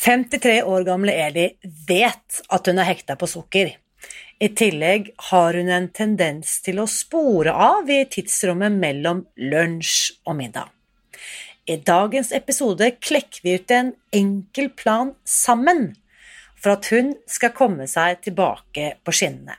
53 0.00 0.62
år 0.62 0.84
gamle 0.84 1.12
Eli 1.12 1.46
vet 1.88 2.40
at 2.48 2.68
hun 2.68 2.78
er 2.80 2.88
hekta 2.88 3.18
på 3.20 3.28
sukker. 3.28 3.74
I 4.40 4.48
tillegg 4.56 5.10
har 5.28 5.56
hun 5.58 5.68
en 5.68 5.88
tendens 5.92 6.54
til 6.64 6.80
å 6.80 6.88
spore 6.88 7.52
av 7.52 7.90
i 7.92 7.98
tidsrommet 8.08 8.72
mellom 8.80 9.26
lunsj 9.36 10.22
og 10.24 10.38
middag. 10.38 10.70
I 11.68 11.76
dagens 11.84 12.32
episode 12.32 12.88
klekker 12.96 13.44
vi 13.44 13.58
ut 13.60 13.74
en 13.76 13.92
enkel 14.16 14.70
plan 14.72 15.12
sammen 15.28 15.90
for 16.56 16.78
at 16.78 16.88
hun 16.94 17.12
skal 17.28 17.52
komme 17.56 17.84
seg 17.90 18.24
tilbake 18.24 18.94
på 19.04 19.14
skinnene. 19.14 19.58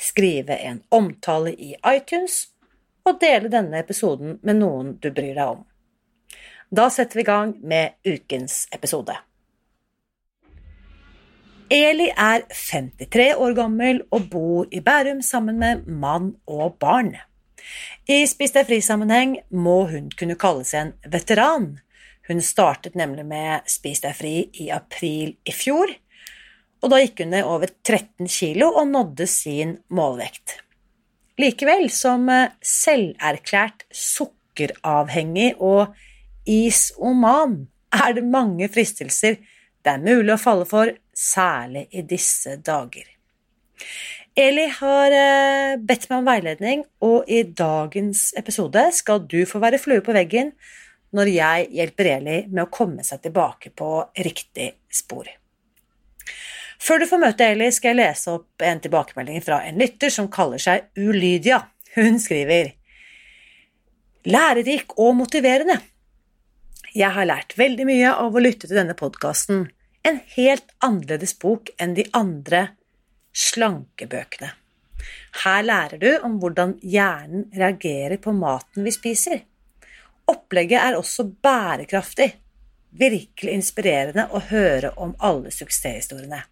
skrive 0.00 0.56
en 0.56 0.82
omtale 0.88 1.52
i 1.52 1.74
iTunes 1.86 2.46
og 3.06 3.20
dele 3.20 3.50
denne 3.52 3.80
episoden 3.80 4.38
med 4.42 4.60
noen 4.60 4.94
du 5.00 5.10
bryr 5.10 5.34
deg 5.34 5.56
om. 5.56 5.64
Da 6.70 6.86
setter 6.92 7.18
vi 7.18 7.24
i 7.24 7.30
gang 7.30 7.56
med 7.66 7.96
ukens 8.06 8.66
episode. 8.72 9.16
Eli 11.70 12.08
er 12.10 12.44
53 12.50 13.28
år 13.38 13.54
gammel 13.54 14.00
og 14.10 14.26
bor 14.30 14.70
i 14.74 14.80
Bærum 14.82 15.20
sammen 15.22 15.58
med 15.58 15.86
mann 15.86 16.32
og 16.50 16.78
barn. 16.82 17.12
I 18.10 18.24
Spis 18.26 18.54
deg 18.56 18.66
fri-sammenheng 18.66 19.36
må 19.54 19.84
hun 19.92 20.08
kunne 20.18 20.38
kalle 20.40 20.66
seg 20.66 20.88
en 20.88 21.12
veteran. 21.12 21.68
Hun 22.26 22.42
startet 22.42 22.98
nemlig 22.98 23.26
med 23.26 23.70
Spis 23.70 24.02
deg 24.02 24.16
fri 24.18 24.34
i 24.62 24.66
april 24.74 25.36
i 25.46 25.54
fjor, 25.54 25.92
og 26.80 26.92
da 26.92 27.00
gikk 27.02 27.22
hun 27.24 27.32
ned 27.34 27.46
over 27.48 27.70
13 27.84 28.28
kilo 28.30 28.70
og 28.72 28.88
nådde 28.88 29.26
sin 29.28 29.76
målvekt. 29.92 30.58
Likevel, 31.40 31.88
som 31.92 32.28
eh, 32.32 32.52
selverklært 32.64 33.86
sukkeravhengig 33.94 35.54
og 35.56 35.94
isoman, 36.48 37.62
er 37.90 38.14
det 38.16 38.26
mange 38.26 38.68
fristelser 38.70 39.40
det 39.80 39.94
er 39.94 40.02
mulig 40.04 40.34
å 40.34 40.40
falle 40.40 40.66
for, 40.68 40.92
særlig 41.16 41.86
i 41.96 42.02
disse 42.04 42.58
dager. 42.60 43.06
Eli 44.36 44.66
har 44.76 45.16
eh, 45.16 45.78
bedt 45.80 46.06
meg 46.10 46.20
om 46.20 46.28
veiledning, 46.28 46.84
og 47.04 47.28
i 47.28 47.42
dagens 47.44 48.30
episode 48.38 48.86
skal 48.96 49.24
du 49.24 49.40
få 49.48 49.60
være 49.62 49.80
flue 49.80 50.04
på 50.04 50.14
veggen 50.16 50.52
når 51.16 51.32
jeg 51.32 51.68
hjelper 51.80 52.12
Eli 52.12 52.38
med 52.52 52.66
å 52.66 52.70
komme 52.70 53.02
seg 53.06 53.24
tilbake 53.24 53.72
på 53.74 53.90
riktig 54.20 54.70
spor. 54.92 55.26
Før 56.80 57.02
du 57.02 57.06
får 57.10 57.20
møte 57.20 57.46
Eli, 57.52 57.68
skal 57.74 57.92
jeg 57.92 58.00
lese 58.00 58.32
opp 58.32 58.64
en 58.64 58.80
tilbakemelding 58.80 59.42
fra 59.44 59.60
en 59.68 59.80
lytter 59.80 60.12
som 60.12 60.30
kaller 60.32 60.62
seg 60.62 60.88
Ulydia. 60.96 61.60
Hun 61.96 62.16
skriver 62.22 62.72
Lærerik 64.30 64.96
og 65.00 65.14
motiverende. 65.18 65.76
Jeg 66.96 67.12
har 67.14 67.28
lært 67.28 67.54
veldig 67.58 67.86
mye 67.86 68.14
av 68.24 68.34
å 68.34 68.42
lytte 68.42 68.66
til 68.66 68.80
denne 68.80 68.96
podkasten. 68.98 69.68
En 70.02 70.20
helt 70.34 70.72
annerledes 70.82 71.36
bok 71.38 71.70
enn 71.78 71.92
de 71.98 72.06
andre 72.16 72.70
slankebøkene. 73.36 74.50
Her 75.44 75.62
lærer 75.64 76.00
du 76.00 76.10
om 76.26 76.38
hvordan 76.40 76.78
hjernen 76.82 77.46
reagerer 77.56 78.18
på 78.20 78.32
maten 78.36 78.84
vi 78.84 78.92
spiser. 78.94 79.44
Opplegget 80.30 80.80
er 80.80 80.96
også 80.98 81.28
bærekraftig. 81.44 82.32
Virkelig 82.90 83.52
inspirerende 83.54 84.26
å 84.34 84.42
høre 84.50 84.94
om 84.98 85.14
alle 85.22 85.52
suksesshistoriene. 85.54 86.42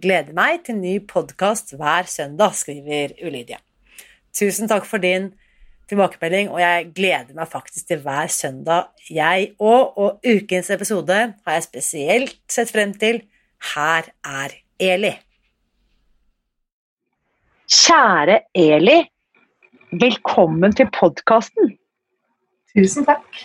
Gleder 0.00 0.32
meg 0.32 0.62
til 0.64 0.78
ny 0.80 0.94
podkast 1.04 1.74
hver 1.76 2.06
søndag, 2.08 2.54
skriver 2.56 3.12
Ulydia. 3.20 3.58
Tusen 4.32 4.70
takk 4.70 4.86
for 4.88 5.02
din 5.02 5.34
tilbakemelding, 5.90 6.48
og 6.48 6.62
jeg 6.62 6.86
gleder 6.96 7.36
meg 7.36 7.50
faktisk 7.52 7.90
til 7.90 8.00
hver 8.00 8.30
søndag, 8.32 8.88
jeg 9.12 9.50
òg. 9.60 9.92
Og 10.00 10.24
ukens 10.24 10.72
episode 10.72 11.18
har 11.44 11.58
jeg 11.58 11.66
spesielt 11.66 12.40
sett 12.48 12.72
frem 12.72 12.96
til. 12.96 13.20
Her 13.74 14.08
er 14.24 14.56
Eli. 14.80 15.12
Kjære 17.68 18.40
Eli, 18.56 18.98
velkommen 19.92 20.72
til 20.72 20.88
podkasten. 20.96 21.76
Tusen 22.72 23.04
takk. 23.04 23.44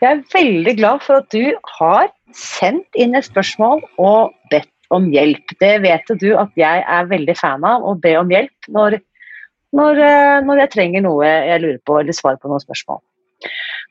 Jeg 0.00 0.08
er 0.08 0.26
veldig 0.32 0.76
glad 0.80 1.04
for 1.04 1.20
at 1.20 1.28
du 1.36 1.52
har 1.76 2.08
sendt 2.32 2.96
inn 2.96 3.12
et 3.12 3.28
spørsmål 3.28 3.84
og 4.00 4.32
bedt 4.48 4.72
om 4.94 5.06
hjelp. 5.12 5.54
Det 5.60 5.76
vet 5.84 6.12
du 6.20 6.32
at 6.38 6.50
jeg 6.58 6.82
er 6.82 7.10
veldig 7.10 7.36
fan 7.38 7.64
av, 7.66 7.84
å 7.86 7.94
be 7.98 8.16
om 8.20 8.32
hjelp 8.32 8.70
når, 8.74 8.98
når, 9.76 10.02
eh, 10.06 10.40
når 10.46 10.64
jeg 10.64 10.72
trenger 10.74 11.06
noe 11.06 11.28
jeg 11.28 11.62
lurer 11.62 11.80
på, 11.86 12.00
eller 12.00 12.16
svar 12.16 12.40
på 12.40 12.50
noen 12.50 12.62
spørsmål. 12.62 13.02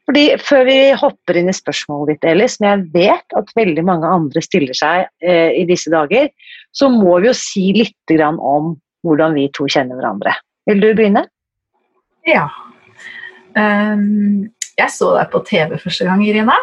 Fordi 0.10 0.26
Før 0.42 0.64
vi 0.66 0.78
hopper 0.98 1.38
inn 1.38 1.52
i 1.52 1.56
spørsmålet 1.56 2.16
ditt, 2.16 2.30
Eli, 2.32 2.48
som 2.50 2.66
jeg 2.66 2.86
vet 2.94 3.38
at 3.38 3.52
veldig 3.58 3.84
mange 3.86 4.10
andre 4.10 4.42
stiller 4.42 4.78
seg 4.78 5.06
eh, 5.22 5.54
i 5.58 5.66
disse 5.70 5.92
dager, 5.94 6.32
så 6.74 6.90
må 6.90 7.20
vi 7.20 7.30
jo 7.30 7.36
si 7.38 7.70
litt 7.78 8.16
om 8.20 8.74
hvordan 9.06 9.38
vi 9.38 9.48
to 9.54 9.68
kjenner 9.70 10.00
hverandre. 10.00 10.34
Vil 10.70 10.82
du 10.82 10.90
begynne? 10.98 11.24
Ja. 12.28 12.48
Um, 13.56 14.50
jeg 14.78 14.92
så 14.94 15.14
deg 15.16 15.30
på 15.32 15.42
TV 15.48 15.78
første 15.80 16.06
gang, 16.10 16.26
Irina. 16.26 16.58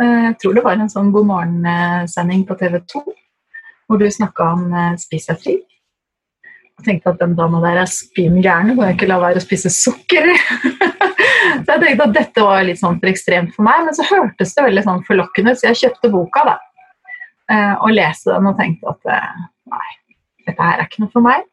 Uh, 0.00 0.32
jeg 0.32 0.34
tror 0.42 0.56
det 0.56 0.64
var 0.64 0.80
en 0.80 0.92
sånn 0.92 1.12
God 1.14 1.28
morgen-sending 1.30 2.42
på 2.48 2.56
TV 2.58 2.80
2 2.90 3.04
hvor 3.86 4.00
du 4.00 4.06
snakka 4.10 4.50
om 4.56 4.68
eh, 4.74 4.94
spis 5.00 5.28
deg 5.30 5.40
fri. 5.42 5.56
Jeg 6.76 6.84
tenkte 6.84 7.14
at 7.14 7.22
den 7.22 7.34
dama 7.38 7.62
der 7.64 7.80
er 7.80 7.88
spinn 7.88 8.36
gæren, 8.44 8.74
må 8.76 8.84
jeg 8.84 8.98
ikke 8.98 9.08
la 9.08 9.16
være 9.22 9.40
å 9.40 9.44
spise 9.44 9.72
sukker. 9.72 10.28
så 11.64 11.72
jeg 11.72 11.82
tenkte 11.82 12.08
at 12.08 12.16
dette 12.18 12.44
var 12.44 12.66
litt 12.68 12.82
sånn 12.82 12.98
for 13.00 13.10
ekstremt 13.10 13.54
for 13.56 13.64
meg, 13.66 13.86
men 13.86 13.96
så 13.96 14.04
hørtes 14.10 14.52
det 14.56 14.66
veldig 14.66 14.84
sånn 14.84 15.04
forlokkende, 15.08 15.56
så 15.56 15.70
jeg 15.70 15.80
kjøpte 15.84 16.12
boka 16.12 16.44
da. 16.50 16.56
Eh, 17.52 17.74
og 17.78 17.94
leste 17.94 18.34
den 18.34 18.50
og 18.50 18.58
tenkte 18.58 18.92
at 18.92 19.12
eh, 19.14 19.44
nei, 19.72 19.92
dette 20.48 20.68
her 20.68 20.82
er 20.82 20.90
ikke 20.90 21.04
noe 21.06 21.14
for 21.14 21.24
meg. 21.24 21.46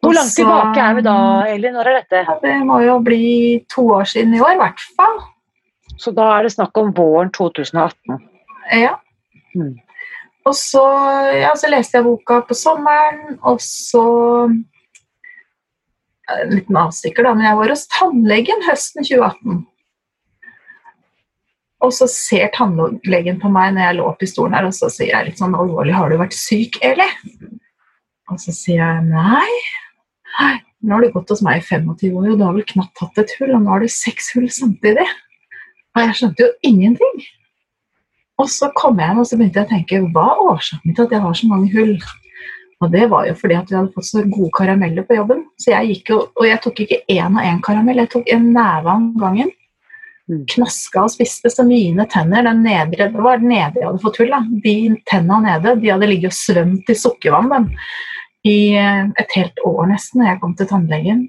Hvor 0.00 0.16
langt 0.16 0.32
tilbake 0.32 0.80
er 0.80 0.96
vi 0.96 1.04
da, 1.04 1.18
Eli? 1.50 1.74
Når 1.74 1.90
er 1.90 1.98
dette? 1.98 2.22
Ja, 2.24 2.38
det 2.40 2.54
må 2.64 2.80
jo 2.80 2.96
bli 3.04 3.24
to 3.68 3.84
år 3.98 4.08
siden 4.08 4.32
i 4.38 4.40
år, 4.40 4.54
i 4.56 4.62
hvert 4.62 4.84
fall. 4.96 5.20
Så 6.00 6.14
da 6.16 6.30
er 6.38 6.46
det 6.46 6.54
snakk 6.54 6.78
om 6.80 6.94
våren 6.96 7.28
2018? 7.36 8.16
Ja. 8.80 8.94
Mm. 9.52 9.74
Og 10.48 10.56
så, 10.56 10.82
ja, 11.36 11.50
så 11.58 11.68
leste 11.70 11.98
jeg 11.98 12.06
boka 12.06 12.40
på 12.48 12.56
sommeren, 12.56 13.38
og 13.44 13.60
så 13.64 14.04
En 16.30 16.52
liten 16.54 16.76
avstikker, 16.78 17.26
da, 17.26 17.32
men 17.34 17.42
jeg 17.42 17.58
var 17.58 17.72
hos 17.72 17.88
tannlegen 17.90 18.60
høsten 18.62 19.02
2018. 19.02 19.64
Og 21.82 21.90
så 21.96 22.06
ser 22.06 22.52
tannlegen 22.54 23.40
på 23.42 23.50
meg 23.50 23.72
når 23.74 23.82
jeg 23.82 23.96
lå 23.98 24.04
oppi 24.12 24.28
stolen 24.30 24.54
her, 24.54 24.68
og 24.68 24.76
så 24.76 24.86
sier 24.94 25.10
jeg 25.10 25.26
litt 25.26 25.42
sånn 25.42 25.56
alvorlig 25.58 25.96
'Har 25.96 26.12
du 26.12 26.20
vært 26.20 26.36
syk, 26.38 26.78
Eli?' 26.86 27.10
Og 28.30 28.38
så 28.38 28.54
sier 28.54 28.78
jeg 28.78 29.08
nei. 29.10 29.50
Nå 30.86 30.94
har 30.94 31.02
du 31.02 31.10
gått 31.10 31.32
hos 31.34 31.42
meg 31.42 31.58
i 31.58 31.66
25 31.66 32.14
år, 32.14 32.30
og 32.30 32.38
du 32.38 32.44
har 32.44 32.54
vel 32.54 32.68
knapt 32.68 33.02
hatt 33.02 33.18
et 33.18 33.34
hull, 33.40 33.56
og 33.56 33.62
nå 33.64 33.74
har 33.74 33.82
du 33.82 33.88
seks 33.88 34.30
hull 34.36 34.46
samtidig. 34.46 35.08
Og 35.96 36.02
jeg 36.04 36.14
skjønte 36.20 36.46
jo 36.46 36.52
ingenting. 36.62 37.24
Og 38.40 38.48
så 38.48 38.70
kom 38.76 39.00
jeg 39.00 39.10
hjem 39.10 39.20
og 39.20 39.28
så 39.28 39.36
begynte 39.36 39.60
jeg 39.60 39.68
å 39.68 39.72
tenke 39.74 40.02
hva 40.14 40.26
er 40.32 40.42
årsaken 40.54 40.96
til 40.96 41.06
at 41.06 41.14
jeg 41.14 41.24
har 41.26 41.38
så 41.38 41.50
mange 41.50 41.70
hull? 41.74 41.94
Og 42.80 42.92
det 42.94 43.06
var 43.12 43.26
jo 43.28 43.36
fordi 43.36 43.56
at 43.58 43.68
vi 43.68 43.76
hadde 43.76 43.92
fått 43.92 44.08
så 44.08 44.22
gode 44.24 44.52
karameller 44.56 45.04
på 45.04 45.18
jobben. 45.18 45.42
Så 45.60 45.74
jeg 45.74 45.90
gikk 45.90 46.12
jo, 46.14 46.20
Og 46.40 46.46
jeg 46.48 46.60
tok 46.64 46.84
ikke 46.84 47.02
én 47.12 47.34
og 47.36 47.44
én 47.44 47.60
karamell, 47.64 48.00
jeg 48.00 48.12
tok 48.14 48.30
en 48.32 48.46
neve 48.54 48.94
om 48.94 49.10
gangen. 49.20 49.50
Mm. 50.30 50.44
Knaska 50.48 51.02
og 51.04 51.12
spiste, 51.12 51.50
så 51.52 51.66
mine 51.66 52.06
tenner 52.08 52.46
den 52.46 52.62
nedre, 52.64 53.10
Det 53.10 53.24
var 53.26 53.42
nede 53.42 53.76
jeg 53.76 53.84
hadde 53.84 54.02
fått 54.02 54.22
hull. 54.22 54.30
da. 54.30 54.40
De 54.64 54.76
tenna 55.10 55.40
nede 55.40 55.76
de 55.82 55.90
hadde 55.90 56.08
ligget 56.08 56.32
og 56.32 56.38
svømt 56.38 56.88
i 56.88 56.96
sukkervann 56.96 57.50
den, 57.50 57.68
i 58.46 58.72
eh, 58.78 59.04
et 59.20 59.36
helt 59.36 59.58
år 59.66 59.90
nesten 59.90 60.22
da 60.22 60.30
jeg 60.30 60.40
kom 60.40 60.54
til 60.56 60.70
tannlegen. 60.70 61.28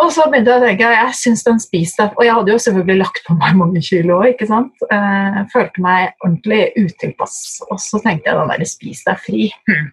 Og 0.00 0.08
så 0.14 0.24
begynte 0.30 0.52
jeg 0.54 0.62
å 0.62 0.64
tenke 0.64 0.90
jeg 0.94 1.14
synes 1.18 1.42
den 1.44 1.58
spiste, 1.60 2.06
Og 2.16 2.24
jeg 2.24 2.32
hadde 2.32 2.52
jo 2.54 2.60
selvfølgelig 2.64 3.00
lagt 3.02 3.22
på 3.26 3.36
meg 3.36 3.56
mange 3.58 3.82
kilo 3.84 4.20
ikke 4.24 4.48
sant. 4.48 4.84
Eh, 4.90 5.40
følte 5.52 5.84
meg 5.84 6.14
ordentlig 6.24 6.70
utilpass. 6.78 7.60
Og 7.68 7.80
så 7.82 8.00
tenkte 8.00 8.30
jeg 8.30 8.38
den 8.38 8.52
derre 8.54 8.68
spis 8.68 9.02
deg 9.04 9.20
fri. 9.20 9.50
Hm. 9.68 9.90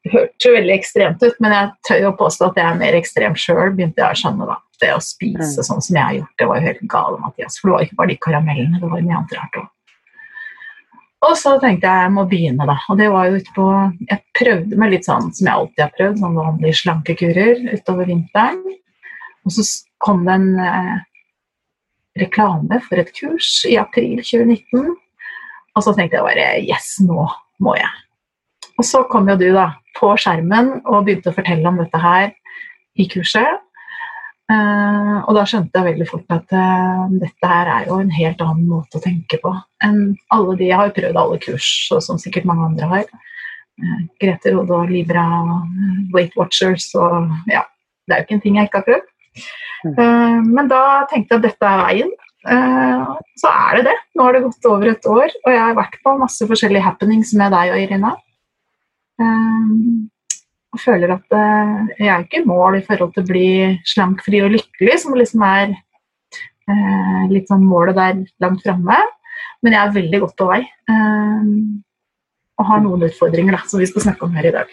Det 0.00 0.12
hørtes 0.14 0.46
jo 0.46 0.52
veldig 0.54 0.72
ekstremt 0.74 1.24
ut, 1.24 1.34
men 1.44 1.52
jeg 1.52 1.72
tør 1.88 1.98
jo 2.06 2.12
påstå 2.16 2.46
at 2.50 2.60
jeg 2.60 2.66
er 2.70 2.78
mer 2.80 2.96
ekstrem 2.96 3.34
sjøl, 3.36 3.74
begynte 3.76 4.00
jeg 4.00 4.08
å 4.08 4.20
skjønne 4.22 4.46
da. 4.48 4.56
Det 4.80 4.94
å 4.96 5.00
spise 5.04 5.60
Mm. 5.60 5.66
sånn 5.66 5.82
som 5.84 5.96
jeg 5.96 6.04
har 6.04 6.14
gjort, 6.14 6.36
det 6.38 6.46
var 6.48 6.56
jo 6.56 6.66
helt 6.68 6.86
gale, 6.88 7.18
Mathias. 7.20 7.58
For 7.60 7.68
det 7.68 7.74
var 7.74 7.82
ikke 7.84 7.98
bare 7.98 8.08
de 8.08 8.16
karamellene, 8.16 8.80
det 8.80 8.88
var 8.88 9.02
mye 9.04 9.18
annet 9.18 9.34
rart 9.36 9.58
òg. 9.60 9.68
Og 11.28 11.34
så 11.36 11.52
tenkte 11.60 11.84
jeg 11.84 12.00
jeg 12.06 12.12
må 12.16 12.24
begynne, 12.30 12.64
da. 12.66 12.78
Og 12.88 12.96
det 12.96 13.10
var 13.12 13.26
jo 13.28 13.36
ute 13.36 13.52
på 13.52 13.66
Jeg 14.08 14.22
prøvde 14.40 14.78
meg 14.80 14.90
litt 14.94 15.04
sånn 15.04 15.28
som 15.36 15.46
jeg 15.46 15.52
alltid 15.52 15.82
har 15.84 15.92
prøvd, 15.98 16.18
sånn 16.22 16.38
vanlige 16.40 16.78
slankekurer 16.80 17.60
utover 17.74 18.08
vinteren. 18.08 18.62
Og 19.46 19.54
så 19.56 19.64
kom 20.02 20.24
det 20.26 20.36
en 20.36 20.50
eh, 20.64 20.96
reklame 22.20 22.80
for 22.86 23.00
et 23.00 23.12
kurs 23.16 23.60
i 23.68 23.76
april 23.80 24.20
2019. 24.22 24.92
Og 25.76 25.86
så 25.86 25.94
tenkte 25.96 26.18
jeg 26.18 26.26
bare 26.26 26.48
Yes, 26.64 26.96
nå 27.04 27.26
må 27.62 27.76
jeg. 27.78 27.90
Og 28.80 28.86
så 28.86 29.04
kom 29.10 29.28
jo 29.28 29.38
du 29.40 29.50
da 29.54 29.70
på 29.98 30.12
skjermen 30.20 30.78
og 30.86 31.04
begynte 31.04 31.32
å 31.32 31.36
fortelle 31.36 31.68
om 31.68 31.80
dette 31.80 32.00
her 32.00 32.30
i 33.00 33.06
kurset. 33.10 33.60
Eh, 34.50 35.16
og 35.20 35.36
da 35.36 35.44
skjønte 35.46 35.78
jeg 35.78 35.92
veldig 35.92 36.06
fort 36.08 36.32
at 36.34 36.54
eh, 36.56 37.02
dette 37.20 37.50
her 37.50 37.68
er 37.70 37.90
jo 37.90 38.00
en 38.02 38.10
helt 38.10 38.40
annen 38.42 38.66
måte 38.66 38.98
å 38.98 39.02
tenke 39.04 39.38
på 39.38 39.52
enn 39.86 40.16
alle 40.34 40.56
de 40.58 40.70
Jeg 40.72 40.80
har 40.80 40.94
prøvd 40.96 41.20
alle 41.20 41.38
kurs, 41.44 41.68
som 42.02 42.18
sikkert 42.18 42.48
mange 42.50 42.66
andre 42.72 42.88
har. 42.90 43.12
Eh, 43.78 44.00
Grete 44.22 44.54
Rode 44.56 44.74
og 44.74 44.90
Libra, 44.90 45.26
Weight 46.16 46.34
Watchers 46.40 46.90
og 46.98 47.30
ja. 47.52 47.66
Det 48.08 48.16
er 48.16 48.22
jo 48.22 48.26
ikke 48.26 48.34
en 48.34 48.42
ting 48.42 48.56
jeg 48.58 48.66
ikke 48.66 48.80
har 48.80 48.88
prøvd. 48.88 49.10
Mm. 49.84 49.94
Eh, 49.94 50.40
men 50.46 50.68
da 50.70 50.82
tenkte 51.10 51.36
jeg 51.36 51.40
at 51.40 51.46
dette 51.48 51.70
er 51.70 51.82
veien. 51.84 52.12
Eh, 52.50 53.10
så 53.40 53.52
er 53.52 53.78
det 53.78 53.84
det. 53.90 53.96
Nå 54.16 54.26
har 54.26 54.36
det 54.36 54.44
gått 54.46 54.70
over 54.70 54.90
et 54.90 55.10
år, 55.10 55.36
og 55.44 55.52
jeg 55.54 55.62
har 55.62 55.76
vært 55.78 55.98
på 56.04 56.16
masse 56.20 56.48
forskjellige 56.48 56.86
happenings 56.86 57.34
med 57.38 57.54
deg 57.56 57.74
og 57.74 57.84
Irina. 57.84 58.14
Eh, 59.20 59.76
og 60.70 60.78
føler 60.78 61.16
at 61.16 61.32
jeg 61.98 62.06
er 62.06 62.20
ikke 62.22 62.44
i 62.44 62.46
mål 62.46 62.76
i 62.78 62.84
forhold 62.86 63.10
til 63.16 63.24
å 63.24 63.26
bli 63.26 63.46
slankfri 63.90 64.38
og 64.46 64.52
lykkelig, 64.54 65.00
som 65.02 65.16
liksom 65.18 65.42
er 65.42 65.72
litt 67.26 67.48
sånn 67.50 67.64
målet 67.66 67.96
der 67.96 68.20
langt 68.38 68.62
framme. 68.62 69.00
Men 69.66 69.74
jeg 69.74 69.80
er 69.80 69.96
veldig 69.96 70.20
godt 70.22 70.36
på 70.38 70.46
vei. 70.46 70.60
og 72.54 72.68
har 72.68 72.84
noen 72.84 73.02
utfordringer 73.08 73.56
da, 73.56 73.64
som 73.66 73.82
vi 73.82 73.88
skal 73.90 74.04
snakke 74.04 74.28
om 74.28 74.38
her 74.38 74.46
i 74.46 74.54
dag. 74.54 74.70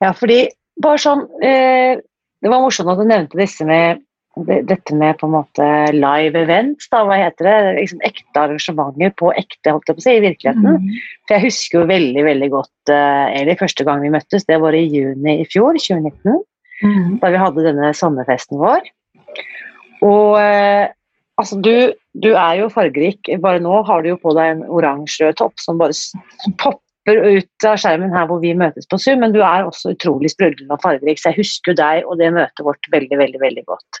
Ja, 0.00 0.14
fordi 0.16 0.46
bare 0.80 1.00
sånn 1.02 1.26
eh, 1.44 2.00
Det 2.42 2.50
var 2.50 2.60
morsomt 2.64 2.90
at 2.92 2.98
du 2.98 3.06
nevnte 3.08 3.38
disse 3.38 3.64
med 3.68 4.00
dette 4.64 4.94
med 4.96 5.18
på 5.20 5.26
en 5.28 5.34
måte 5.34 5.64
live 5.92 6.40
events, 6.40 6.86
da, 6.88 7.02
hva 7.04 7.18
heter 7.20 7.44
det? 7.44 7.56
Liksom 7.82 7.98
ekte 8.08 8.40
arrangementer 8.40 9.10
på 9.20 9.28
ekte, 9.36 9.74
holdt 9.74 9.90
jeg 9.90 9.98
på 9.98 10.00
å 10.00 10.04
si, 10.06 10.14
i 10.16 10.22
virkeligheten. 10.24 10.78
Mm. 10.80 11.02
For 11.28 11.36
jeg 11.36 11.44
husker 11.44 11.78
jo 11.82 11.90
veldig, 11.90 12.22
veldig 12.30 12.48
godt 12.54 12.92
eh, 12.94 13.26
egentlig 13.36 13.58
første 13.60 13.84
gang 13.84 14.00
vi 14.00 14.12
møttes, 14.14 14.46
det 14.48 14.56
var 14.64 14.72
i 14.78 14.86
juni 14.88 15.34
i 15.42 15.48
fjor, 15.52 15.76
2019, 15.76 16.40
Mm. 16.82 17.20
da 17.22 17.28
vi 17.30 17.38
hadde 17.38 17.62
denne 17.62 17.92
sommerfesten 17.94 18.58
vår. 18.58 18.88
Og 20.02 20.32
eh, 20.40 20.88
altså, 21.38 21.60
du, 21.62 21.92
du 22.24 22.32
er 22.32 22.56
jo 22.58 22.70
fargerik. 22.74 23.28
Bare 23.44 23.60
nå 23.62 23.76
har 23.86 24.02
du 24.02 24.08
jo 24.08 24.16
på 24.18 24.32
deg 24.34 24.56
en 24.56 24.64
oransje 24.66 25.28
topp 25.38 25.60
som 25.62 25.78
bare 25.78 25.94
s- 25.94 26.10
popper 27.02 27.36
ut 27.36 27.66
av 27.66 27.76
skjermen 27.80 28.12
her 28.14 28.26
hvor 28.26 28.40
vi 28.40 28.54
møtes 28.54 28.86
på 28.86 28.98
Zoom, 28.98 29.20
men 29.20 29.32
du 29.32 29.40
er 29.42 29.66
også 29.66 29.94
utrolig 29.94 30.30
sprudlende 30.30 30.74
og 30.74 30.82
fargerik, 30.82 31.18
så 31.18 31.30
jeg 31.30 31.42
husker 31.42 31.74
deg 31.74 32.04
og 32.06 32.18
det 32.18 32.32
møtet 32.32 32.64
vårt 32.64 32.86
veldig, 32.92 33.18
veldig, 33.18 33.40
veldig 33.40 33.64
godt. 33.66 34.00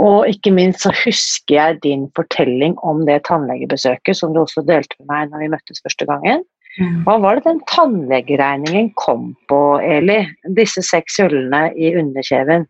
Og 0.00 0.26
ikke 0.28 0.52
minst 0.54 0.82
så 0.86 0.92
husker 1.02 1.54
jeg 1.54 1.80
din 1.82 2.08
fortelling 2.16 2.78
om 2.82 3.04
det 3.06 3.24
tannlegebesøket 3.28 4.16
som 4.16 4.32
du 4.32 4.40
også 4.40 4.64
delte 4.64 4.96
med 5.00 5.10
meg 5.10 5.30
når 5.30 5.42
vi 5.42 5.52
møttes 5.52 5.82
første 5.84 6.08
gangen. 6.08 6.44
Mm. 6.80 7.02
Hva 7.04 7.18
var 7.20 7.36
det 7.36 7.44
den 7.44 7.60
tannlegeregningen 7.68 8.94
kom 8.96 9.34
på, 9.52 9.60
Eli? 9.84 10.22
Disse 10.56 10.80
seks 10.86 11.20
hullene 11.20 11.66
i 11.76 11.92
underkjeven. 12.00 12.64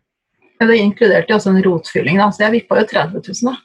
Ja, 0.59 0.67
det 0.67 0.81
inkluderte 0.81 1.37
også 1.37 1.53
en 1.53 1.63
rotfylling, 1.63 2.19
da, 2.19 2.27
så 2.31 2.45
jeg 2.45 2.57
vippa 2.59 2.81
jo 2.81 2.89
30 2.91 3.23
000. 3.23 3.53
da. 3.53 3.55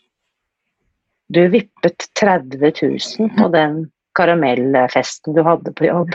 Du 1.35 1.43
vippet 1.53 2.07
30 2.17 2.63
000 2.63 3.35
på 3.37 3.51
den 3.53 3.83
karamellfesten 4.19 5.37
du 5.37 5.43
hadde 5.47 5.73
på 5.79 5.89
jobb. 5.89 6.15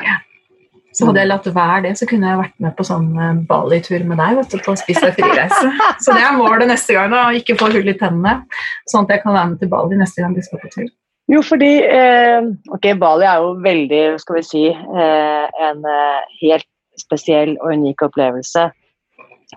Så 0.94 1.08
hadde 1.08 1.24
jeg 1.24 1.30
latt 1.32 1.48
være 1.56 1.78
det, 1.88 1.94
så 1.98 2.06
kunne 2.10 2.30
jeg 2.30 2.38
vært 2.38 2.60
med 2.62 2.76
på 2.78 2.86
sånn 2.86 3.08
eh, 3.18 3.38
Bali-tur 3.50 4.04
med 4.06 4.20
deg. 4.22 4.36
vet 4.38 4.52
du, 4.54 4.60
på 4.62 4.76
Spis 4.78 5.00
deg 5.02 5.16
fri-reise. 5.18 5.72
Så 6.04 6.14
det 6.14 6.22
er 6.22 6.36
målet 6.38 6.70
neste 6.70 6.94
gang, 6.94 7.10
da, 7.14 7.24
ikke 7.34 7.58
få 7.58 7.72
hull 7.74 7.90
i 7.90 7.96
tennene. 7.98 8.44
Sånn 8.92 9.08
at 9.08 9.16
jeg 9.16 9.24
kan 9.24 9.34
være 9.34 9.54
med 9.54 9.64
til 9.64 9.72
Bali 9.72 9.98
neste 9.98 10.22
gang 10.22 10.36
vi 10.38 10.46
skal 10.46 10.62
på 10.62 10.70
tur. 10.76 10.92
Jo, 11.32 11.40
fordi 11.48 11.72
eh, 11.88 12.46
ok, 12.76 12.92
Bali 13.02 13.26
er 13.26 13.42
jo 13.42 13.56
veldig, 13.64 14.04
skal 14.22 14.38
vi 14.38 14.46
si, 14.46 14.64
eh, 14.70 15.66
en 15.70 15.86
eh, 15.88 16.32
helt 16.44 16.70
spesiell 17.00 17.56
og 17.56 17.74
unik 17.74 18.06
opplevelse 18.06 18.68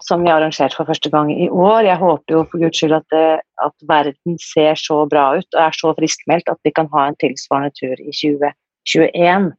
som 0.05 0.23
vi 0.23 0.31
har 0.31 0.41
arrangert 0.41 0.75
for 0.77 0.89
første 0.89 1.11
gang 1.13 1.31
i 1.33 1.49
år. 1.49 1.87
Jeg 1.87 2.01
håper 2.01 2.35
jo 2.35 2.45
for 2.51 2.63
guds 2.63 2.79
skyld 2.81 2.97
at, 2.99 3.07
det, 3.15 3.41
at 3.65 3.75
verden 3.89 4.39
ser 4.43 4.79
så 4.81 5.03
bra 5.11 5.29
ut 5.39 5.57
og 5.57 5.61
er 5.63 5.77
så 5.77 5.93
friskmeldt 5.97 6.51
at 6.53 6.61
vi 6.67 6.73
kan 6.77 6.91
ha 6.95 7.09
en 7.09 7.19
tilsvarende 7.23 7.73
tur 7.79 7.95
i 7.97 8.13
2021. 8.13 9.53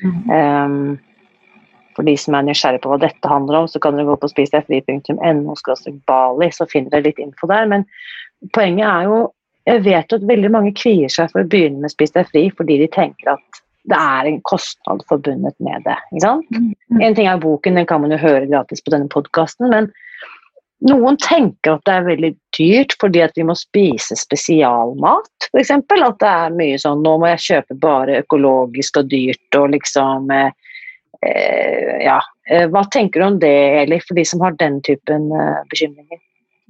Mm. 0.00 0.20
Um, 0.30 0.98
for 1.96 2.06
de 2.06 2.14
som 2.16 2.36
er 2.38 2.46
nysgjerrig 2.46 2.80
på 2.84 2.92
hva 2.92 3.00
dette 3.02 3.28
handler 3.28 3.62
om, 3.62 3.68
så 3.68 3.80
kan 3.82 3.96
dere 3.96 4.08
gå 4.08 4.16
på 4.22 4.30
spisdegfri.no 4.30 5.56
Bali, 6.08 6.50
så 6.54 6.68
finner 6.70 6.94
dere 6.94 7.08
litt 7.10 7.20
info 7.20 7.50
der. 7.50 7.66
Men 7.68 7.86
poenget 8.56 8.88
er 8.88 9.10
jo 9.10 9.20
Jeg 9.68 9.82
vet 9.84 10.12
at 10.16 10.22
veldig 10.24 10.48
mange 10.50 10.70
kvier 10.72 11.10
seg 11.12 11.28
for 11.30 11.42
å 11.42 11.48
begynne 11.52 11.82
med 11.82 11.92
Spis 11.92 12.14
deg 12.14 12.24
fri 12.30 12.46
fordi 12.56 12.78
de 12.80 12.86
tenker 12.90 13.34
at 13.34 13.58
det 13.88 13.96
er 13.96 14.28
en 14.28 14.40
kostnad 14.44 15.02
forbundet 15.08 15.56
med 15.62 15.82
det. 15.86 15.96
ikke 16.12 16.24
sant? 16.24 16.50
Mm. 16.52 17.00
En 17.00 17.16
ting 17.16 17.28
er 17.30 17.40
boken, 17.40 17.78
den 17.80 17.88
kan 17.88 18.02
man 18.02 18.12
jo 18.14 18.20
høre 18.20 18.48
gratis 18.50 18.82
på 18.84 18.92
denne 18.92 19.08
podkasten, 19.12 19.70
men 19.72 19.88
noen 20.88 21.18
tenker 21.20 21.76
at 21.76 21.84
det 21.88 21.94
er 21.94 22.06
veldig 22.06 22.30
dyrt 22.56 22.94
fordi 23.00 23.20
at 23.24 23.36
vi 23.36 23.44
må 23.44 23.56
spise 23.58 24.16
spesialmat, 24.16 25.48
f.eks. 25.50 25.72
At 25.76 26.20
det 26.22 26.30
er 26.30 26.56
mye 26.56 26.78
sånn 26.80 27.04
nå 27.04 27.18
må 27.20 27.28
jeg 27.34 27.44
kjøpe 27.46 27.76
bare 27.82 28.22
økologisk 28.22 29.02
og 29.02 29.10
dyrt 29.12 29.60
og 29.60 29.70
liksom 29.76 30.32
eh, 30.34 30.50
eh, 31.24 31.96
Ja. 32.06 32.20
Eh, 32.50 32.66
hva 32.66 32.82
tenker 32.90 33.20
du 33.20 33.26
om 33.28 33.36
det, 33.38 33.54
Eli, 33.84 34.00
for 34.02 34.18
de 34.18 34.24
som 34.26 34.40
har 34.42 34.56
den 34.58 34.80
typen 34.86 35.28
eh, 35.36 35.60
bekymringer? 35.70 36.18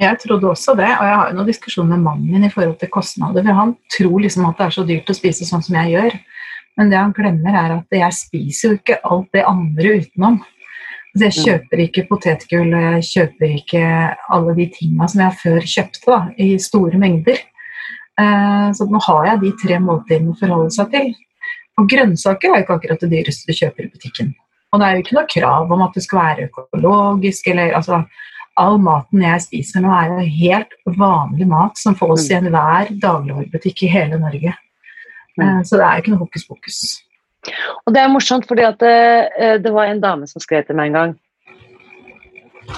Jeg 0.00 0.16
trodde 0.22 0.48
også 0.48 0.74
det, 0.78 0.88
og 0.88 1.04
jeg 1.04 1.16
har 1.20 1.30
jo 1.30 1.36
noen 1.36 1.48
diskusjoner 1.48 1.92
med 1.92 2.04
mannen 2.06 2.32
min 2.32 2.44
i 2.48 2.52
forhold 2.52 2.78
til 2.80 2.90
kostnader. 2.92 3.44
For 3.44 3.56
han 3.56 3.74
tror 3.92 4.22
liksom 4.24 4.46
at 4.48 4.58
det 4.58 4.66
er 4.66 4.76
så 4.76 4.84
dyrt 4.88 5.12
å 5.12 5.16
spise 5.16 5.48
sånn 5.48 5.64
som 5.64 5.76
jeg 5.76 5.94
gjør. 5.94 6.16
Men 6.78 6.90
det 6.90 6.98
han 7.00 7.12
glemmer, 7.16 7.56
er 7.56 7.76
at 7.78 7.98
jeg 7.98 8.16
spiser 8.16 8.68
jo 8.68 8.78
ikke 8.78 9.00
alt 9.04 9.28
det 9.36 9.46
andre 9.48 9.94
utenom. 10.00 10.40
Så 11.10 11.26
jeg 11.26 11.34
kjøper 11.44 11.80
ikke 11.82 12.06
potetgull, 12.06 12.70
og 12.70 12.84
jeg 12.86 13.06
kjøper 13.08 13.54
ikke 13.56 13.86
alle 14.30 14.54
de 14.54 14.66
tinga 14.76 15.08
som 15.10 15.24
jeg 15.24 15.38
før 15.40 15.66
kjøpte, 15.72 16.04
da, 16.06 16.20
i 16.38 16.52
store 16.62 17.00
mengder. 17.02 17.40
Eh, 18.20 18.68
Så 18.76 18.86
nå 18.86 19.00
har 19.08 19.26
jeg 19.26 19.42
de 19.42 19.50
tre 19.64 19.80
måltidene 19.82 20.30
å 20.30 20.38
forholde 20.38 20.70
seg 20.76 20.94
til. 20.94 21.10
Og 21.80 21.88
grønnsaker 21.90 22.50
er 22.50 22.60
jo 22.60 22.66
ikke 22.66 22.78
akkurat 22.78 23.02
det 23.02 23.10
dyreste 23.10 23.50
du 23.50 23.58
kjøper 23.58 23.86
i 23.86 23.90
butikken. 23.90 24.34
Og 24.70 24.78
det 24.80 24.86
er 24.86 24.96
jo 24.96 25.04
ikke 25.04 25.16
noe 25.18 25.30
krav 25.34 25.72
om 25.74 25.82
at 25.82 25.96
det 25.96 26.04
skal 26.06 26.22
være 26.22 26.50
økologisk, 26.50 27.50
eller 27.52 27.78
altså 27.78 28.04
All 28.60 28.76
maten 28.82 29.22
jeg 29.22 29.40
spiser 29.40 29.80
nå, 29.80 29.88
er 29.94 30.10
jo 30.10 30.24
helt 30.42 30.72
vanlig 30.98 31.46
mat 31.48 31.78
som 31.80 31.94
fås 31.96 32.26
i 32.28 32.34
enhver 32.36 32.90
dagligvarebutikk 33.00 33.86
i 33.86 33.88
hele 33.88 34.18
Norge. 34.20 34.52
Eh, 35.38 35.62
Så 35.66 35.78
det 35.78 35.86
er 35.86 36.02
ikke 36.02 36.14
noe 36.14 36.24
hokus 36.24 36.46
pokus. 36.48 36.80
Og 37.86 37.94
det 37.94 38.02
er 38.02 38.12
morsomt, 38.12 38.46
fordi 38.48 38.66
at 38.66 38.78
det, 38.82 39.62
det 39.64 39.72
var 39.72 39.88
en 39.88 40.02
dame 40.02 40.26
som 40.28 40.42
skrev 40.42 40.66
til 40.66 40.76
meg 40.76 40.90
en 40.90 40.98
gang. 40.98 41.14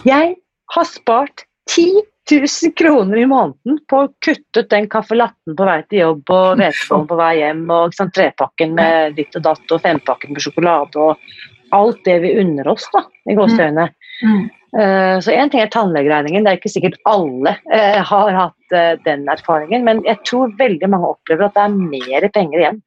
Jeg 0.06 0.37
har 0.73 0.87
spart 0.88 1.44
10 1.68 2.02
000 2.30 2.73
kroner 2.78 3.18
i 3.18 3.26
måneden 3.26 3.80
på 3.90 4.04
å 4.04 4.11
kutte 4.23 4.62
ut 4.62 4.71
den 4.71 4.87
caffè-latten 4.90 5.56
på 5.59 5.66
vei 5.66 5.80
til 5.88 6.04
jobb 6.04 6.30
og 6.30 6.61
hvetebollen 6.61 7.09
på 7.11 7.18
vei 7.18 7.32
hjem 7.40 7.64
og 7.66 7.88
ikke 7.88 7.99
sant, 7.99 8.14
trepakken 8.16 8.76
med 8.78 9.16
ditt 9.18 9.37
og 9.38 9.44
datt 9.49 9.75
og 9.75 9.82
fempakken 9.82 10.32
med 10.32 10.44
sjokolade 10.44 11.02
og 11.02 11.75
alt 11.75 12.02
det 12.06 12.18
vi 12.23 12.35
unner 12.38 12.68
oss, 12.68 12.87
da, 12.92 13.02
i 13.26 13.37
gåseøyne. 13.37 13.88
Mm. 14.23 14.42
Eh, 14.44 14.62
Så 14.73 15.35
én 15.35 15.50
ting 15.52 15.61
er 15.61 15.69
tannlegeregningen, 15.69 16.47
det 16.47 16.52
er 16.52 16.57
ikke 16.57 16.71
sikkert 16.73 16.95
alle 17.05 17.50
eh, 17.69 17.99
har 18.09 18.31
hatt 18.33 18.73
eh, 18.73 18.95
den 19.05 19.26
erfaringen, 19.29 19.85
men 19.85 20.00
jeg 20.07 20.23
tror 20.25 20.55
veldig 20.57 20.88
mange 20.88 21.11
opplever 21.12 21.45
at 21.45 21.59
det 21.59 21.67
er 21.67 21.75
mer 21.76 22.26
penger 22.33 22.62
igjen 22.62 22.79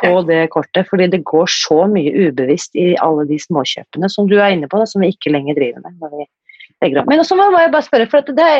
på 0.00 0.10
det 0.26 0.40
kortet, 0.52 0.88
fordi 0.90 1.06
det 1.12 1.22
går 1.28 1.46
så 1.50 1.84
mye 1.90 2.10
ubevisst 2.26 2.74
i 2.78 2.88
alle 3.02 3.26
de 3.28 3.38
småkjøpene 3.40 4.10
som 4.12 4.26
du 4.30 4.34
er 4.40 4.56
inne 4.56 4.68
på, 4.68 4.80
da, 4.82 4.88
som 4.90 5.04
vi 5.04 5.12
ikke 5.14 5.32
lenger 5.32 5.56
driver 5.58 5.84
med. 5.84 5.94
når 6.02 6.16
vi 6.16 6.26
legger. 6.84 7.06
Men 7.08 7.22
også 7.22 7.38
må 7.38 7.48
jeg 7.54 7.72
bare 7.72 7.86
spørre, 7.86 8.08
for 8.10 8.26
det 8.26 8.50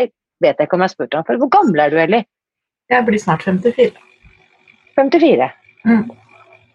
vet 0.44 0.54
jeg 0.54 0.68
ikke 0.68 0.78
om 0.78 0.84
jeg 0.84 0.90
har 0.90 0.94
spurt 0.94 1.18
om 1.18 1.26
før. 1.26 1.40
Hvor 1.42 1.52
gammel 1.58 1.82
er 1.82 1.92
du, 1.92 1.98
Ellie? 2.00 2.28
Jeg 2.92 3.06
blir 3.08 3.20
snart 3.20 3.42
54. 3.42 3.90
54. 4.96 5.50
Mm. 5.84 6.06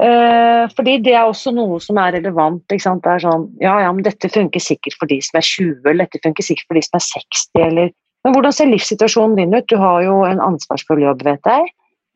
Eh, 0.01 0.63
fordi 0.75 0.96
det 1.05 1.13
er 1.13 1.27
også 1.29 1.51
noe 1.53 1.77
som 1.84 1.98
er 2.01 2.15
relevant. 2.17 2.63
ikke 2.74 2.81
sant? 2.88 3.03
Det 3.05 3.12
er 3.12 3.20
sånn, 3.25 3.43
ja, 3.62 3.75
ja, 3.84 3.91
men 3.93 4.03
Dette 4.03 4.29
funker 4.34 4.60
sikkert 4.63 4.96
for 4.98 5.05
de 5.12 5.20
som 5.22 5.38
er 5.38 5.46
20, 5.46 5.84
eller 5.91 6.08
dette 6.08 6.22
funker 6.24 6.43
sikkert 6.48 6.67
for 6.67 6.79
de 6.79 6.81
som 6.88 6.98
er 6.98 7.05
60. 7.05 7.65
eller... 7.67 7.91
Men 8.24 8.34
hvordan 8.36 8.53
ser 8.53 8.70
livssituasjonen 8.70 9.36
din 9.39 9.53
ut? 9.58 9.65
Du 9.70 9.77
har 9.81 10.03
jo 10.05 10.20
en 10.27 10.41
ansvarsfull 10.46 11.01
jobb, 11.01 11.24
vet 11.25 11.48
jeg. 11.50 11.70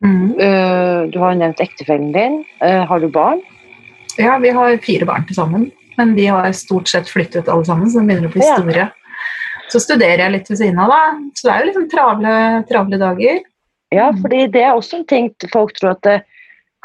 Mm. 0.05 0.35
Eh, 0.37 0.99
du 1.09 1.17
har 1.21 1.31
jo 1.33 1.39
nevnt 1.39 1.61
ektefellen 1.63 2.11
din. 2.13 2.43
Eh, 2.61 2.83
har 2.85 2.99
du 3.01 3.07
barn? 3.09 3.41
Ja, 4.21 4.37
vi 4.37 4.51
har 4.53 4.77
fire 4.85 5.05
barn 5.09 5.25
til 5.25 5.35
sammen. 5.39 5.71
Men 5.97 6.13
de 6.17 6.25
har 6.29 6.51
stort 6.53 6.87
sett 6.91 7.09
flyttet 7.09 7.49
alle 7.49 7.65
sammen, 7.65 7.89
så 7.89 8.01
de 8.01 8.05
begynner 8.09 8.29
å 8.29 8.33
bli 8.35 8.45
Ja. 8.45 8.57
store. 8.59 8.91
Så 9.73 9.79
studerer 9.81 10.21
jeg 10.25 10.31
litt 10.31 10.49
ved 10.49 10.57
siden 10.59 10.77
av, 10.79 10.89
da. 10.93 11.01
Så 11.33 11.47
det 11.47 11.53
er 11.55 11.59
jo 11.63 11.69
liksom 11.71 11.89
travle, 11.89 12.33
travle 12.69 12.99
dager. 13.01 13.41
Ja, 13.91 14.11
Mm. 14.11 14.21
fordi 14.21 14.51
det 14.51 14.61
er 14.61 14.75
også 14.75 14.97
en 14.99 15.05
ting 15.05 15.31
folk 15.51 15.73
tror 15.73 15.91
at 15.91 16.01
det, 16.01 16.23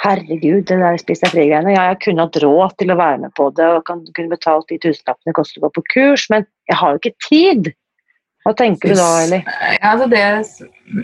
Herregud, 0.00 0.62
det 0.64 0.78
der 0.80 0.97
spis 1.00 1.21
deg 1.21 1.33
fri-greiene. 1.35 1.75
Ja, 1.75 1.90
jeg 1.90 1.99
kunne 2.07 2.25
hatt 2.25 2.38
råd 2.40 2.76
til 2.80 2.92
å 2.92 2.97
være 2.97 3.19
med 3.26 3.35
på 3.37 3.50
det 3.57 3.66
og 3.69 3.83
kan, 3.88 4.00
kunne 4.16 4.33
betalt 4.33 4.71
de 4.73 4.78
tusenlappene 4.80 5.28
det 5.28 5.37
koster 5.37 5.61
å 5.61 5.66
gå 5.66 5.75
på 5.76 5.83
kurs, 5.92 6.25
men 6.33 6.47
jeg 6.71 6.78
har 6.80 6.95
jo 6.95 7.00
ikke 7.02 7.26
tid. 7.26 7.66
Hva 8.40 8.54
tenker 8.57 8.95
du 8.95 8.97
da, 8.97 9.09
Eli? 9.26 9.40
Ja, 9.76 9.90
altså 9.90 10.07
det, 10.09 10.23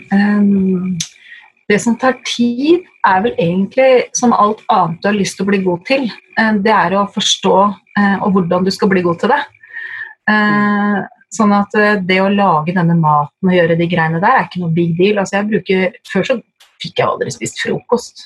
um, 0.09 0.95
det 1.69 1.77
som 1.83 1.97
tar 2.01 2.15
tid, 2.25 2.87
er 3.05 3.21
vel 3.27 3.35
egentlig 3.37 4.07
som 4.17 4.33
alt 4.33 4.63
annet 4.73 5.03
du 5.03 5.11
har 5.11 5.19
lyst 5.19 5.37
til 5.37 5.45
å 5.45 5.51
bli 5.51 5.59
god 5.67 5.83
til. 5.85 6.07
Eh, 6.39 6.57
det 6.65 6.73
er 6.73 6.95
å 6.97 7.03
forstå 7.13 7.53
uh, 7.67 8.17
og 8.25 8.31
hvordan 8.33 8.65
du 8.65 8.73
skal 8.73 8.89
bli 8.95 9.03
god 9.05 9.21
til 9.21 9.33
det. 9.35 9.39
Uh, 10.27 11.05
sånn 11.37 11.53
at 11.53 11.75
det 12.07 12.17
å 12.23 12.31
lage 12.33 12.73
denne 12.73 12.95
maten 12.97 13.51
og 13.51 13.53
gjøre 13.53 13.77
de 13.77 13.85
greiene 13.91 14.23
der, 14.23 14.39
er 14.39 14.49
ikke 14.49 14.63
noe 14.63 14.73
big 14.73 14.97
deal. 14.97 15.21
Altså 15.21 15.37
jeg 15.37 15.49
bruker, 15.51 16.01
før 16.09 16.27
så 16.31 16.39
fikk 16.81 17.03
jeg 17.03 17.07
aldri 17.11 17.35
spist 17.35 17.61
frokost. 17.61 18.25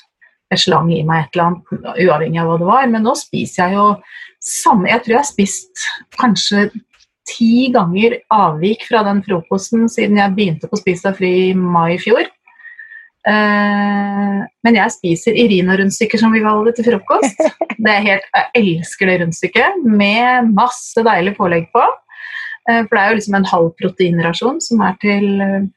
Jeg 0.52 0.60
slang 0.66 0.90
i 0.92 1.02
meg 1.08 1.24
et 1.24 1.36
eller 1.36 1.48
annet, 1.48 1.92
uavhengig 2.04 2.40
av 2.42 2.50
hva 2.50 2.56
det 2.60 2.68
var. 2.68 2.88
Men 2.92 3.06
nå 3.06 3.16
spiser 3.18 3.64
jeg 3.64 3.78
jo 3.78 3.86
samme 4.42 4.90
Jeg 4.90 5.04
tror 5.04 5.14
jeg 5.14 5.22
har 5.22 5.28
spist 5.28 5.84
kanskje 6.18 6.64
ti 7.30 7.70
ganger 7.74 8.16
avvik 8.34 8.86
fra 8.88 9.04
den 9.06 9.22
frokosten 9.22 9.86
siden 9.90 10.18
jeg 10.18 10.34
begynte 10.36 10.70
på 10.70 10.80
Spis 10.80 11.04
deg 11.04 11.18
fri 11.18 11.32
i 11.50 11.56
mai 11.56 11.94
i 11.94 12.00
fjor. 12.02 12.26
Uh, 13.22 14.42
men 14.66 14.74
jeg 14.74 14.94
spiser 14.96 15.36
Irina-rundstykker, 15.38 16.18
som 16.18 16.32
vi 16.34 16.42
kaller 16.42 16.68
det, 16.68 16.76
til 16.80 16.88
frokost. 16.90 17.44
Det 17.82 17.90
er 17.90 18.04
helt, 18.04 18.26
jeg 18.34 18.62
elsker 18.62 19.08
det 19.08 19.20
rundstykket, 19.22 19.84
med 19.86 20.50
masse 20.54 21.02
deilig 21.06 21.36
pålegg 21.38 21.68
på. 21.74 21.84
Uh, 22.66 22.82
for 22.82 22.96
det 22.96 23.02
er 23.02 23.12
jo 23.12 23.18
liksom 23.20 23.38
en 23.38 23.50
halv 23.52 23.70
proteinrasjon 23.78 24.58
som 24.62 24.82
er 24.86 24.98
til 25.02 25.28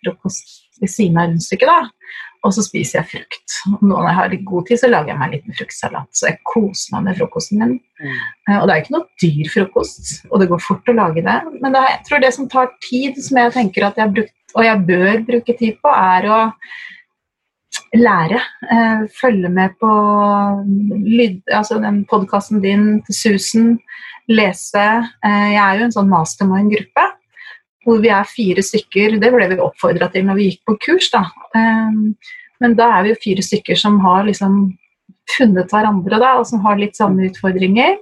frokost 0.02 0.58
ved 0.82 0.92
siden 0.92 1.22
av 1.22 1.30
rundstykket. 1.30 1.70
da. 1.70 2.25
Og 2.46 2.54
så 2.54 2.64
spiser 2.66 3.00
jeg 3.00 3.10
frukt. 3.10 3.58
Når 3.82 4.08
jeg 4.08 4.18
har 4.20 4.38
god 4.52 4.68
tid, 4.68 4.80
så 4.82 4.90
lager 4.92 5.12
jeg 5.12 5.20
meg 5.20 5.28
en 5.28 5.36
liten 5.36 5.58
fruktsalat. 5.58 6.10
Så 6.14 6.30
jeg 6.30 6.42
koser 6.46 6.96
meg 6.96 7.08
med 7.08 7.20
frokosten 7.20 7.62
min. 7.62 7.76
Mm. 7.98 8.18
Og 8.60 8.66
det 8.68 8.74
er 8.76 8.84
ikke 8.84 8.96
noe 8.96 9.24
dyr 9.24 9.52
frokost, 9.54 10.12
og 10.30 10.42
det 10.42 10.50
går 10.52 10.62
fort 10.62 10.92
å 10.92 10.98
lage 10.98 11.24
det. 11.26 11.38
Men 11.64 11.76
det 11.76 11.82
er, 11.82 11.94
jeg 11.96 12.04
tror 12.10 12.24
det 12.24 12.34
som 12.38 12.50
tar 12.52 12.74
tid, 12.86 13.18
som 13.26 13.42
jeg 13.42 13.56
tenker 13.56 13.88
at 13.88 13.98
jeg 13.98 14.06
har 14.06 14.14
brukt, 14.14 14.36
og 14.56 14.68
jeg 14.68 14.84
bør 14.88 15.24
bruke 15.32 15.58
tid 15.58 15.80
på, 15.82 15.96
er 15.96 16.30
å 16.30 16.42
lære. 17.96 18.40
Eh, 18.72 19.06
følge 19.18 19.52
med 19.52 19.76
på 19.82 19.92
lyd, 21.06 21.42
altså 21.50 21.80
den 21.84 22.04
podkasten 22.12 22.62
din 22.64 23.00
til 23.08 23.22
Susan. 23.24 23.76
Lese. 24.26 24.86
Eh, 25.22 25.50
jeg 25.54 25.62
er 25.62 25.80
jo 25.80 25.86
en 25.86 25.94
sånn 25.94 26.10
mastermind-gruppe 26.10 27.04
hvor 27.86 28.00
vi 28.02 28.10
er 28.14 28.26
fire 28.30 28.64
stykker. 28.66 29.20
Det 29.22 29.30
ble 29.34 29.48
vi 29.52 29.60
oppfordra 29.62 30.10
til 30.14 30.26
når 30.28 30.40
vi 30.40 30.48
gikk 30.50 30.64
på 30.66 30.78
kurs. 30.88 31.12
da. 31.14 31.24
Eh, 31.56 32.00
men 32.64 32.74
da 32.80 32.90
er 32.98 33.04
vi 33.06 33.14
jo 33.14 33.22
fire 33.24 33.44
stykker 33.46 33.78
som 33.78 34.00
har 34.04 34.26
liksom 34.28 34.74
funnet 35.38 35.72
hverandre, 35.74 36.20
da, 36.22 36.36
og 36.40 36.46
som 36.50 36.62
har 36.66 36.78
litt 36.82 36.96
samme 36.98 37.26
utfordringer. 37.30 37.98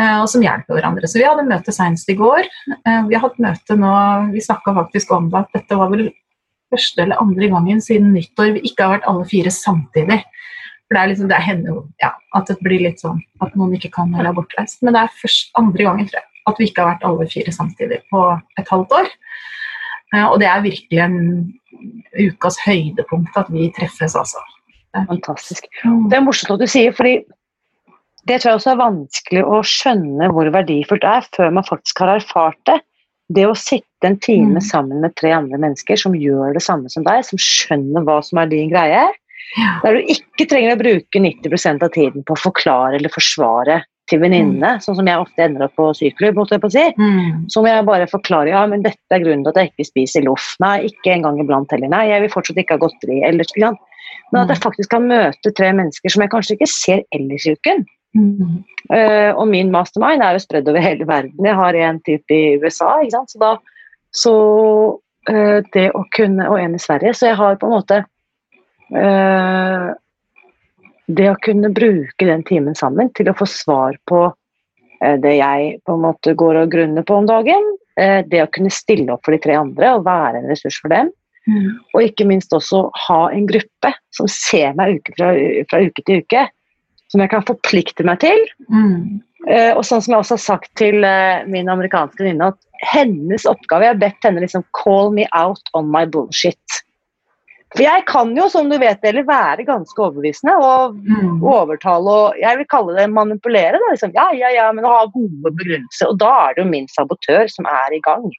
eh, 0.00 0.18
Og 0.22 0.28
som 0.28 0.42
hjelper 0.42 0.74
hverandre. 0.78 1.06
Så 1.06 1.18
vi 1.20 1.26
hadde 1.28 1.46
møte 1.46 1.72
senest 1.74 2.08
i 2.10 2.14
går. 2.18 2.42
Eh, 2.86 3.02
Vi 3.08 3.14
har 3.14 3.20
hatt 3.28 3.38
møte 3.38 3.76
nå, 3.78 4.32
vi 4.32 4.40
snakka 4.40 4.74
faktisk 4.74 5.10
om 5.12 5.32
at 5.34 5.48
dette 5.54 5.76
var 5.76 5.90
vel 5.90 6.10
første 6.72 7.02
eller 7.02 7.20
andre 7.20 7.48
gangen 7.52 7.80
siden 7.84 8.12
nyttår 8.14 8.54
vi 8.54 8.60
ikke 8.70 8.82
har 8.86 8.94
vært 8.98 9.08
alle 9.10 9.24
fire 9.28 9.50
samtidig. 9.52 10.22
For 10.88 10.96
det 10.96 11.00
er 11.02 11.08
liksom, 11.12 11.28
det 11.28 11.40
hender 11.44 11.68
jo 11.74 11.88
ja, 12.02 12.10
at 12.34 12.46
det 12.48 12.56
blir 12.64 12.80
litt 12.80 13.00
sånn 13.00 13.20
at 13.44 13.54
noen 13.56 13.74
ikke 13.76 13.92
kan 13.92 14.14
eller 14.14 14.30
er 14.32 14.38
bortreist. 14.38 14.80
Men 14.82 14.94
det 14.96 15.02
er 15.02 15.18
først 15.20 15.50
andre 15.60 15.84
gangen, 15.84 16.08
tror 16.08 16.20
jeg, 16.20 16.28
at 16.48 16.58
vi 16.58 16.66
ikke 16.68 16.82
har 16.82 16.94
vært 16.94 17.04
alle 17.08 17.26
fire 17.30 17.52
samtidig 17.54 18.00
på 18.10 18.22
et 18.58 18.68
halvt 18.68 18.92
år. 18.98 19.10
Eh, 20.14 20.24
Og 20.26 20.40
det 20.40 20.48
er 20.48 20.62
virkelig 20.64 20.98
en 21.00 21.52
ukas 22.18 22.58
høydepunkt 22.66 23.36
at 23.36 23.46
vi 23.52 23.70
treffes, 23.76 24.14
altså. 24.18 24.38
Fantastisk. 25.08 25.64
Det 26.10 26.16
er 26.18 26.24
morsomt 26.24 26.50
at 26.52 26.60
du 26.60 26.66
sier, 26.68 26.92
fordi 26.92 27.22
det 28.28 28.40
tror 28.42 28.52
jeg 28.52 28.58
også 28.60 28.72
er 28.74 28.82
vanskelig 28.82 29.42
å 29.48 29.60
skjønne 29.66 30.28
hvor 30.30 30.50
verdifullt 30.54 31.02
det 31.02 31.10
er 31.10 31.28
før 31.34 31.54
man 31.56 31.64
faktisk 31.66 31.98
har 32.04 32.12
erfart 32.18 32.58
det. 32.68 32.76
Det 33.32 33.46
å 33.48 33.56
sitte 33.56 34.04
en 34.04 34.18
time 34.18 34.58
Mm. 34.60 34.66
sammen 34.68 35.00
med 35.00 35.14
tre 35.16 35.30
andre 35.32 35.56
mennesker 35.58 35.96
som 35.96 36.12
gjør 36.12 36.52
det 36.52 36.62
samme 36.62 36.90
som 36.90 37.02
deg, 37.04 37.24
som 37.24 37.38
skjønner 37.38 38.04
hva 38.04 38.22
som 38.22 38.38
er 38.38 38.46
din 38.46 38.68
greie, 38.70 39.08
Ja. 39.56 39.80
der 39.82 39.94
du 39.94 40.00
ikke 40.12 40.46
trenger 40.48 40.76
å 40.76 40.78
bruke 40.82 41.18
90% 41.20 41.82
av 41.82 41.90
tiden 41.92 42.22
på 42.24 42.34
å 42.34 42.38
forklare 42.38 42.94
eller 42.96 43.08
forsvare 43.08 43.84
til 44.12 44.20
venninnene, 44.22 44.74
sånn 44.84 44.98
som 44.98 45.08
jeg 45.08 45.22
ofte 45.22 45.46
ender 45.46 45.66
opp 45.66 45.74
på 45.78 45.88
syklubb, 45.96 46.36
måtte 46.38 46.56
jeg 46.56 46.62
på 46.64 46.70
å 46.70 46.74
si. 46.74 46.84
Mm. 46.98 47.46
Så 47.52 47.62
må 47.62 47.70
jeg 47.70 47.86
bare 47.88 48.10
forklare 48.10 48.52
ja, 48.52 48.62
men 48.68 48.84
dette 48.84 49.16
er 49.16 49.24
grunnen 49.24 49.46
til 49.46 49.54
at 49.54 49.60
jeg 49.62 49.72
ikke 49.72 49.88
spiser 49.88 50.26
loff. 50.28 50.52
Nei, 50.62 50.76
ikke 50.90 51.16
engang 51.16 51.40
iblant 51.42 51.72
heller. 51.74 51.90
Nei, 51.92 52.04
jeg 52.10 52.24
vil 52.26 52.34
fortsatt 52.34 52.60
ikke 52.62 52.76
ha 52.76 52.84
godteri. 52.84 53.22
Eller, 53.26 53.48
sant? 53.56 53.80
Men 54.32 54.44
at 54.44 54.52
jeg 54.54 54.62
faktisk 54.64 54.92
kan 54.92 55.08
møte 55.08 55.52
tre 55.56 55.72
mennesker 55.76 56.12
som 56.12 56.24
jeg 56.24 56.32
kanskje 56.32 56.56
ikke 56.56 56.70
ser 56.70 57.02
ellers 57.16 57.46
i 57.48 57.56
uken. 57.56 57.84
Mm. 58.12 58.60
Uh, 58.92 59.32
og 59.40 59.46
min 59.48 59.70
mastermind 59.72 60.24
er 60.24 60.36
jo 60.36 60.44
spredd 60.44 60.68
over 60.68 60.84
hele 60.84 61.06
verden. 61.08 61.48
Jeg 61.48 61.56
har 61.56 61.78
en 61.80 62.00
type 62.04 62.36
i 62.36 62.56
USA, 62.60 62.98
ikke 63.00 63.16
sant? 63.16 63.32
så 63.32 63.40
da 63.40 63.52
så 64.12 64.36
uh, 65.32 65.58
det 65.72 65.86
å 65.96 66.02
kunne 66.12 66.48
Og 66.52 66.60
en 66.60 66.76
i 66.76 66.82
Sverige. 66.82 67.14
Så 67.16 67.30
jeg 67.30 67.40
har 67.40 67.60
på 67.60 67.68
en 67.68 67.76
måte 67.76 68.02
eh, 68.92 69.88
Det 71.06 71.28
å 71.30 71.38
kunne 71.42 71.72
bruke 71.74 72.26
den 72.28 72.44
timen 72.46 72.76
sammen 72.78 73.10
til 73.16 73.30
å 73.30 73.36
få 73.36 73.46
svar 73.50 73.96
på 74.08 74.24
eh, 75.02 75.16
det 75.22 75.34
jeg 75.38 75.72
på 75.86 75.96
en 75.96 76.04
måte 76.04 76.36
går 76.38 76.62
og 76.62 76.74
grunner 76.74 77.06
på 77.06 77.18
om 77.18 77.26
dagen. 77.26 77.72
eh, 78.00 78.22
det 78.24 78.44
å 78.44 78.50
kunne 78.52 78.70
stille 78.72 79.12
opp 79.12 79.26
for 79.26 79.34
de 79.34 79.42
tre 79.42 79.58
andre 79.58 79.96
og 79.96 80.06
være 80.06 80.40
en 80.40 80.48
ressurs 80.48 80.78
for 80.80 80.92
dem. 80.94 81.10
Mm. 81.50 81.74
Og 81.92 82.06
ikke 82.06 82.26
minst 82.28 82.54
også 82.54 82.84
ha 83.08 83.22
en 83.34 83.48
gruppe 83.50 83.90
som 84.14 84.30
ser 84.30 84.76
meg 84.78 85.00
uke 85.00 85.16
fra, 85.16 85.32
fra 85.70 85.82
uke 85.82 86.04
til 86.06 86.22
uke. 86.22 86.46
Som 87.10 87.20
jeg 87.20 87.32
kan 87.34 87.44
forplikte 87.44 88.06
meg 88.08 88.22
til. 88.22 88.46
Mm. 88.72 89.20
Eh, 89.50 89.72
og 89.74 89.82
sånn 89.84 90.00
som 90.00 90.14
jeg 90.14 90.22
også 90.22 90.38
har 90.38 90.44
sagt 90.46 90.70
til 90.80 91.02
min 91.50 91.68
amerikanske 91.68 92.22
venninne, 92.22 92.54
at 92.54 92.88
hennes 92.92 93.44
oppgave 93.46 93.84
Jeg 93.84 93.94
har 93.94 94.00
bedt 94.00 94.26
henne 94.26 94.42
liksom 94.42 94.64
call 94.78 95.12
me 95.14 95.26
out 95.36 95.74
on 95.76 95.90
my 95.92 96.06
bullshit. 96.06 96.82
For 97.72 97.82
jeg 97.84 98.04
kan 98.08 98.34
jo, 98.36 98.46
som 98.52 98.68
du 98.68 98.76
vet, 98.80 99.00
eller 99.08 99.24
være 99.24 99.64
ganske 99.64 99.96
overbevisende 99.96 100.54
og 100.60 100.96
Mm. 100.96 101.42
overtale 101.42 102.10
og 102.10 102.34
Jeg 102.40 102.58
vil 102.58 102.66
kalle 102.68 102.96
det 102.98 103.08
manipulere. 103.10 103.80
Da, 103.80 103.90
liksom. 103.90 104.12
Ja, 104.14 104.30
ja, 104.36 104.50
ja, 104.52 104.70
men 104.72 104.84
å 104.84 104.92
ha 104.92 105.06
gode 105.06 105.50
begrunnelser. 105.56 106.10
Og 106.10 106.18
da 106.18 106.30
er 106.48 106.54
det 106.54 106.64
jo 106.64 106.70
min 106.70 106.86
sabotør 106.88 107.48
som 107.48 107.66
er 107.66 107.94
i 107.96 108.00
gang. 108.04 108.30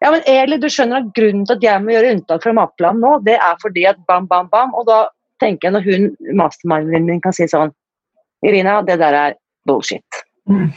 Ja, 0.00 0.10
men 0.10 0.22
Eli, 0.26 0.56
du 0.56 0.68
skjønner 0.72 1.02
at 1.02 1.12
grunnen 1.12 1.44
til 1.44 1.56
at 1.58 1.62
jeg 1.62 1.82
må 1.84 1.92
gjøre 1.92 2.14
unntak 2.16 2.42
fra 2.42 2.52
matplanen 2.56 3.00
nå, 3.04 3.18
det 3.24 3.36
er 3.36 3.56
fordi 3.60 3.84
at 3.86 3.98
bam, 4.08 4.26
bam, 4.26 4.48
bam. 4.48 4.72
Og 4.74 4.86
da 4.88 5.08
tenker 5.40 5.68
jeg 5.68 5.72
når 5.76 5.84
hun, 5.84 6.16
masterminden 6.40 7.04
min 7.04 7.20
kan 7.20 7.32
si 7.36 7.44
sånn 7.44 7.72
Irina, 8.42 8.80
det 8.82 8.96
der 9.02 9.12
er 9.12 9.34
bullshit. 9.68 10.22
Mm. 10.48 10.70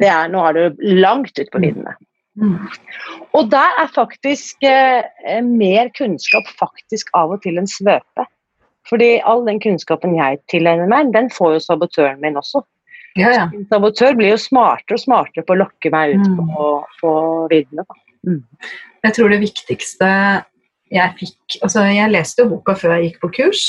Det 0.00 0.08
er, 0.08 0.30
nå 0.32 0.40
er 0.48 0.56
du 0.56 0.80
langt 0.96 1.36
ut 1.36 1.50
på 1.52 1.60
viddene. 1.60 1.92
Mm. 2.40 2.58
Og 3.36 3.50
der 3.52 3.78
er 3.82 3.90
faktisk 3.94 4.64
eh, 4.66 5.04
eh, 5.28 5.40
mer 5.44 5.90
kunnskap 5.96 6.48
faktisk 6.58 7.12
av 7.14 7.36
og 7.36 7.42
til 7.44 7.60
en 7.60 7.68
svøpe. 7.70 8.26
Fordi 8.88 9.20
all 9.28 9.44
den 9.46 9.60
kunnskapen 9.62 10.16
jeg 10.16 10.40
tilegner 10.50 10.88
meg, 10.90 11.12
den 11.14 11.28
får 11.30 11.58
jo 11.58 11.64
sabotøren 11.68 12.20
min 12.22 12.38
også. 12.40 12.62
Ja, 13.18 13.30
ja. 13.34 13.44
En 13.54 13.66
sabotør 13.70 14.14
blir 14.18 14.32
jo 14.32 14.38
smartere 14.40 14.96
og 14.96 15.02
smartere 15.02 15.44
på 15.46 15.54
å 15.56 15.60
lokke 15.64 15.90
meg 15.92 16.16
ut 16.16 16.26
Mm. 16.26 16.38
på, 16.38 16.68
på 17.00 17.12
viddene. 17.50 17.84
Mm. 18.26 18.44
Jeg 19.04 19.14
tror 19.16 19.32
det 19.32 19.40
viktigste 19.42 20.08
jeg 20.90 21.14
fikk 21.18 21.58
Altså, 21.62 21.84
jeg 21.88 22.10
leste 22.10 22.42
jo 22.42 22.50
boka 22.50 22.74
før 22.78 22.96
jeg 22.96 23.10
gikk 23.10 23.20
på 23.22 23.30
kurs, 23.38 23.64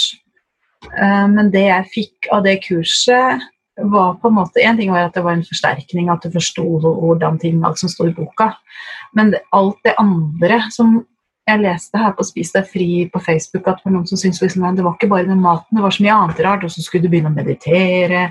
eh, 0.92 1.28
men 1.30 1.51
det 1.54 1.68
jeg 1.68 1.90
fikk 1.94 2.32
av 2.34 2.44
det 2.46 2.60
kurset, 2.66 3.42
var 3.78 4.18
på 4.20 4.28
en 4.28 4.36
måte 4.36 4.62
En 4.62 4.78
ting 4.78 4.92
var 4.92 5.08
at 5.08 5.16
det 5.16 5.24
var 5.24 5.38
en 5.38 5.46
forsterkning, 5.48 6.10
at 6.12 6.24
du 6.24 6.32
forsto 6.34 6.66
hvordan 6.82 7.40
ting 7.40 7.63
alt 7.66 7.80
som 7.80 7.90
sto 7.90 8.08
i 8.10 8.16
boka, 8.16 8.51
men 9.16 9.34
alt 9.56 9.80
det 9.86 9.96
andre 10.00 10.63
som 10.72 11.01
jeg 11.50 11.62
leste 11.63 11.98
her 11.98 12.13
på 12.16 12.25
Spis 12.25 12.54
deg 12.54 12.68
fri 12.70 12.90
på 13.12 13.20
Facebook 13.24 13.66
at 13.68 13.80
det 13.80 13.88
var 13.88 13.96
noen 13.96 14.10
som 14.10 14.20
syntes 14.20 14.44
liksom, 14.44 14.68
det 14.78 14.86
var 14.86 14.94
ikke 14.96 15.10
bare 15.12 15.28
den 15.28 15.42
maten, 15.42 15.78
det 15.78 15.84
var 15.84 15.96
så 15.96 16.06
mye 16.06 16.18
annet 16.18 16.44
rart, 16.46 16.66
og 16.68 16.72
så 16.74 16.84
skulle 16.84 17.08
du 17.08 17.12
begynne 17.12 17.32
å 17.32 17.36
meditere. 17.36 18.28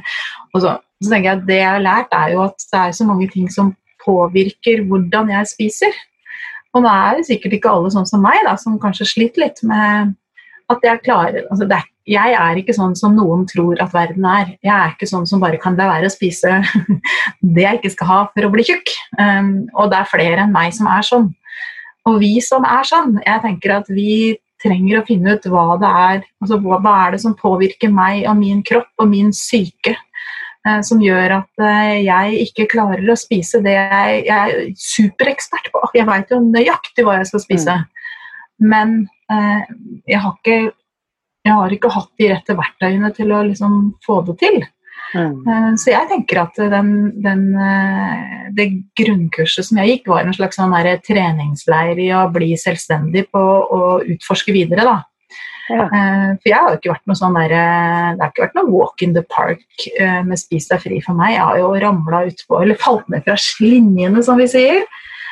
Og 0.54 0.62
så, 0.62 0.76
så 1.02 1.10
tenker 1.10 1.30
jeg 1.30 1.40
at 1.40 1.48
Det 1.48 1.58
jeg 1.58 1.72
har 1.72 1.84
lært, 1.84 2.14
er 2.14 2.36
jo 2.36 2.44
at 2.46 2.68
det 2.70 2.84
er 2.84 2.94
så 2.96 3.08
mange 3.08 3.28
ting 3.32 3.50
som 3.52 3.74
påvirker 4.04 4.84
hvordan 4.88 5.32
jeg 5.34 5.50
spiser. 5.50 5.98
Og 6.70 6.84
nå 6.84 6.90
er 6.92 7.18
det 7.18 7.26
sikkert 7.26 7.58
ikke 7.58 7.72
alle 7.74 7.90
sånn 7.92 8.08
som 8.08 8.22
meg, 8.22 8.38
da, 8.46 8.54
som 8.60 8.78
kanskje 8.80 9.08
sliter 9.10 9.42
litt 9.42 9.62
med 9.66 10.14
at 10.70 10.84
jeg 10.86 11.02
klarer 11.04 11.46
altså 11.50 11.66
er, 11.66 11.86
Jeg 12.10 12.34
er 12.34 12.58
ikke 12.58 12.74
sånn 12.74 12.94
som 12.98 13.14
noen 13.14 13.44
tror 13.46 13.78
at 13.82 13.92
verden 13.94 14.24
er. 14.26 14.54
Jeg 14.64 14.72
er 14.74 14.94
ikke 14.94 15.08
sånn 15.10 15.26
som 15.30 15.42
bare 15.42 15.60
kan 15.62 15.76
la 15.78 15.88
være 15.90 16.08
å 16.08 16.12
spise 16.12 16.60
det 17.54 17.66
jeg 17.66 17.80
ikke 17.80 17.92
skal 17.94 18.10
ha 18.10 18.20
for 18.32 18.46
å 18.46 18.52
bli 18.54 18.64
tjukk. 18.66 18.90
Um, 19.18 19.68
og 19.76 19.92
det 19.92 20.00
er 20.00 20.10
flere 20.10 20.44
enn 20.44 20.54
meg 20.54 20.74
som 20.74 20.88
er 20.90 21.06
sånn. 21.06 21.28
Og 22.08 22.20
vi 22.22 22.32
som 22.42 22.64
er 22.66 22.86
sånn, 22.88 23.18
jeg 23.26 23.44
tenker 23.44 23.76
at 23.76 23.90
vi 23.92 24.36
trenger 24.60 25.00
å 25.00 25.06
finne 25.08 25.36
ut 25.36 25.46
hva 25.48 25.78
det 25.80 25.88
er 25.88 26.18
altså 26.42 26.58
hva, 26.60 26.80
er 27.06 27.14
det 27.14 27.22
som 27.22 27.36
påvirker 27.36 27.92
meg 27.92 28.26
og 28.28 28.36
min 28.40 28.60
kropp 28.66 28.90
og 29.00 29.08
min 29.08 29.30
syke 29.36 29.94
uh, 30.66 30.80
som 30.84 31.00
gjør 31.04 31.38
at 31.38 31.62
uh, 31.62 31.94
jeg 32.00 32.42
ikke 32.48 32.68
klarer 32.74 33.06
å 33.06 33.16
spise 33.16 33.62
det 33.64 33.76
jeg, 33.76 34.18
jeg 34.26 34.58
er 34.58 34.74
superekspert 34.80 35.70
på. 35.72 35.86
Jeg 35.96 36.08
veit 36.10 36.32
jo 36.32 36.42
nøyaktig 36.48 37.06
hva 37.06 37.20
jeg 37.20 37.30
skal 37.30 37.44
spise. 37.46 37.78
Mm. 37.80 37.88
Men 38.60 39.00
jeg, 39.30 40.18
har 40.18 40.32
ikke, 40.34 40.72
jeg 41.46 41.54
har 41.54 41.74
ikke 41.76 41.92
hatt 41.94 42.10
de 42.18 42.28
rette 42.32 42.56
verktøyene 42.58 43.10
til 43.14 43.30
å 43.32 43.44
liksom 43.46 43.80
få 44.06 44.20
det 44.26 44.36
til. 44.42 44.60
Mm. 45.14 45.42
Eh, 45.46 45.70
så 45.80 45.92
jeg 45.92 46.08
tenker 46.10 46.42
at 46.44 46.58
den, 46.70 46.90
den, 47.22 47.44
eh, 47.58 48.48
det 48.54 48.68
grunnkurset 48.98 49.66
som 49.66 49.80
jeg 49.80 49.94
gikk, 49.94 50.10
var 50.12 50.24
en 50.24 50.36
slags 50.36 50.60
sånn 50.60 50.74
treningsleir 51.06 51.98
i 51.98 52.10
å 52.14 52.26
bli 52.32 52.52
selvstendig 52.58 53.26
på 53.34 53.40
å 53.40 54.00
utforske 54.04 54.54
videre. 54.54 54.86
da. 54.86 54.98
Ja. 55.70 55.84
Eh, 55.86 56.30
for 56.38 56.50
jeg 56.50 56.58
har 56.58 56.70
jo 56.70 56.78
ikke 56.78 56.94
vært 56.94 57.10
noe 57.10 57.18
sånn 57.18 57.38
der, 57.38 57.48
Det 57.50 58.22
har 58.22 58.32
ikke 58.32 58.46
vært 58.46 58.58
noe 58.58 58.70
walk 58.70 59.02
in 59.02 59.14
the 59.14 59.22
park 59.22 59.62
med 60.26 60.38
Spis 60.38 60.68
deg 60.68 60.80
fri 60.82 61.00
for 61.00 61.14
meg. 61.14 61.34
Jeg 61.34 61.46
har 61.46 61.58
jo 61.58 61.74
ramla 61.74 62.26
utpå, 62.26 62.62
eller 62.62 62.74
falt 62.74 63.08
ned 63.08 63.24
fra 63.24 63.36
slinjene, 63.38 64.22
som 64.22 64.38
vi 64.38 64.48
sier. 64.50 64.82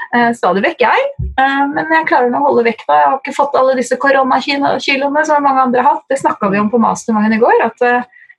Stadig 0.09 0.62
vekk, 0.65 0.83
jeg. 0.87 1.09
Men 1.37 1.91
jeg 1.93 2.07
klarer 2.09 2.33
å 2.33 2.41
holde 2.47 2.62
vekta. 2.65 2.97
Jeg 2.97 3.09
har 3.11 3.19
ikke 3.19 3.35
fått 3.37 3.57
alle 3.61 3.75
disse 3.77 3.99
koronakiloene 4.00 5.25
som 5.29 5.45
mange 5.45 5.67
andre 5.67 5.83
har 5.85 5.99
hatt. 5.99 6.07
Det 6.09 6.17
snakka 6.23 6.49
vi 6.49 6.61
om 6.62 6.71
på 6.73 6.81
mastermangen 6.81 7.37
i 7.37 7.41
går. 7.43 7.61
at 7.67 7.85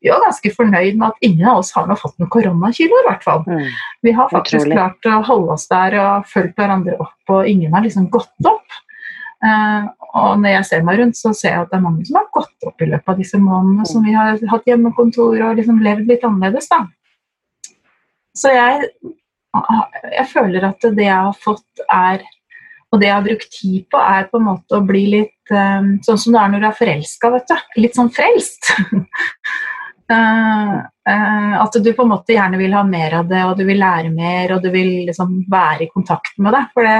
vi 0.01 0.09
var 0.09 0.21
ganske 0.23 0.51
fornøyd 0.55 0.97
med 0.99 1.09
at 1.09 1.25
ingen 1.27 1.47
av 1.51 1.61
oss 1.61 1.71
har 1.75 1.89
fått 1.99 2.15
noen 2.21 2.31
koronakiloer, 2.31 3.03
i 3.03 3.07
hvert 3.09 3.25
fall. 3.25 3.41
Mm. 3.47 3.65
Vi 4.07 4.13
har 4.15 4.29
faktisk 4.31 4.61
Utrolig. 4.61 4.77
klart 4.77 5.09
å 5.11 5.17
holde 5.27 5.55
oss 5.57 5.67
der 5.71 5.97
og 5.99 6.29
fulgt 6.31 6.55
hverandre 6.59 6.95
opp, 7.03 7.17
og 7.35 7.49
ingen 7.49 7.75
har 7.75 7.83
liksom 7.83 8.07
gått 8.13 8.47
opp. 8.47 8.77
Uh, 9.43 9.87
og 10.19 10.39
når 10.39 10.55
jeg 10.55 10.67
ser 10.69 10.85
meg 10.87 10.99
rundt, 10.99 11.19
så 11.19 11.33
ser 11.35 11.53
jeg 11.53 11.65
at 11.65 11.71
det 11.71 11.79
er 11.79 11.83
mange 11.83 12.07
som 12.07 12.19
har 12.19 12.31
gått 12.35 12.67
opp 12.67 12.81
i 12.83 12.87
løpet 12.89 13.11
av 13.11 13.19
disse 13.19 13.39
månedene 13.39 13.87
som 13.87 14.07
vi 14.07 14.15
har 14.15 14.39
hatt 14.51 14.67
hjemmekontor 14.67 15.43
og 15.47 15.59
liksom 15.59 15.83
levd 15.83 16.11
litt 16.11 16.25
annerledes. 16.27 16.71
da. 16.71 16.81
Så 18.39 18.55
jeg, 18.55 18.89
jeg 19.53 20.27
føler 20.29 20.67
at 20.67 20.91
det 20.95 21.07
jeg 21.07 21.15
har 21.29 21.37
fått, 21.37 21.83
er 21.89 22.25
og 22.89 23.01
det 23.01 23.09
jeg 23.09 23.15
har 23.15 23.25
brukt 23.25 23.51
tid 23.53 23.81
på, 23.91 23.99
er 24.01 24.29
på 24.31 24.39
en 24.39 24.47
måte 24.47 24.77
å 24.77 24.85
bli 24.85 25.03
litt 25.13 25.53
um, 25.53 25.91
sånn 26.05 26.21
som 26.21 26.33
det 26.33 26.41
er 26.41 26.53
når 26.53 26.63
du 26.63 26.67
er 26.69 26.77
forelska, 26.79 27.29
vet 27.35 27.51
du. 27.51 27.81
Litt 27.83 27.99
sånn 27.99 28.09
frelst. 28.13 28.71
Uh, 30.09 30.79
uh, 31.11 31.53
at 31.61 31.77
du 31.77 31.91
på 31.93 32.05
en 32.05 32.13
måte 32.15 32.33
gjerne 32.33 32.57
vil 32.61 32.73
ha 32.73 32.81
mer 32.87 33.19
av 33.19 33.29
det, 33.29 33.43
og 33.45 33.59
du 33.59 33.65
vil 33.67 33.81
lære 33.81 34.09
mer, 34.13 34.55
og 34.55 34.65
du 34.65 34.71
vil 34.73 34.89
liksom 35.09 35.43
være 35.51 35.85
i 35.85 35.91
kontakt 35.93 36.33
med 36.41 36.57
det. 36.57 36.63
For 36.73 36.89
det, 36.89 36.97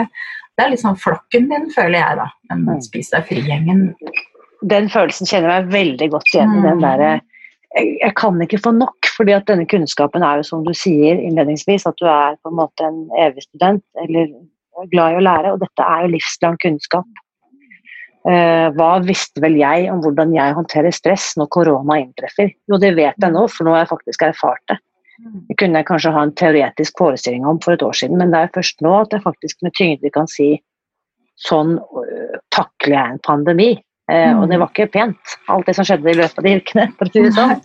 det 0.54 0.66
er 0.66 0.74
liksom 0.76 1.00
flokken 1.02 1.50
din, 1.50 1.68
føler 1.74 1.98
jeg, 2.04 2.22
da. 2.22 2.30
Den 2.52 2.68
mm. 2.68 2.86
Spis 2.86 3.10
deg 3.16 3.26
fri-gjengen. 3.32 3.84
Den 4.70 4.94
følelsen 4.94 5.30
kjenner 5.30 5.56
jeg 5.56 5.66
meg 5.66 5.74
veldig 5.74 6.12
godt 6.14 6.34
igjen 6.36 6.58
i. 6.60 6.64
den 6.68 6.86
der, 6.86 7.06
jeg, 7.76 7.98
jeg, 8.02 8.14
kan 8.18 8.42
ikke 8.42 8.62
få 8.64 8.74
nok, 8.76 9.10
fordi 9.16 9.36
at 9.36 9.48
denne 9.50 9.68
kunnskapen 9.70 10.26
er 10.26 10.40
jo 10.40 10.48
som 10.48 10.66
du 10.66 10.74
sier 10.78 11.20
innledningsvis, 11.22 11.86
at 11.90 11.98
du 12.02 12.08
er 12.10 12.38
på 12.42 12.52
en 12.52 12.60
måte 12.60 12.86
en 12.88 13.04
evig 13.22 13.46
student, 13.46 13.84
eller 14.04 14.32
glad 14.92 15.14
i 15.16 15.20
å 15.20 15.26
lære, 15.26 15.54
og 15.54 15.64
dette 15.64 15.86
er 15.86 16.06
jo 16.06 16.14
livslang 16.16 16.58
kunnskap. 16.64 17.24
Eh, 18.28 18.68
hva 18.76 18.90
visste 19.06 19.42
vel 19.44 19.56
jeg 19.60 19.88
om 19.92 20.02
hvordan 20.04 20.34
jeg 20.36 20.56
håndterer 20.58 20.96
stress 20.96 21.32
når 21.40 21.52
korona 21.56 22.00
inntreffer? 22.02 22.52
Jo, 22.68 22.80
det 22.82 22.94
vet 22.98 23.20
jeg 23.22 23.36
nå, 23.36 23.46
for 23.52 23.68
nå 23.68 23.76
har 23.76 23.86
jeg 23.86 23.94
faktisk 23.94 24.26
erfart 24.28 24.64
det. 24.72 24.80
Det 25.50 25.58
kunne 25.60 25.82
jeg 25.82 25.88
kanskje 25.90 26.14
ha 26.16 26.24
en 26.24 26.36
teoretisk 26.40 27.00
forestilling 27.00 27.48
om 27.48 27.60
for 27.64 27.76
et 27.76 27.84
år 27.84 27.96
siden, 27.96 28.20
men 28.22 28.32
det 28.32 28.40
er 28.40 28.54
først 28.56 28.84
nå 28.86 28.94
at 29.02 29.16
jeg 29.16 29.26
faktisk 29.26 29.66
med 29.66 29.76
tyngde 29.76 30.12
kan 30.16 30.30
si 30.32 30.54
sånn 31.44 31.76
uh, 31.80 32.38
takler 32.56 32.96
jeg 32.96 33.16
en 33.16 33.22
pandemi. 33.28 33.70
Uh, 34.10 34.32
mm. 34.34 34.40
Og 34.42 34.48
det 34.50 34.60
var 34.62 34.72
ikke 34.74 34.92
pent, 34.94 35.36
alt 35.54 35.70
det 35.70 35.76
som 35.78 35.86
skjedde 35.88 36.10
i 36.10 36.18
løpet 36.18 36.42
av 36.42 36.48
de 36.48 36.56
ukene. 36.58 36.88
for 36.98 37.10
å 37.10 37.14
si 37.14 37.26
det 37.26 37.36
sånn. 37.38 37.60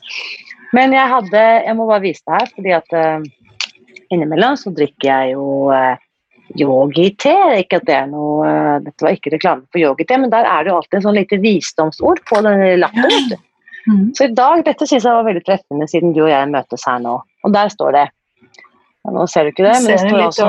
Men 0.74 0.92
jeg 0.92 1.06
hadde 1.06 1.42
Jeg 1.64 1.76
må 1.78 1.86
bare 1.86 2.02
vise 2.02 2.24
det 2.26 2.38
her, 2.40 2.48
fordi 2.56 2.72
at 2.74 2.96
innimellom 4.12 4.56
så 4.58 4.72
drikker 4.74 5.06
jeg 5.06 5.36
jo 5.36 5.70
yogi 6.58 7.08
te, 7.16 7.34
Ikke 7.62 7.80
at 7.80 7.88
det 7.88 7.96
er 7.96 8.10
noe, 8.10 8.44
uh, 8.44 8.76
dette 8.84 9.04
var 9.06 9.16
ikke 9.16 9.32
reklame 9.34 9.64
for 9.72 9.82
yogi-te, 9.82 10.18
men 10.20 10.32
der 10.32 10.46
er 10.48 10.64
det 10.64 10.72
jo 10.72 10.78
alltid 10.80 10.98
en 10.98 11.06
sånn 11.08 11.18
lite 11.18 11.40
visdomsord 11.42 12.22
på 12.28 12.42
denne 12.44 12.74
lappen. 12.82 13.16
Ja. 13.32 13.40
Mm. 13.84 14.14
Så 14.16 14.28
i 14.28 14.32
dag, 14.32 14.62
dette 14.64 14.86
syns 14.88 15.04
jeg 15.04 15.12
var 15.12 15.26
veldig 15.26 15.42
treffende, 15.44 15.88
siden 15.90 16.14
du 16.16 16.22
og 16.24 16.30
jeg 16.32 16.52
møtes 16.52 16.86
her 16.88 17.02
nå. 17.04 17.18
Og 17.44 17.52
der 17.52 17.72
står 17.72 17.98
det 17.98 18.06
Nå 19.12 19.26
ser 19.28 19.44
du 19.44 19.50
ikke 19.52 19.66
det, 19.66 19.74
men 19.84 19.90
det 19.90 19.98
står 20.00 20.22
også 20.30 20.46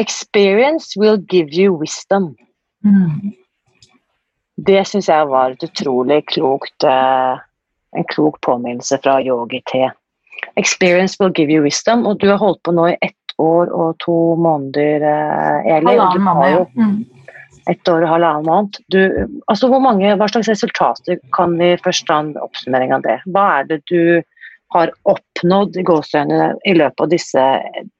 Experience 0.00 0.96
will 0.96 1.18
give 1.28 1.52
you 1.52 1.74
wisdom. 1.76 2.30
Mm. 2.84 3.34
Det 4.56 4.80
syns 4.88 5.10
jeg 5.10 5.28
var 5.28 5.52
et 5.52 5.66
utrolig 5.66 6.22
klokt 6.32 6.86
eh, 6.88 7.44
En 7.96 8.04
klok 8.12 8.40
påminnelse 8.44 8.98
fra 9.04 9.18
Yogi 9.24 9.62
T. 9.70 9.86
Experience 10.60 11.16
will 11.20 11.32
give 11.32 11.52
you 11.52 11.62
wisdom, 11.64 12.04
og 12.06 12.18
du 12.20 12.28
har 12.28 12.40
holdt 12.40 12.62
på 12.64 12.74
nå 12.76 12.90
i 12.90 12.96
ett 13.00 13.36
år 13.40 13.70
og 13.72 13.96
to 14.04 14.16
måneder, 14.40 15.04
eh, 15.04 15.76
Eli. 15.76 15.96
Halvannen 15.96 16.26
måned. 16.26 16.74
Mm. 16.76 17.04
Ett 17.70 17.88
år 17.88 18.04
og 18.04 18.12
halvannen 18.14 18.48
måned. 18.48 18.80
Du, 18.92 19.00
altså 19.48 19.70
hvor 19.72 19.80
mange, 19.84 20.12
hva 20.16 20.28
slags 20.28 20.50
resultater 20.52 21.20
kan 21.36 21.56
vi 21.60 21.74
først 21.84 22.06
ta 22.08 22.20
en 22.20 22.34
oppsummering 22.40 22.92
av 22.96 23.04
det? 23.06 23.18
Hva 23.32 23.46
er 23.60 23.70
det 23.70 23.80
du 23.92 24.22
har 24.74 24.92
oppnådd 25.08 25.76
i 25.78 25.86
gåsehudene 25.86 26.56
i 26.68 26.74
løpet 26.76 27.06
av 27.06 27.12
disse, 27.12 27.46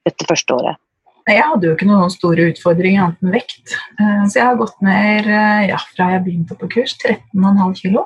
dette 0.09 0.29
første 0.29 0.61
året? 0.61 0.81
Jeg 1.27 1.43
hadde 1.43 1.67
jo 1.67 1.75
ikke 1.75 1.89
noen 1.89 2.13
store 2.13 2.45
utfordringer 2.53 3.03
annet 3.03 3.25
enn 3.25 3.35
vekt. 3.35 3.73
Eh, 3.99 4.23
så 4.31 4.39
jeg 4.39 4.47
har 4.47 4.59
gått 4.61 4.77
ned 4.85 5.27
eh, 5.27 5.63
ja, 5.73 5.79
fra 5.97 6.13
jeg 6.13 6.23
begynte 6.23 6.55
på 6.59 6.69
kurs, 6.71 6.95
13,5 7.03 7.73
kg. 7.81 8.05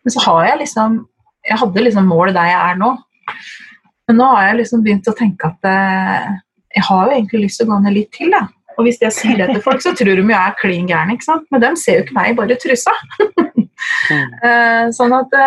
Men 0.00 0.14
så 0.14 0.22
har 0.24 0.46
jeg 0.48 0.62
liksom 0.64 1.04
Jeg 1.46 1.56
hadde 1.56 1.82
liksom 1.84 2.08
målet 2.10 2.36
der 2.36 2.50
jeg 2.50 2.60
er 2.60 2.80
nå. 2.80 2.88
Men 4.08 4.18
nå 4.18 4.26
har 4.34 4.48
jeg 4.48 4.58
liksom 4.58 4.82
begynt 4.84 5.08
å 5.08 5.14
tenke 5.16 5.48
at 5.48 5.68
eh, 5.70 6.26
jeg 6.76 6.84
har 6.88 7.06
jo 7.06 7.14
egentlig 7.14 7.44
lyst 7.46 7.60
til 7.60 7.68
å 7.68 7.70
gå 7.70 7.78
ned 7.84 7.94
litt 7.94 8.10
til. 8.12 8.34
Da. 8.34 8.42
Og 8.76 8.84
hvis 8.84 9.00
jeg 9.00 9.14
sier 9.14 9.38
det 9.38 9.46
til 9.54 9.62
folk, 9.64 9.80
så 9.84 9.94
tror 9.94 10.10
de 10.10 10.20
jo 10.20 10.34
jeg 10.34 10.40
er 10.40 10.58
klin 10.58 10.90
gæren. 10.90 11.14
ikke 11.14 11.28
sant? 11.28 11.46
Men 11.54 11.62
de 11.62 11.70
ser 11.78 12.00
jo 12.00 12.04
ikke 12.04 12.18
meg, 12.18 12.34
bare 12.38 12.58
trusa. 12.60 12.94
uh, 13.22 14.90
sånn 14.98 15.16
at 15.16 15.38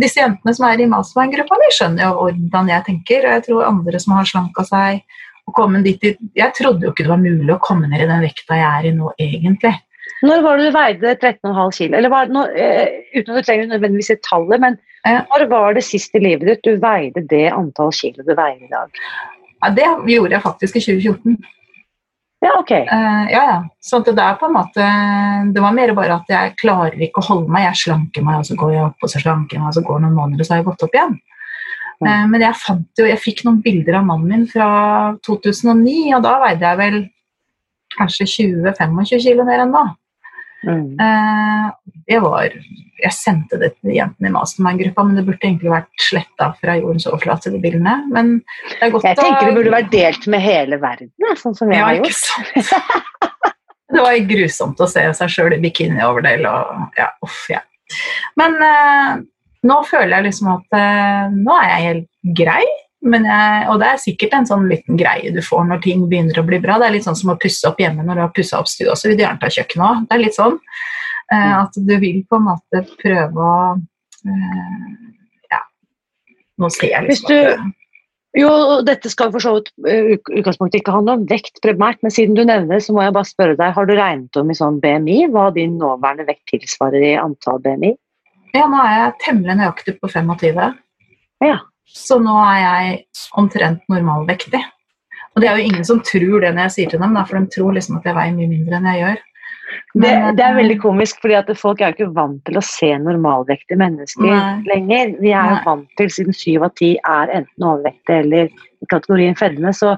disse 0.00 0.20
jentene 0.20 0.54
som 0.56 0.66
er 0.68 0.82
i 0.82 0.88
mastermind-gruppa, 0.90 1.58
de 1.62 1.70
skjønner 1.74 2.04
jo 2.04 2.26
hvordan 2.26 2.70
jeg 2.72 2.86
tenker. 2.90 3.24
Og 3.24 3.36
jeg 3.36 3.46
tror 3.48 3.68
andre 3.70 4.02
som 4.02 4.16
har 4.16 4.28
slanka 4.28 4.66
seg 4.68 5.02
og 5.46 5.54
kommet 5.54 5.86
dit 5.86 6.02
Jeg 6.34 6.54
trodde 6.58 6.88
jo 6.88 6.92
ikke 6.92 7.04
det 7.06 7.12
var 7.12 7.22
mulig 7.22 7.52
å 7.54 7.62
komme 7.62 7.86
ned 7.90 8.02
i 8.02 8.08
den 8.08 8.24
vekta 8.24 8.58
jeg 8.58 8.66
er 8.66 8.88
i 8.88 8.96
nå, 8.96 9.12
egentlig. 9.22 9.72
Når 10.26 10.42
var 10.42 10.58
det 10.58 10.66
du 10.66 10.74
veide 10.74 11.14
13,5 11.20 11.76
kg? 11.76 11.96
Eller 11.98 12.10
var 12.10 12.30
noe, 12.32 12.50
uh, 12.50 13.00
uten 13.14 13.30
at 13.30 13.38
du 13.38 13.46
trenger 13.46 13.70
nødvendigvis 13.70 14.14
et 14.14 14.24
tallet, 14.26 14.62
men 14.62 14.78
når 15.06 15.44
var 15.50 15.76
det 15.76 15.84
sist 15.86 16.16
i 16.18 16.22
livet 16.22 16.48
ditt 16.48 16.64
du 16.66 16.80
veide 16.82 17.22
det 17.30 17.44
antall 17.54 17.92
kilo 17.94 18.24
du 18.26 18.32
veier 18.34 18.58
i 18.58 18.72
dag? 18.72 18.90
Ja, 19.62 19.70
det 19.76 19.86
gjorde 20.10 20.34
jeg 20.34 20.42
faktisk 20.42 20.80
i 20.80 20.82
2014. 20.82 21.36
Ja, 22.46 22.52
ok. 22.60 22.70
Uh, 22.70 23.24
ja, 23.32 23.42
ja. 23.50 23.56
Så 23.82 23.98
det 24.06 24.14
er 24.14 24.36
på 24.38 24.46
en 24.46 24.54
måte 24.54 24.84
Det 25.54 25.62
var 25.62 25.74
mer 25.74 25.92
bare 25.96 26.20
at 26.20 26.28
jeg 26.30 26.52
klarer 26.60 26.98
ikke 27.02 27.22
å 27.22 27.28
holde 27.30 27.52
meg. 27.52 27.66
Jeg 27.70 27.82
slanker 27.82 28.26
meg, 28.26 28.42
og 28.42 28.48
så 28.48 28.58
går 28.60 28.74
jeg 28.74 28.84
opp, 28.90 28.98
og 29.02 29.12
så 29.12 29.22
slanker 29.22 29.56
jeg 29.56 29.64
meg, 29.64 29.72
og 29.72 29.78
så 29.78 29.84
går 29.88 30.04
noen 30.04 30.18
måneder, 30.18 30.42
og 30.44 30.48
så 30.48 30.54
har 30.54 30.62
jeg 30.62 30.68
gått 30.70 30.86
opp 30.86 30.96
igjen. 30.96 31.18
Uh, 32.04 32.24
men 32.28 32.42
jeg 32.44 32.60
fant 32.60 33.00
jo 33.00 33.06
Jeg 33.08 33.22
fikk 33.22 33.38
noen 33.46 33.62
bilder 33.64 34.02
av 34.02 34.08
mannen 34.08 34.28
min 34.30 34.48
fra 34.50 34.68
2009, 35.26 35.94
og 36.18 36.26
da 36.26 36.34
veide 36.44 36.70
jeg 36.70 36.80
vel 36.82 36.98
kanskje 37.96 38.26
20-25 38.28 39.22
kilo 39.24 39.46
mer 39.48 39.64
enn 39.64 39.72
nå. 39.72 39.86
Mm. 40.66 40.96
Jeg, 42.10 42.20
var 42.24 42.48
Jeg 42.98 43.14
sendte 43.14 43.58
det 43.60 43.68
til 43.76 43.92
jentene 43.94 44.30
i 44.30 44.34
mastermind-gruppa, 44.34 45.04
men 45.06 45.18
det 45.18 45.26
burde 45.28 45.46
egentlig 45.46 45.70
vært 45.70 46.02
sletta 46.02 46.48
fra 46.58 46.74
jordens 46.80 47.06
overflate, 47.06 47.52
de 47.54 47.60
bildene. 47.62 47.96
Men 48.10 48.32
det 48.72 48.88
er 48.88 48.94
godt 48.94 49.06
Jeg 49.06 49.20
tenker 49.20 49.50
det 49.50 49.56
burde 49.60 49.74
vært 49.76 49.92
delt 49.94 50.26
med 50.32 50.42
hele 50.42 50.80
verden, 50.82 51.12
sånn 51.38 51.54
som 51.58 51.70
jeg 51.70 51.82
ja, 51.82 51.92
har 51.92 52.00
gjort. 52.00 53.06
det 53.94 54.04
var 54.08 54.18
grusomt 54.32 54.82
å 54.82 54.90
se 54.90 55.06
seg 55.20 55.32
sjøl 55.32 55.56
i 55.56 55.62
bikini-overdel 55.62 56.50
og 56.50 56.98
ja, 56.98 57.10
uff, 57.24 57.44
ja. 57.52 57.62
Men 58.38 58.58
eh, 58.66 59.12
nå 59.66 59.78
føler 59.86 60.18
jeg 60.18 60.28
liksom 60.28 60.50
at 60.56 60.76
eh, 60.78 61.36
nå 61.36 61.54
er 61.60 61.70
jeg 61.70 61.86
helt 61.86 62.10
grei 62.42 62.64
jeg, 63.14 63.68
og 63.70 63.78
det 63.80 63.86
er 63.88 63.96
sikkert 64.02 64.32
en 64.34 64.46
sånn 64.46 64.68
liten 64.68 64.96
greie 64.98 65.30
du 65.34 65.40
får 65.42 65.64
når 65.68 65.82
ting 65.84 66.08
begynner 66.10 66.40
å 66.40 66.46
bli 66.46 66.58
bra. 66.58 66.78
Det 66.78 66.86
er 66.88 66.92
litt 66.96 67.04
sånn 67.06 67.16
som 67.16 67.30
å 67.30 67.38
pusse 67.38 67.68
opp 67.68 67.78
hjemme 67.78 68.02
når 68.04 68.14
du 68.14 68.20
har 68.20 68.32
pussa 68.34 68.58
opp 68.58 68.68
stua, 68.68 68.96
så 68.96 69.08
vil 69.08 69.16
du 69.16 69.22
gjerne 69.24 69.40
ta 69.40 69.46
kjøkkenet 69.46 69.86
òg. 69.86 70.04
Det 70.08 70.14
er 70.16 70.22
litt 70.24 70.36
sånn 70.36 70.58
eh, 71.32 71.54
at 71.62 71.72
du 71.76 71.94
vil 72.02 72.22
på 72.28 72.36
en 72.40 72.46
måte 72.50 72.82
prøve 73.02 73.34
å 73.36 73.80
eh, 74.26 74.94
Ja, 75.52 75.60
nå 76.58 76.70
ser 76.72 76.88
jeg 76.90 77.04
Hvis 77.06 77.22
liksom 77.22 77.28
du- 77.28 77.50
at 77.52 77.58
det- 77.58 77.74
Jo, 78.36 78.82
dette 78.84 79.08
skal 79.08 79.30
for 79.32 79.40
så 79.40 79.54
vidt 79.54 79.70
eh, 79.88 80.18
utgangspunktet 80.36 80.82
ikke 80.82 80.92
handle 80.92 81.14
om 81.16 81.26
vekt 81.26 81.56
primært, 81.64 81.96
men 82.02 82.10
siden 82.12 82.34
du 82.36 82.44
nevner 82.44 82.76
det, 82.76 82.82
så 82.84 82.92
må 82.92 83.00
jeg 83.02 83.14
bare 83.14 83.24
spørre 83.24 83.56
deg, 83.56 83.72
har 83.72 83.86
du 83.86 83.94
regnet 83.94 84.36
om 84.36 84.50
i 84.50 84.54
sånn 84.54 84.80
BMI 84.80 85.30
hva 85.32 85.46
din 85.54 85.78
nåværende 85.78 86.26
vekt 86.26 86.44
tilsvarer 86.52 87.00
i 87.00 87.14
antall 87.16 87.62
BMI? 87.64 87.94
Ja, 88.52 88.66
nå 88.68 88.76
er 88.84 88.92
jeg 88.98 89.14
temmelig 89.24 89.56
nøyaktig 89.56 89.98
på 90.00 90.10
25. 90.12 90.74
Ja. 91.44 91.56
Så 91.86 92.18
nå 92.22 92.34
er 92.42 92.58
jeg 92.62 92.98
omtrent 93.38 93.84
normalvektig. 93.92 94.60
Og 95.36 95.42
det 95.42 95.48
er 95.50 95.58
jo 95.58 95.68
ingen 95.68 95.84
som 95.84 96.02
tror 96.04 96.40
det 96.42 96.52
når 96.54 96.66
jeg 96.66 96.74
sier 96.74 96.92
til 96.92 97.02
dem, 97.02 97.16
for 97.28 97.38
de 97.38 97.52
tror 97.52 97.74
liksom 97.76 97.98
at 97.98 98.06
jeg 98.08 98.16
veier 98.16 98.36
mye 98.36 98.50
mindre 98.50 98.78
enn 98.78 98.88
jeg 98.90 99.02
gjør. 99.02 99.24
Det, 99.96 100.00
Men, 100.00 100.36
det 100.36 100.44
er 100.44 100.52
eh, 100.52 100.58
veldig 100.60 100.76
komisk, 100.80 101.18
fordi 101.22 101.36
at 101.38 101.50
folk 101.58 101.80
er 101.80 101.90
jo 101.90 101.96
ikke 101.96 102.16
vant 102.16 102.38
til 102.46 102.58
å 102.58 102.64
se 102.64 102.90
normalvektige 103.02 103.78
mennesker 103.80 104.28
Nei. 104.28 104.52
lenger. 104.68 105.14
Vi 105.20 105.32
er 105.34 105.50
jo 105.52 105.56
vant 105.66 105.88
til, 105.98 106.12
siden 106.12 106.36
syv 106.36 106.66
av 106.68 106.74
ti 106.78 106.92
er 107.00 107.32
enten 107.40 107.66
overvektige 107.66 108.22
eller 108.24 108.52
i 108.52 108.88
kategorien 108.92 109.38
fedme, 109.38 109.72
så 109.76 109.96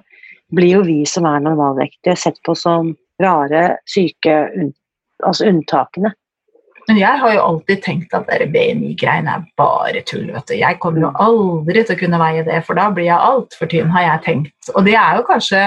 blir 0.54 0.78
jo 0.78 0.84
vi 0.86 1.02
som 1.06 1.28
er 1.28 1.44
normalvektige 1.44 2.16
sett 2.18 2.38
på 2.46 2.54
som 2.56 2.94
rare, 3.22 3.64
syke, 3.90 4.38
altså 5.26 5.50
unntakene. 5.50 6.14
Men 6.88 6.96
jeg 7.02 7.20
har 7.20 7.34
jo 7.34 7.40
alltid 7.44 7.82
tenkt 7.84 8.14
at 8.16 8.30
BMI-greiene 8.52 9.32
er 9.36 9.42
bare 9.60 10.00
tull. 10.08 10.30
vet 10.32 10.48
du. 10.48 10.54
Jeg 10.56 10.78
kommer 10.80 11.04
jo 11.04 11.10
aldri 11.20 11.82
til 11.84 11.94
å 11.94 12.00
kunne 12.00 12.20
veie 12.22 12.44
det, 12.46 12.62
for 12.64 12.80
da 12.80 12.86
blir 12.96 13.10
jeg 13.10 13.26
altfor 13.32 13.68
tynn, 13.68 13.90
har 13.92 14.06
jeg 14.06 14.22
tenkt. 14.24 14.70
Og 14.72 14.86
det 14.86 14.94
er 14.96 15.18
jo 15.18 15.26
kanskje 15.28 15.66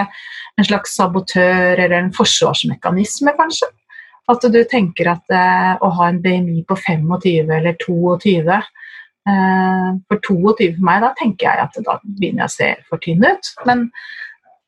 en 0.57 0.65
slags 0.65 0.95
sabotør 0.97 1.77
eller 1.77 1.97
en 1.99 2.09
forsvarsmekanisme, 2.15 3.35
kanskje. 3.37 3.69
At 4.31 4.47
du 4.49 4.57
tenker 4.69 5.11
at 5.11 5.33
eh, 5.33 5.75
å 5.77 5.91
ha 5.99 6.09
en 6.09 6.19
BMI 6.23 6.63
på 6.69 6.77
25 6.77 7.53
eller 7.53 7.77
22 7.81 8.33
eh, 8.49 9.87
For 10.09 10.25
22 10.25 10.71
for 10.77 10.89
meg, 10.89 11.05
da 11.05 11.13
tenker 11.19 11.47
jeg 11.47 11.67
at 11.67 11.79
da 11.85 11.99
begynner 12.01 12.45
jeg 12.45 12.49
å 12.49 12.55
se 12.55 12.71
for 12.89 13.03
tynn 13.03 13.25
ut. 13.27 13.53
Men, 13.69 13.87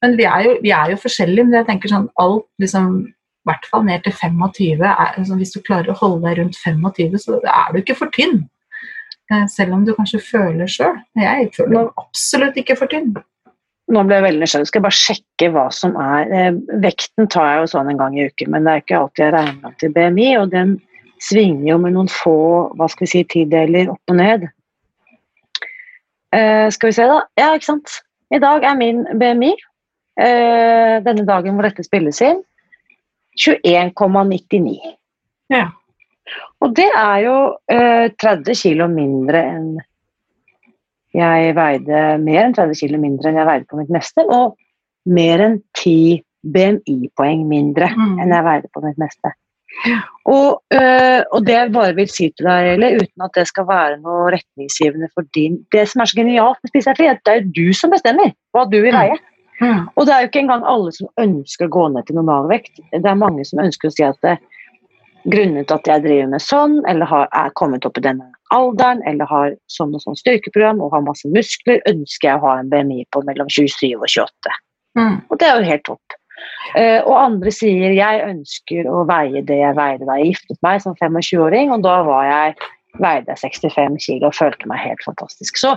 men 0.06 0.18
vi, 0.22 0.30
er 0.30 0.46
jo, 0.46 0.56
vi 0.62 0.74
er 0.76 0.94
jo 0.94 1.02
forskjellige. 1.02 1.50
Men 1.50 1.62
jeg 1.64 1.70
tenker 1.72 1.96
sånn 1.96 2.10
alt 2.22 2.46
liksom 2.62 2.94
i 3.44 3.50
hvert 3.50 3.66
fall 3.68 3.84
ned 3.84 4.06
til 4.06 4.16
25. 4.16 4.80
Er, 4.80 5.14
altså 5.20 5.36
hvis 5.36 5.52
du 5.52 5.60
klarer 5.66 5.92
å 5.92 6.00
holde 6.00 6.24
deg 6.24 6.40
rundt 6.40 6.56
25, 6.56 7.20
så 7.20 7.42
er 7.44 7.74
du 7.74 7.82
ikke 7.82 7.98
for 8.00 8.12
tynn. 8.16 8.46
Eh, 9.32 9.46
Selv 9.52 9.76
om 9.76 9.84
du 9.84 9.92
kanskje 9.98 10.22
føler 10.24 10.72
sjøl. 10.72 10.96
Jeg 11.20 11.52
føler 11.58 11.76
meg 11.76 12.00
absolutt 12.00 12.60
ikke 12.60 12.78
for 12.80 12.92
tynn. 12.92 13.12
Nå 13.92 14.06
ble 14.08 14.16
jeg 14.16 14.26
veldig 14.30 14.46
nysgjerrig. 14.46 14.70
Skal 14.70 14.80
jeg 14.80 14.86
bare 14.86 15.00
sjekke 15.02 15.50
hva 15.52 15.66
som 15.76 15.98
er 16.00 16.32
eh, 16.32 16.56
Vekten 16.86 17.28
tar 17.32 17.50
jeg 17.50 17.62
jo 17.62 17.70
sånn 17.74 17.92
en 17.92 18.00
gang 18.00 18.16
i 18.16 18.30
uken, 18.32 18.54
men 18.54 18.64
det 18.64 18.74
er 18.74 18.86
ikke 18.86 19.02
alltid 19.02 19.26
jeg 19.26 19.36
regner 19.36 19.70
om 19.70 19.76
til 19.82 19.94
BMI, 19.98 20.30
og 20.40 20.56
den 20.56 20.78
svinger 21.24 21.68
jo 21.74 21.78
med 21.84 21.96
noen 21.98 22.12
få 22.12 22.38
hva 22.80 22.88
skal 22.92 23.06
vi 23.06 23.12
si, 23.12 23.26
tideler 23.36 23.92
opp 23.92 24.14
og 24.14 24.20
ned. 24.20 24.48
Eh, 26.34 26.68
skal 26.74 26.90
vi 26.90 26.96
se, 26.96 27.12
da. 27.12 27.20
Ja, 27.40 27.52
ikke 27.54 27.74
sant. 27.74 28.00
I 28.34 28.40
dag 28.42 28.64
er 28.66 28.80
min 28.80 29.04
BMI, 29.20 29.52
eh, 30.24 30.96
denne 31.06 31.28
dagen 31.28 31.54
hvor 31.54 31.68
dette 31.68 31.86
spilles 31.86 32.24
inn, 32.26 32.42
21,99. 33.40 34.78
Ja. 35.54 35.68
Og 36.64 36.76
det 36.78 36.88
er 36.96 37.18
jo 37.26 37.38
eh, 37.72 38.08
30 38.22 38.56
kilo 38.56 38.88
mindre 38.88 39.42
enn 39.54 39.72
jeg 41.14 41.54
veide 41.54 42.18
mer 42.24 42.46
enn 42.48 42.56
30 42.58 42.80
kilo 42.80 42.98
mindre 43.02 43.30
enn 43.30 43.38
jeg 43.38 43.46
veide 43.46 43.68
på 43.70 43.78
mitt 43.78 43.92
meste, 43.94 44.24
og 44.34 44.56
mer 45.06 45.44
enn 45.46 45.60
10 45.78 46.24
BMI-poeng 46.44 47.44
mindre 47.48 47.92
Mm. 47.94 48.20
enn 48.24 48.34
jeg 48.34 48.44
veide 48.48 48.72
på 48.74 48.82
mitt 48.84 48.98
meste. 48.98 49.32
Og, 50.30 50.62
øh, 50.74 51.22
og 51.34 51.46
det 51.46 51.54
jeg 51.54 51.72
bare 51.74 51.96
vil 51.98 52.08
si 52.08 52.30
til 52.30 52.46
deg, 52.46 52.68
Eli, 52.76 52.90
uten 53.02 53.24
at 53.26 53.32
det 53.36 53.48
skal 53.50 53.66
være 53.68 54.00
noe 54.02 54.30
retningsgivende 54.32 55.10
for 55.14 55.26
din 55.34 55.66
Det 55.74 55.88
som 55.90 56.02
er 56.02 56.06
så 56.06 56.16
genialt 56.20 56.60
med 56.62 56.70
Spis 56.70 56.88
er 56.88 56.92
at 57.10 57.24
det 57.26 57.34
er 57.34 57.48
du 57.56 57.74
som 57.74 57.90
bestemmer 57.92 58.34
hva 58.54 58.66
du 58.70 58.78
vil 58.82 58.94
Mm. 58.94 59.00
veie. 59.00 59.18
Mm. 59.18 59.33
Og 59.96 60.08
det 60.08 60.14
er 60.14 60.24
jo 60.24 60.32
ikke 60.32 60.44
engang 60.44 60.66
alle 60.70 60.92
som 60.96 61.10
ønsker 61.22 61.70
å 61.70 61.74
gå 61.74 61.88
ned 61.94 62.08
til 62.08 62.20
normalvekt. 62.20 62.82
Det 62.92 63.04
er 63.04 63.20
mange 63.20 63.46
som 63.48 63.62
ønsker 63.64 63.90
å 63.90 63.96
si 63.96 64.06
at 64.08 64.20
det, 64.26 64.38
grunnet 65.32 65.72
at 65.72 65.88
jeg 65.88 66.04
driver 66.04 66.32
med 66.34 66.44
sånn, 66.44 66.80
eller 66.90 67.08
har, 67.08 67.30
er 67.32 67.54
kommet 67.60 67.86
opp 67.88 68.00
i 68.00 68.04
denne 68.04 68.28
alderen, 68.54 69.02
eller 69.10 69.30
har 69.30 69.56
sånn 69.72 69.94
og 69.96 70.04
sånn 70.04 70.20
styrkeprogram 70.20 70.82
og 70.84 70.94
har 70.94 71.06
masse 71.06 71.30
muskler, 71.32 71.80
ønsker 71.90 72.30
jeg 72.30 72.42
å 72.42 72.44
ha 72.44 72.58
en 72.60 72.70
BMI 72.74 73.06
på 73.16 73.24
mellom 73.28 73.50
27 73.50 73.96
og 73.96 74.08
28. 74.10 74.58
Mm. 75.00 75.16
Og 75.30 75.40
det 75.40 75.48
er 75.48 75.58
jo 75.58 75.72
helt 75.72 75.88
topp. 75.88 76.20
Uh, 76.76 77.00
og 77.08 77.16
andre 77.16 77.52
sier 77.54 77.94
jeg 77.96 78.24
ønsker 78.26 78.88
å 78.90 79.04
veie 79.08 79.44
det 79.48 79.60
jeg 79.60 79.78
veide 79.78 80.08
da 80.10 80.18
jeg 80.20 80.34
giftet 80.34 80.60
meg 80.66 80.82
som 80.84 80.98
25-åring, 81.00 81.72
og 81.74 81.86
da 81.86 82.00
var 82.08 82.28
jeg, 82.28 82.56
veide 83.02 83.34
jeg 83.34 83.54
65 83.62 84.00
kilo 84.06 84.30
og 84.30 84.38
følte 84.38 84.70
meg 84.70 84.84
helt 84.84 85.06
fantastisk. 85.06 85.58
Så 85.58 85.72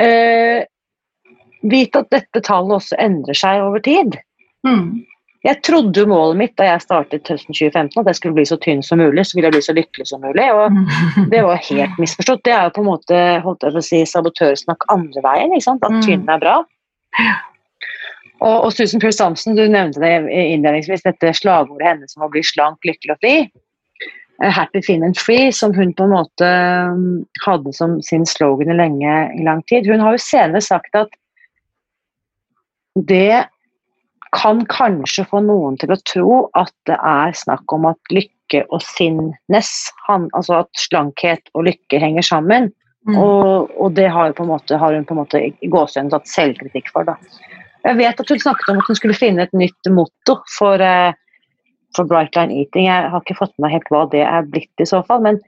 eh, 0.00 0.62
vit 1.62 1.96
at 1.96 2.10
dette 2.10 2.40
tallet 2.46 2.78
også 2.80 2.96
endrer 2.98 3.36
seg 3.36 3.62
over 3.62 3.82
tid. 3.84 4.16
Mm. 4.66 5.02
Jeg 5.44 5.62
trodde 5.64 6.04
målet 6.04 6.36
mitt 6.36 6.56
da 6.60 6.66
jeg 6.66 6.82
startet 6.84 7.28
høsten 7.32 7.56
2015 7.56 8.00
at 8.02 8.08
jeg 8.10 8.18
skulle 8.18 8.36
bli 8.36 8.44
så 8.44 8.58
tynn 8.60 8.82
som 8.84 9.00
mulig, 9.00 9.24
så 9.24 9.36
ville 9.38 9.48
jeg 9.48 9.56
bli 9.56 9.62
så 9.64 9.74
lykkelig 9.76 10.06
som 10.10 10.20
mulig. 10.20 10.48
og 10.52 10.72
Mm. 10.72 11.30
det 11.30 11.42
var 11.44 11.56
helt 11.56 11.96
misforstått. 11.98 12.42
Det 12.44 12.52
er 12.52 12.64
jo 12.64 12.74
på 12.76 12.82
en 12.84 12.90
måte 12.90 13.20
holdt 13.44 13.62
jeg 13.64 13.72
på 13.72 13.80
å 13.80 13.88
si, 13.88 14.02
sabotørsnakk 14.04 14.84
andre 14.92 15.22
veien. 15.24 15.54
At 15.56 15.90
Mm. 15.90 16.02
tynn 16.02 16.28
er 16.28 16.38
bra. 16.38 16.64
Og, 18.40 18.64
og 18.64 18.72
Susan 18.72 19.00
Pure 19.00 19.12
Samson, 19.12 19.56
du 19.56 19.66
nevnte 19.68 20.00
det 20.00 20.12
innledningsvis, 20.32 21.02
dette 21.04 21.32
slagordet 21.36 21.86
hennes 21.86 22.16
om 22.16 22.24
å 22.24 22.30
bli 22.32 22.42
slank, 22.42 22.78
lykkelig 22.88 23.12
og 23.16 23.20
fri. 23.20 23.34
Eh, 24.42 24.50
Happy, 24.50 24.80
thin 24.80 25.02
and 25.04 25.18
free, 25.20 25.50
som 25.52 25.74
hun 25.76 25.92
på 25.92 26.04
en 26.04 26.14
måte 26.14 26.48
mm, 26.96 27.26
hadde 27.44 27.72
som 27.76 27.98
sin 28.02 28.24
slogan 28.24 28.72
i, 28.72 28.76
lenge, 28.78 29.16
i 29.36 29.44
lang 29.44 29.60
tid. 29.68 29.86
Hun 29.86 30.00
har 30.00 30.16
jo 30.16 30.22
senere 30.24 30.62
sagt 30.64 30.96
at 30.96 31.08
det 32.94 33.46
kan 34.36 34.62
kanskje 34.70 35.26
få 35.30 35.42
noen 35.42 35.78
til 35.80 35.92
å 35.92 36.00
tro 36.06 36.34
at 36.58 36.72
det 36.88 36.96
er 36.96 37.34
snakk 37.36 37.72
om 37.74 37.88
at 37.90 38.14
lykke 38.14 38.64
og 38.70 38.82
sinnes, 38.82 39.70
han, 40.06 40.28
altså 40.36 40.62
at 40.62 40.84
slankhet 40.88 41.50
og 41.54 41.66
lykke 41.68 42.00
henger 42.02 42.26
sammen. 42.26 42.70
Mm. 43.08 43.16
Og, 43.16 43.70
og 43.80 43.94
det 43.96 44.10
har, 44.12 44.34
måte, 44.44 44.78
har 44.78 44.94
hun 44.94 45.06
på 45.08 45.16
en 45.16 45.22
måte 45.22 45.40
i 45.40 45.70
gåsehudene 45.72 46.12
tatt 46.12 46.30
selvkritikk 46.30 46.90
for. 46.92 47.08
Da. 47.08 47.16
Jeg 47.86 47.98
vet 47.98 48.20
at 48.22 48.30
hun 48.30 48.42
snakket 48.42 48.72
om 48.72 48.82
at 48.82 48.90
hun 48.90 48.98
skulle 48.98 49.16
finne 49.16 49.46
et 49.46 49.56
nytt 49.56 49.90
motto 49.94 50.36
for, 50.52 50.82
eh, 50.84 51.14
for 51.96 52.10
Bright 52.10 52.36
Line 52.36 52.60
Eating. 52.60 52.90
Jeg 52.90 53.08
har 53.12 53.24
ikke 53.24 53.38
fått 53.38 53.54
med 53.56 53.66
meg 53.66 53.78
helt 53.78 53.94
hva 53.94 54.04
det 54.12 54.26
er 54.26 54.50
blitt 54.50 54.84
i 54.84 54.88
så 54.88 55.00
fall, 55.06 55.24
men 55.24 55.40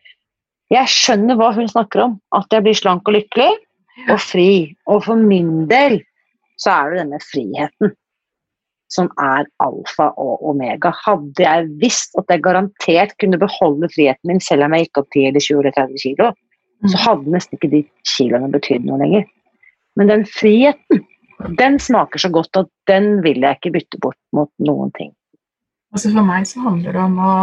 jeg 0.73 0.89
skjønner 0.89 1.37
hva 1.37 1.51
hun 1.53 1.69
snakker 1.69 2.07
om. 2.07 2.17
At 2.35 2.49
jeg 2.55 2.65
blir 2.65 2.79
slank 2.79 3.11
og 3.11 3.19
lykkelig 3.19 3.51
og 4.09 4.19
fri. 4.23 4.49
Og 4.89 5.05
for 5.05 5.21
min 5.21 5.67
del 5.71 6.01
så 6.61 6.75
er 6.75 6.93
det 6.93 7.03
denne 7.03 7.21
friheten 7.25 7.95
som 8.93 9.09
er 9.21 9.47
alfa 9.65 10.11
og 10.21 10.43
omega. 10.51 10.93
Hadde 11.05 11.45
jeg 11.45 11.69
visst 11.81 12.17
at 12.21 12.29
jeg 12.33 12.45
garantert 12.45 13.15
kunne 13.23 13.41
beholde 13.41 13.89
friheten 13.95 14.29
min 14.29 14.43
selv 14.45 14.67
om 14.67 14.77
jeg 14.77 14.89
gikk 14.89 15.03
opp 15.03 15.09
10 15.15 15.29
eller 15.31 15.47
20 15.47 15.63
eller 15.63 15.77
30 15.79 16.03
kilo, 16.03 16.29
så 16.91 17.01
hadde 17.05 17.33
nesten 17.33 17.59
ikke 17.59 17.71
de 17.73 17.83
kiloene 18.11 18.51
betydd 18.53 18.85
noe 18.89 19.01
lenger. 19.01 19.27
Men 19.97 20.11
den 20.11 20.25
friheten, 20.29 21.05
den 21.59 21.79
smaker 21.83 22.21
så 22.23 22.31
godt 22.33 22.59
at 22.59 22.71
den 22.91 23.21
vil 23.25 23.43
jeg 23.45 23.59
ikke 23.59 23.75
bytte 23.79 24.01
bort 24.03 24.19
mot 24.37 24.51
noen 24.63 24.93
ting. 24.99 25.13
Altså 25.93 26.13
For 26.13 26.25
meg 26.25 26.49
så 26.49 26.63
handler 26.65 26.97
det 26.97 27.03
om 27.03 27.21
å 27.21 27.35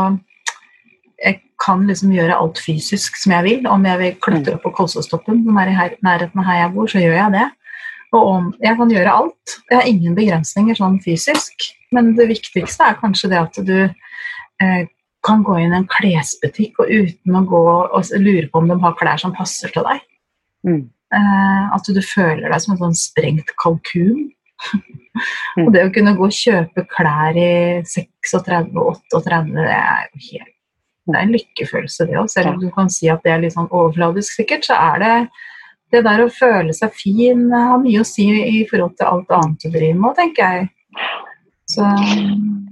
Jeg 1.19 1.41
kan 1.59 1.81
liksom 1.83 2.13
gjøre 2.15 2.37
alt 2.39 2.59
fysisk 2.63 3.17
som 3.19 3.33
jeg 3.35 3.43
vil. 3.43 3.65
Om 3.67 3.83
jeg 3.85 3.99
vil 3.99 4.19
klatre 4.23 4.53
opp 4.55 4.61
på 4.63 4.71
Kolsåstoppen, 4.77 5.41
som 5.43 5.57
er 5.59 5.67
i 5.67 5.73
nærheten 6.05 6.45
her 6.47 6.61
jeg 6.61 6.71
bor, 6.71 6.87
så 6.87 7.01
gjør 7.03 7.17
jeg 7.17 7.33
det. 7.33 7.47
Og 8.15 8.27
om, 8.27 8.47
jeg 8.63 8.77
kan 8.79 8.91
gjøre 8.93 9.15
alt. 9.21 9.57
Jeg 9.69 9.77
har 9.77 9.89
ingen 9.89 10.15
begrensninger 10.17 10.77
sånn 10.77 10.97
fysisk. 11.03 11.67
Men 11.93 12.13
det 12.17 12.29
viktigste 12.31 12.87
er 12.87 12.97
kanskje 13.01 13.31
det 13.31 13.41
at 13.41 13.59
du 13.65 13.75
eh, 13.85 14.83
kan 15.25 15.43
gå 15.45 15.57
inn 15.61 15.73
i 15.73 15.79
en 15.81 15.89
klesbutikk 15.89 16.81
og 16.81 16.89
uten 16.89 17.37
å 17.37 17.43
gå 17.49 17.63
og 17.89 18.13
lure 18.21 18.47
på 18.49 18.61
om 18.61 18.69
de 18.71 18.79
har 18.81 18.97
klær 18.99 19.21
som 19.21 19.35
passer 19.35 19.73
til 19.73 19.85
deg. 19.85 20.03
Mm. 20.65 20.83
Eh, 20.89 21.63
at 21.75 21.89
du 21.89 22.01
føler 22.05 22.49
deg 22.49 22.61
som 22.63 22.75
en 22.75 22.83
sånn 22.85 22.97
sprengt 22.97 23.53
kalkun. 23.61 24.29
Mm. 24.73 25.65
og 25.65 25.73
det 25.75 25.85
å 25.85 25.91
kunne 25.93 26.15
gå 26.17 26.29
og 26.29 26.35
kjøpe 26.35 26.85
klær 26.89 27.37
i 27.37 27.51
36 27.85 28.73
og 28.73 28.95
38, 29.19 29.43
det 29.53 29.67
er 29.75 30.07
jo 30.09 30.25
helt 30.31 30.55
det 31.09 31.17
er 31.17 31.25
en 31.25 31.33
lykkefølelse, 31.33 32.05
det 32.05 32.17
òg. 32.21 32.27
Selv 32.31 32.51
om 32.53 32.59
du 32.61 32.67
kan 32.73 32.89
si 32.93 33.09
at 33.11 33.23
det 33.25 33.33
er 33.33 33.43
litt 33.43 33.55
sånn 33.55 33.69
overfladisk, 33.73 34.35
sikkert, 34.41 34.67
så 34.67 34.77
er 34.77 35.01
det 35.01 35.13
det 35.93 36.04
der 36.06 36.23
å 36.23 36.32
føle 36.34 36.75
seg 36.75 36.93
fin 36.95 37.47
har 37.54 37.82
mye 37.82 38.04
å 38.04 38.08
si 38.08 38.28
i 38.30 38.62
forhold 38.69 38.95
til 38.99 39.10
alt 39.10 39.34
annet 39.39 39.65
du 39.65 39.71
driver 39.73 40.04
med, 40.04 40.15
tenker 40.19 40.56
jeg. 40.56 40.69
Så 41.69 41.86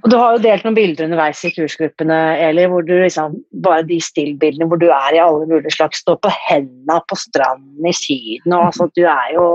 Og 0.03 0.09
du 0.09 0.15
har 0.17 0.35
jo 0.35 0.41
delt 0.41 0.63
noen 0.65 0.77
bilder 0.77 1.05
underveis 1.05 1.43
i 1.45 1.51
kursgruppene, 1.53 2.17
Eli, 2.47 2.65
hvor 2.69 2.85
du 2.85 2.95
liksom, 2.95 3.35
bare 3.65 3.85
de 3.85 3.97
stillbildene 4.01 4.67
hvor 4.69 4.79
du 4.81 4.87
er 4.89 5.17
i 5.17 5.21
alle 5.21 5.45
mulige 5.49 5.73
slags 5.75 6.01
Står 6.01 6.17
på 6.23 6.31
henda 6.47 6.99
på 7.09 7.17
stranden 7.19 7.89
i 7.89 7.93
Syden 7.93 8.55
og 8.57 8.69
altså 8.71 8.89
du 8.97 9.03
er 9.05 9.35
jo 9.35 9.45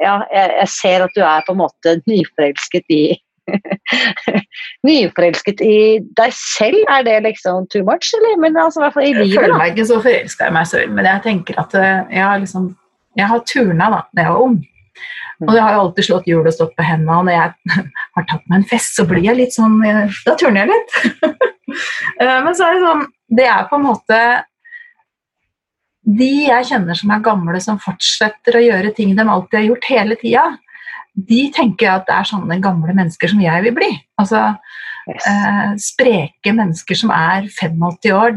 Ja, 0.00 0.22
jeg, 0.32 0.54
jeg 0.60 0.72
ser 0.72 1.04
at 1.04 1.16
du 1.16 1.20
er 1.24 1.44
på 1.46 1.56
en 1.56 1.62
måte 1.64 1.98
nyforelsket 2.08 2.96
i 2.96 3.04
Nyforelsket 4.88 5.60
i 5.66 5.78
deg 6.16 6.36
selv, 6.36 6.78
er 6.88 7.02
det 7.06 7.16
liksom 7.26 7.66
too 7.72 7.82
much, 7.84 8.12
eller? 8.18 8.38
Men 8.40 8.56
altså, 8.56 8.80
i 8.80 8.84
hvert 8.84 8.94
fall 8.94 9.08
i 9.08 9.14
jeg 9.16 9.32
føler 9.34 9.58
meg 9.58 9.74
ikke 9.74 9.88
så 9.88 9.98
forelska 10.04 10.48
i 10.48 10.54
meg 10.54 10.68
selv, 10.70 10.94
men 10.94 11.08
jeg 11.10 11.24
tenker 11.26 11.58
at 11.60 11.74
eh, 11.74 12.14
jeg 12.14 12.22
har 12.22 12.38
liksom 12.38 12.70
Jeg 13.18 13.28
har 13.30 13.42
turna 13.48 13.88
da 13.92 14.04
da 14.12 14.26
jeg 14.26 14.34
var 14.34 14.44
ung. 14.46 14.60
Og 15.42 15.50
jeg 15.56 15.64
har 15.64 15.74
jo 15.74 15.82
alltid 15.82 16.06
slått 16.06 16.28
hjul 16.30 16.46
og 16.46 16.54
stått 16.54 16.74
på 16.78 16.84
hendene, 16.86 17.16
og 17.18 17.26
når 17.26 17.34
jeg 17.34 17.84
har 18.16 18.26
tatt 18.30 18.44
meg 18.46 18.60
en 18.60 18.68
fest, 18.70 18.94
så 18.98 19.06
blir 19.08 19.24
jeg 19.26 19.38
litt 19.38 19.56
sånn 19.56 19.80
eh, 19.88 20.20
Da 20.26 20.36
turner 20.38 20.64
jeg 20.66 20.74
litt. 20.74 21.18
Eh, 22.20 22.38
men 22.44 22.52
så 22.52 22.66
er 22.66 22.74
det 22.74 22.80
sånn 22.82 23.04
Det 23.32 23.44
er 23.48 23.62
på 23.70 23.78
en 23.78 23.84
måte 23.86 24.16
De 26.18 26.26
jeg 26.42 26.66
kjenner 26.68 26.98
som 26.98 27.12
er 27.14 27.22
gamle, 27.24 27.60
som 27.64 27.78
fortsetter 27.80 28.58
å 28.58 28.64
gjøre 28.64 28.90
ting 28.92 29.14
de 29.16 29.24
alltid 29.24 29.56
har 29.56 29.64
gjort 29.70 29.88
hele 29.88 30.18
tida, 30.20 30.42
de 31.14 31.38
tenker 31.54 31.94
at 31.94 32.04
det 32.10 32.16
er 32.18 32.28
sånne 32.28 32.58
gamle 32.60 32.92
mennesker 32.98 33.30
som 33.32 33.40
jeg 33.40 33.64
vil 33.64 33.76
bli. 33.78 33.88
Altså 34.20 34.42
Yes. 35.02 35.26
eh, 35.26 35.70
spreke 35.82 36.52
mennesker 36.54 36.94
som 36.94 37.10
er 37.10 37.48
85 37.50 38.12
år, 38.14 38.36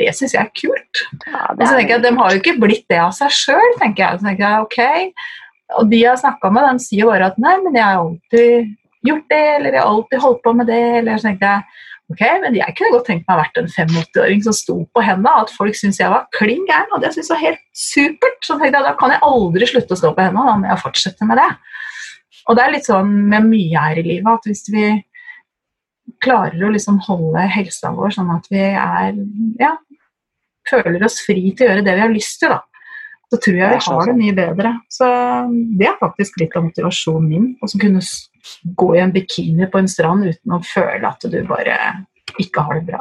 det 0.00 0.12
syns 0.16 0.34
jeg 0.34 0.42
er 0.42 0.52
kult. 0.56 1.02
Ja, 1.26 1.44
Og 1.52 1.62
så 1.66 1.74
tenker 1.76 1.94
jeg 1.94 2.00
at 2.00 2.06
De 2.06 2.16
har 2.18 2.32
jo 2.32 2.40
ikke 2.40 2.58
blitt 2.62 2.86
det 2.90 3.00
av 3.02 3.12
seg 3.16 3.32
sjøl. 3.36 3.70
Så 3.76 3.82
tenker 3.82 4.20
jeg, 4.24 4.66
ok. 4.66 4.78
Og 5.80 5.88
de 5.88 6.02
jeg 6.02 6.10
har 6.10 6.20
snakka 6.20 6.50
med, 6.52 6.68
de 6.68 6.84
sier 6.84 7.08
bare 7.08 7.30
at 7.32 7.40
nei, 7.40 7.54
men 7.64 7.76
jeg 7.78 7.84
har 7.84 8.00
alltid 8.00 8.72
gjort 9.06 9.32
det, 9.32 9.44
eller 9.56 9.72
jeg 9.72 9.80
har 9.80 9.94
alltid 9.94 10.22
holdt 10.24 10.44
på 10.44 10.54
med 10.58 10.70
det. 10.70 10.82
Eller 11.00 11.20
så 11.20 11.28
tenkte 11.30 11.52
jeg 11.52 11.88
ok, 12.12 12.22
men 12.42 12.56
jeg 12.58 12.76
kunne 12.76 12.92
godt 12.96 13.06
tenkt 13.08 13.28
meg 13.28 13.38
å 13.38 13.40
vært 13.40 13.60
en 13.60 13.70
85-åring 13.72 14.42
som 14.44 14.56
sto 14.56 14.76
på 14.92 15.04
hendene, 15.04 15.44
at 15.44 15.52
folk 15.54 15.78
syntes 15.78 16.00
jeg 16.02 16.12
var 16.12 16.26
klin 16.36 16.66
gæren, 16.68 16.90
og 16.92 17.00
det 17.04 17.12
syntes 17.14 17.30
jeg 17.30 17.38
var 17.38 17.44
helt 17.46 17.62
supert. 17.76 18.40
Så 18.44 18.58
tenkte 18.58 18.80
jeg, 18.80 18.88
da 18.88 18.96
kan 18.98 19.14
jeg 19.14 19.24
aldri 19.28 19.68
slutte 19.70 19.96
å 19.96 20.02
stå 20.02 20.12
på 20.16 20.26
hendene, 20.26 20.48
da 20.50 20.58
må 20.60 20.68
jeg 20.68 20.82
fortsette 20.82 21.28
med 21.28 21.40
det. 21.40 21.48
Og 22.50 22.58
det 22.58 22.64
er 22.64 22.74
litt 22.74 22.88
sånn 22.88 23.16
med 23.30 23.46
mye 23.46 23.86
her 23.86 24.00
i 24.00 24.06
livet 24.06 24.28
at 24.32 24.48
hvis 24.50 24.64
vi 24.74 24.86
klarer 26.22 26.64
å 26.66 26.72
liksom 26.74 27.00
holde 27.06 27.46
helsa 27.50 27.92
vår 27.94 28.14
sånn 28.16 28.30
at 28.34 28.46
vi 28.52 28.62
er 28.62 29.16
ja, 29.60 29.72
føler 30.68 31.02
oss 31.06 31.20
fri 31.26 31.50
til 31.50 31.66
å 31.66 31.70
gjøre 31.72 31.86
det 31.86 31.96
vi 31.96 32.04
har 32.04 32.12
lyst 32.12 32.40
til, 32.42 32.54
da. 32.54 32.62
Så 33.32 33.38
tror 33.40 33.56
jeg 33.56 33.68
vi 33.72 33.84
har 33.86 34.08
det 34.10 34.14
mye 34.18 34.34
bedre. 34.36 34.70
Så 34.92 35.06
det 35.80 35.86
er 35.88 36.00
faktisk 36.00 36.36
litt 36.42 36.52
av 36.58 36.66
motivasjonen 36.66 37.30
min. 37.30 37.46
Å 37.64 37.68
kunne 37.80 38.02
gå 38.76 38.88
i 38.92 39.00
en 39.00 39.14
bikini 39.14 39.68
på 39.72 39.80
en 39.80 39.88
strand 39.88 40.26
uten 40.28 40.52
å 40.52 40.60
føle 40.68 41.08
at 41.08 41.24
du 41.24 41.38
bare 41.48 41.78
ikke 42.42 42.66
har 42.66 42.82
det 42.82 42.90
bra. 42.90 43.00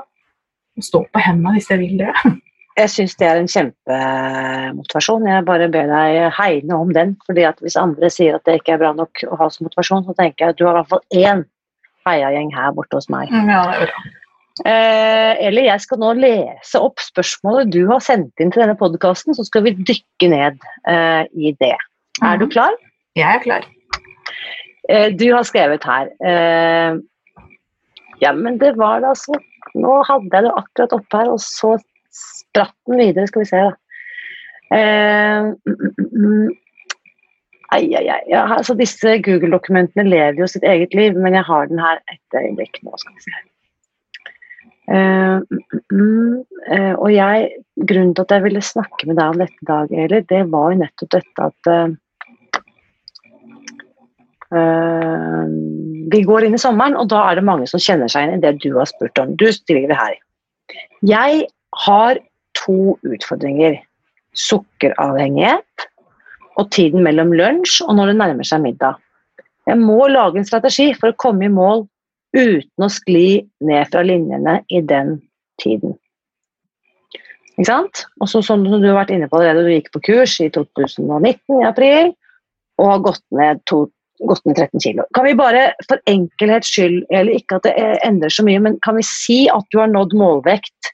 Og 0.79 0.87
stå 0.87 1.03
på 1.11 1.23
hendene 1.25 1.57
hvis 1.57 1.67
jeg 1.73 1.83
vil 1.83 1.99
det. 2.05 2.13
Jeg 2.79 2.87
syns 2.87 3.17
det 3.19 3.27
er 3.27 3.35
en 3.35 3.49
kjempemotivasjon. 3.51 5.25
Jeg 5.27 5.43
bare 5.43 5.67
ber 5.73 5.89
deg 5.91 6.37
hegne 6.37 6.77
om 6.79 6.93
den. 6.95 7.17
fordi 7.27 7.43
at 7.43 7.59
Hvis 7.59 7.75
andre 7.75 8.07
sier 8.09 8.37
at 8.37 8.47
det 8.47 8.61
ikke 8.61 8.77
er 8.77 8.79
bra 8.85 8.93
nok 8.95 9.25
å 9.27 9.35
ha 9.41 9.49
som 9.51 9.67
motivasjon, 9.67 10.05
så 10.07 10.15
tenker 10.15 10.45
jeg 10.45 10.55
at 10.55 10.61
du 10.61 10.63
har 10.63 10.77
i 10.77 10.79
hvert 10.79 10.93
fall 10.93 11.03
én 11.11 11.43
heiagjeng 12.07 12.51
her 12.55 12.71
borte 12.77 12.97
hos 12.99 13.09
meg. 13.09 13.29
Ja, 13.31 13.61
det 13.71 13.81
er 13.87 13.91
bra. 13.91 14.03
Eh, 14.67 15.37
Eli, 15.47 15.63
jeg 15.65 15.81
skal 15.81 15.97
nå 16.01 16.11
lese 16.19 16.79
opp 16.83 16.99
spørsmålet 17.01 17.71
du 17.73 17.85
har 17.89 18.01
sendt 18.03 18.33
inn 18.43 18.51
til 18.51 18.61
denne 18.65 18.75
podkasten, 18.77 19.33
så 19.33 19.45
skal 19.47 19.63
vi 19.63 19.71
dykke 19.79 20.27
ned 20.29 20.59
eh, 20.91 21.23
i 21.33 21.53
det. 21.61 21.75
Er 22.21 22.37
du 22.37 22.45
Mhm. 22.45 22.51
klar? 22.51 22.75
Jeg 23.15 23.35
er 23.35 23.39
klar. 23.39 23.63
Eh, 24.89 25.09
du 25.15 25.31
har 25.33 25.43
skrevet 25.43 25.83
her 25.83 26.09
eh, 26.25 26.97
Ja, 28.21 28.31
men 28.33 28.57
det 28.57 28.75
var 28.77 28.99
da 29.01 29.13
så 29.15 29.33
Nå 29.75 30.03
hadde 30.03 30.29
jeg 30.33 30.43
det 30.43 30.51
akkurat 30.57 30.93
oppe 30.93 31.17
her, 31.17 31.29
og 31.31 31.39
så 31.39 31.77
spratt 32.11 32.73
den 32.89 32.97
videre. 32.99 33.27
Skal 33.27 33.41
vi 33.41 33.45
se, 33.45 33.57
da. 33.57 33.71
Ai, 37.71 37.87
ai, 37.95 38.03
ai. 38.11 38.19
Ja, 38.27 38.43
altså, 38.57 38.73
disse 38.75 39.13
Google-dokumentene 39.23 40.03
lever 40.07 40.39
jo 40.43 40.47
sitt 40.49 40.63
eget 40.67 40.93
liv, 40.97 41.15
men 41.15 41.33
jeg 41.37 41.45
har 41.47 41.69
den 41.71 41.79
her 41.79 41.97
et 42.11 42.35
øyeblikk 42.35 42.81
nå. 42.83 42.91
skal 42.99 43.15
vi 43.15 43.21
se. 43.23 43.31
Uh, 44.91 45.39
mm. 45.93 46.43
Eh, 46.67 46.95
og 46.97 47.13
jeg, 47.13 47.49
Grunnen 47.87 48.15
til 48.15 48.23
at 48.25 48.31
jeg 48.35 48.43
ville 48.43 48.61
snakke 48.65 49.07
med 49.07 49.15
deg 49.21 49.27
om 49.31 49.39
dette 49.39 49.61
dag, 49.69 49.87
Eli, 50.03 50.19
det 50.27 50.41
var 50.51 50.65
jo 50.73 50.81
nettopp 50.81 51.11
dette 51.15 51.39
at 51.47 51.61
uh, 51.71 51.89
vi 56.11 56.19
går 56.27 56.41
inn 56.43 56.57
i 56.57 56.59
sommeren, 56.59 56.99
og 56.99 57.05
da 57.13 57.19
er 57.29 57.33
det 57.39 57.47
mange 57.47 57.67
som 57.71 57.79
kjenner 57.79 58.07
seg 58.11 58.19
igjen 58.25 58.39
i 58.41 58.43
det 58.43 58.53
du 58.65 58.71
har 58.75 58.87
spurt 58.89 59.15
om. 59.21 59.27
Du 59.39 59.47
stiller 59.55 59.93
her. 59.95 60.13
Jeg 61.07 61.47
har 61.85 62.13
to 62.59 62.99
utfordringer. 63.07 63.79
Sukkeravhengighet 64.35 65.87
og 66.61 66.69
tiden 66.73 67.03
mellom 67.05 67.33
lunsj 67.37 67.81
og 67.87 67.97
når 67.97 68.11
det 68.11 68.19
nærmer 68.21 68.47
seg 68.47 68.63
middag. 68.65 68.99
Jeg 69.69 69.77
må 69.81 70.07
lage 70.09 70.41
en 70.41 70.47
strategi 70.47 70.91
for 70.97 71.11
å 71.11 71.19
komme 71.21 71.47
i 71.47 71.53
mål 71.53 71.85
uten 72.35 72.85
å 72.85 72.89
skli 72.91 73.41
ned 73.67 73.91
fra 73.91 74.03
linjene 74.05 74.61
i 74.71 74.81
den 74.87 75.17
tiden. 75.61 75.97
Ikke 77.57 77.67
sant? 77.67 78.05
Og 78.21 78.29
så 78.31 78.41
som 78.45 78.63
du 78.65 78.71
har 78.73 79.01
vært 79.01 79.13
inne 79.13 79.27
på 79.29 79.37
allerede, 79.37 79.67
du 79.67 79.75
gikk 79.75 79.91
på 79.93 80.03
kurs 80.07 80.37
i 80.41 80.49
2019 80.53 81.59
i 81.59 81.67
april 81.67 82.13
og 82.81 82.87
har 82.87 83.03
gått 83.09 83.25
ned 83.37 83.61
to 83.69 83.85
gått 84.29 84.43
ned 84.45 84.59
13 84.59 84.81
kilo. 84.83 85.05
Kan 85.17 85.25
vi 85.25 85.33
bare 85.37 85.71
for 85.87 86.01
enkelhets 86.09 86.69
skyld, 86.69 87.03
eller 87.09 87.33
ikke 87.39 87.57
at 87.57 87.65
det 87.65 87.73
endrer 88.05 88.33
så 88.33 88.45
mye, 88.45 88.61
men 88.61 88.77
kan 88.85 88.99
vi 88.99 89.05
si 89.07 89.39
at 89.49 89.65
du 89.73 89.79
har 89.81 89.89
nådd 89.89 90.13
målvekt? 90.17 90.91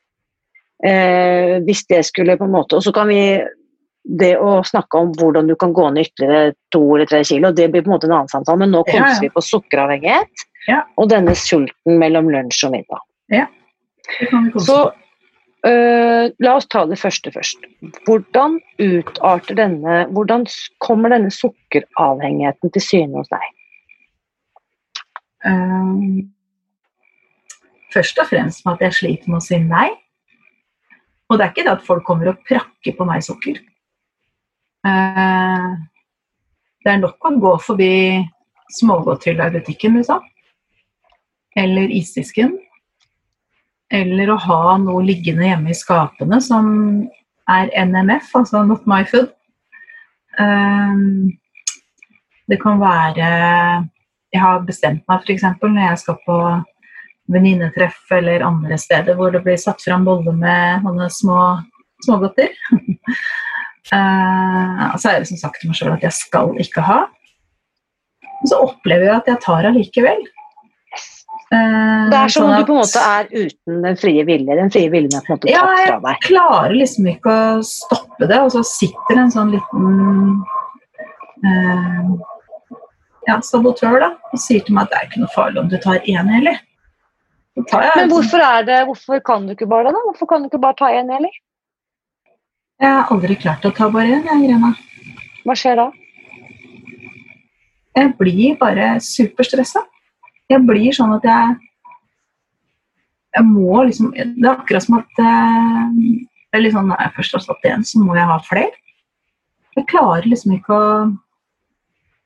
Eh, 0.86 1.58
hvis 1.68 1.84
det 1.90 2.04
skulle 2.06 2.36
på 2.38 2.46
en 2.46 2.52
måte 2.54 2.78
Og 2.78 2.84
så 2.86 2.92
kan 2.94 3.08
vi 3.10 3.42
det 4.08 4.38
å 4.40 4.62
snakke 4.64 4.98
om 5.02 5.10
hvordan 5.20 5.50
du 5.50 5.56
kan 5.60 5.74
gå 5.76 5.90
ned 5.92 6.08
ytterligere 6.08 6.54
to 6.72 6.82
eller 6.96 7.10
tre 7.10 7.24
kilo, 7.28 7.52
det 7.52 7.68
blir 7.74 7.84
på 7.84 7.92
en 7.92 7.96
måte 7.98 8.08
en 8.08 8.14
annen 8.16 8.32
samtale, 8.32 8.62
men 8.64 8.72
nå 8.72 8.84
Ja, 8.88 8.92
kommer 8.94 9.12
ja. 9.16 9.20
vi 9.22 9.30
på 9.34 9.44
sukkeravhengighet 9.44 10.46
Ja. 10.68 10.84
og 10.98 11.10
denne 11.12 11.36
sulten 11.36 12.00
mellom 12.00 12.30
lunsj 12.32 12.64
og 12.68 12.72
middag. 12.78 13.04
Kose 14.54 14.66
Så 14.66 14.78
øh, 15.68 16.32
la 16.40 16.56
oss 16.56 16.68
ta 16.72 16.86
det 16.88 17.00
første 17.00 17.32
først. 17.36 17.60
Hvordan 18.08 18.60
utarter 18.80 19.56
denne 19.60 20.06
Hvordan 20.16 20.46
kommer 20.80 21.12
denne 21.12 21.32
sukkeravhengigheten 21.34 22.72
til 22.72 22.82
syne 22.82 23.20
hos 23.20 23.28
deg? 23.34 23.44
Um, 25.46 26.32
først 27.94 28.20
og 28.20 28.28
fremst 28.32 28.64
med 28.66 28.78
at 28.78 28.88
jeg 28.88 28.94
sliter 29.02 29.30
med 29.32 29.42
å 29.42 29.46
si 29.46 29.60
nei. 29.60 29.90
Og 31.28 31.38
det 31.38 31.46
er 31.46 31.52
ikke 31.52 31.66
det 31.68 31.76
at 31.76 31.86
folk 31.88 32.06
kommer 32.08 32.32
og 32.32 32.40
prakker 32.48 32.96
på 32.96 33.06
meg 33.08 33.24
sukker. 33.26 33.60
Eh, 34.88 35.68
det 36.84 36.94
er 36.94 37.02
nok 37.02 37.28
å 37.28 37.34
gå 37.42 37.54
forbi 37.66 37.94
smågodthylla 38.78 39.50
i 39.50 39.56
butikken, 39.58 39.98
liksom. 40.00 40.24
Eller 41.58 41.92
isdisken. 41.92 42.56
Eller 43.92 44.32
å 44.32 44.40
ha 44.44 44.78
noe 44.82 45.04
liggende 45.08 45.48
hjemme 45.48 45.72
i 45.72 45.78
skapene 45.78 46.40
som 46.44 46.70
er 47.48 47.72
NMF, 47.88 48.34
altså 48.36 48.64
Not 48.68 48.88
My 48.90 49.04
Food. 49.08 49.32
Eh, 50.40 51.04
det 52.48 52.62
kan 52.62 52.80
være 52.80 53.28
Jeg 54.34 54.42
har 54.44 54.66
bestemt 54.68 55.04
meg 55.08 55.24
f.eks. 55.24 55.44
når 55.64 55.80
jeg 55.82 56.00
skal 56.04 56.18
på 56.26 56.38
venninnetreff 57.32 58.12
eller 58.12 58.44
andre 58.46 58.78
steder 58.80 59.16
hvor 59.16 59.32
det 59.32 59.42
blir 59.46 59.58
satt 59.60 59.82
fram 59.84 60.04
boller 60.08 60.36
med 60.36 60.84
sånne 60.84 61.08
små 61.16 61.40
smågodter. 62.06 62.52
Eh, 63.94 64.98
så 65.00 65.12
er 65.12 65.22
det 65.22 65.30
som 65.30 65.40
sagt 65.40 65.62
til 65.62 65.72
meg 65.72 65.80
sjøl 65.80 65.94
at 65.96 66.04
jeg 66.04 66.16
skal 66.18 66.52
ikke 66.60 66.84
ha. 66.84 67.04
Men 68.38 68.52
så 68.52 68.60
opplever 68.66 69.08
jeg 69.08 69.16
at 69.22 69.32
jeg 69.32 69.42
tar 69.46 69.70
allikevel. 69.70 70.26
Eh, 71.48 72.10
Det 72.12 72.20
er 72.20 72.34
som 72.34 72.44
sånn 72.44 72.52
om 72.52 72.60
du 72.60 72.68
på 72.68 72.76
en 72.76 72.82
måte 72.84 73.04
er 73.08 73.30
uten 73.32 73.82
den 73.86 74.00
frie 74.00 74.26
vilje. 74.28 74.60
Den 74.60 74.74
frie 74.74 74.92
viljen 74.94 75.16
er 75.16 75.24
på 75.24 75.32
en 75.34 75.38
måte 75.38 75.48
tatt 75.48 75.56
jeg 75.56 75.88
fra 75.88 76.00
deg. 76.04 76.22
klarer 76.28 76.76
liksom 76.76 77.08
ikke 77.14 77.34
å 77.34 77.60
stoppe 77.66 78.28
det, 78.28 78.40
og 78.44 78.52
så 78.56 78.64
sitter 78.68 79.16
det 79.16 79.24
en 79.24 79.36
sånn 79.38 79.54
liten 79.56 79.88
eh, 81.48 82.12
ja, 83.28 83.40
sabotør 83.44 84.00
da, 84.04 84.14
og 84.32 84.42
sier 84.44 84.64
til 84.68 84.76
meg 84.76 84.88
at 84.88 84.94
det 84.94 85.00
er 85.00 85.10
ikke 85.10 85.24
noe 85.24 85.36
farlig 85.36 85.64
om 85.64 85.72
du 85.72 85.78
tar 85.84 86.04
én, 86.04 86.34
jeg 86.36 86.60
Men 87.58 88.12
hvorfor 88.12 88.44
er 88.44 88.64
det, 88.68 88.86
hvorfor 88.86 89.24
kan 89.26 89.48
du 89.48 89.56
ikke 89.56 89.70
bare 89.70 89.90
det? 89.90 89.96
da? 89.96 90.04
Hvorfor 90.12 90.30
kan 90.30 90.44
du 90.44 90.52
ikke 90.52 90.62
bare 90.62 90.78
ta 90.78 90.92
en, 90.94 91.10
Eli? 91.10 91.32
Jeg 92.78 92.94
har 92.94 93.10
aldri 93.10 93.36
klart 93.42 93.64
å 93.66 93.72
ta 93.74 93.88
bare 93.90 94.20
én, 94.20 94.26
jeg, 94.28 94.42
Grena. 94.46 94.74
Hva 95.48 95.54
skjer 95.58 95.80
da? 95.80 95.88
Jeg 97.98 98.12
blir 98.20 98.58
bare 98.60 98.90
superstressa. 99.02 99.82
Jeg 100.52 100.62
blir 100.68 100.94
sånn 100.96 101.16
at 101.18 101.26
jeg 101.28 101.56
Jeg 103.36 103.44
må 103.44 103.84
liksom 103.84 104.14
Det 104.16 104.46
er 104.48 104.54
akkurat 104.54 104.86
som 104.86 104.96
at 104.98 105.20
eh, 105.20 105.90
det 106.54 106.62
er 106.62 106.72
sånn, 106.72 106.88
Når 106.88 107.02
jeg 107.02 107.14
først 107.18 107.36
har 107.36 107.44
satt 107.44 107.66
én, 107.68 107.84
så 107.84 108.00
må 108.00 108.16
jeg 108.16 108.30
ha 108.30 108.38
flere. 108.46 108.78
Jeg 109.76 109.90
klarer 109.90 110.30
liksom 110.30 110.54
ikke 110.58 110.78
å 110.78 110.92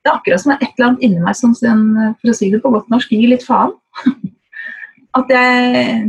det 0.01 0.09
er 0.09 0.17
akkurat 0.17 0.41
som 0.41 0.49
det 0.49 0.55
er 0.55 0.65
et 0.65 0.79
eller 0.79 0.87
annet 0.87 1.03
inni 1.05 1.19
meg 1.21 1.35
som, 1.37 1.51
for 1.53 2.31
å 2.31 2.33
si 2.33 2.47
det 2.49 2.59
på 2.63 2.71
godt 2.73 2.87
norsk, 2.89 3.11
gir 3.13 3.29
litt 3.29 3.43
faen. 3.45 3.75
At 5.17 5.29
jeg 5.29 6.07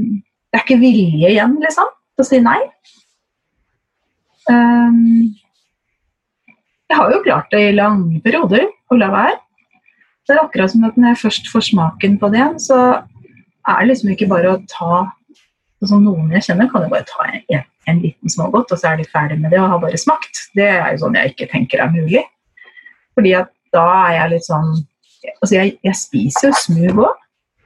Det 0.48 0.57
er 0.57 0.62
ikke 0.64 0.81
vilje 0.81 1.28
igjen, 1.28 1.59
liksom, 1.61 1.90
til 2.16 2.24
å 2.24 2.28
si 2.28 2.40
nei. 2.40 2.57
Um, 4.53 5.33
jeg 6.93 6.99
har 6.99 7.15
jo 7.15 7.23
klart 7.25 7.49
det 7.55 7.62
i 7.71 7.75
lange 7.77 8.21
perioder 8.25 8.67
å 8.93 8.99
la 9.01 9.09
være. 9.12 9.38
Det 10.29 10.37
er 10.37 10.43
akkurat 10.45 10.73
som 10.73 10.85
at 10.87 10.99
når 10.99 11.12
jeg 11.12 11.23
først 11.23 11.49
får 11.51 11.67
smaken 11.73 12.19
på 12.21 12.29
det 12.35 12.45
så 12.62 12.79
er 13.01 13.81
det 13.81 13.88
liksom 13.91 14.12
ikke 14.12 14.29
bare 14.31 14.53
å 14.53 14.61
ta 14.71 15.07
sånn 15.83 16.05
Noen 16.07 16.31
jeg 16.37 16.47
kjenner, 16.47 16.69
kan 16.71 16.85
jo 16.85 16.91
bare 16.93 17.07
ta 17.09 17.25
en, 17.27 17.65
en 17.91 17.99
liten 18.05 18.31
smågodt, 18.31 18.71
og 18.71 18.79
så 18.79 18.93
er 18.93 19.01
de 19.01 19.07
ferdig 19.11 19.41
med 19.41 19.51
det 19.51 19.59
og 19.59 19.73
har 19.73 19.81
bare 19.83 19.99
smakt. 19.99 20.45
Det 20.55 20.69
er 20.69 20.93
jo 20.93 21.01
sånn 21.03 21.19
jeg 21.19 21.33
ikke 21.33 21.49
tenker 21.51 21.83
er 21.83 21.91
mulig. 21.91 22.23
Fordi 23.17 23.33
at 23.41 23.51
da 23.75 23.87
er 24.05 24.17
jeg 24.21 24.35
litt 24.37 24.49
sånn 24.49 24.73
Altså, 25.38 25.53
jeg, 25.55 25.77
jeg 25.87 25.95
spiser 25.95 26.49
jo 26.49 26.57
smug 26.59 26.97
òg. 27.05 27.19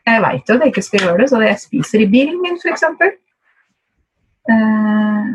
Jeg 0.04 0.20
veit 0.20 0.50
jo 0.50 0.56
at 0.58 0.64
jeg 0.64 0.72
ikke 0.74 0.82
skal 0.84 1.04
gjøre 1.06 1.22
det, 1.22 1.28
så 1.30 1.38
jeg 1.40 1.60
spiser 1.62 2.02
i 2.04 2.08
bilen 2.12 2.42
min, 2.42 2.58
f.eks. 2.60 2.82
Uh, 4.44 5.30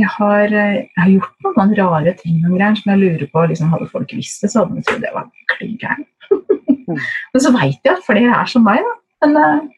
jeg, 0.00 0.12
har, 0.16 0.54
jeg 0.54 0.86
har 0.96 1.10
gjort 1.12 1.50
noen 1.58 1.74
rare 1.78 2.14
ting 2.18 2.38
noen 2.40 2.56
greier 2.56 2.78
som 2.78 2.92
jeg 2.92 3.02
lurer 3.02 3.28
på 3.32 3.44
liksom, 3.50 3.72
Hadde 3.74 3.90
folk 3.92 4.14
visst 4.16 4.44
det, 4.44 4.52
så 4.52 4.64
hadde 4.64 4.78
de 4.78 4.86
trodd 4.88 5.06
jeg 5.06 5.16
var 5.16 5.28
klin 5.54 5.76
gæren. 5.80 6.08
Men 7.34 7.44
så 7.44 7.52
veit 7.54 7.84
jeg 7.86 7.94
at 7.94 8.06
flere 8.06 8.32
er 8.34 8.50
som 8.50 8.66
meg, 8.66 8.80
da. 8.86 8.96
Men 9.20 9.36
uh, 9.36 9.68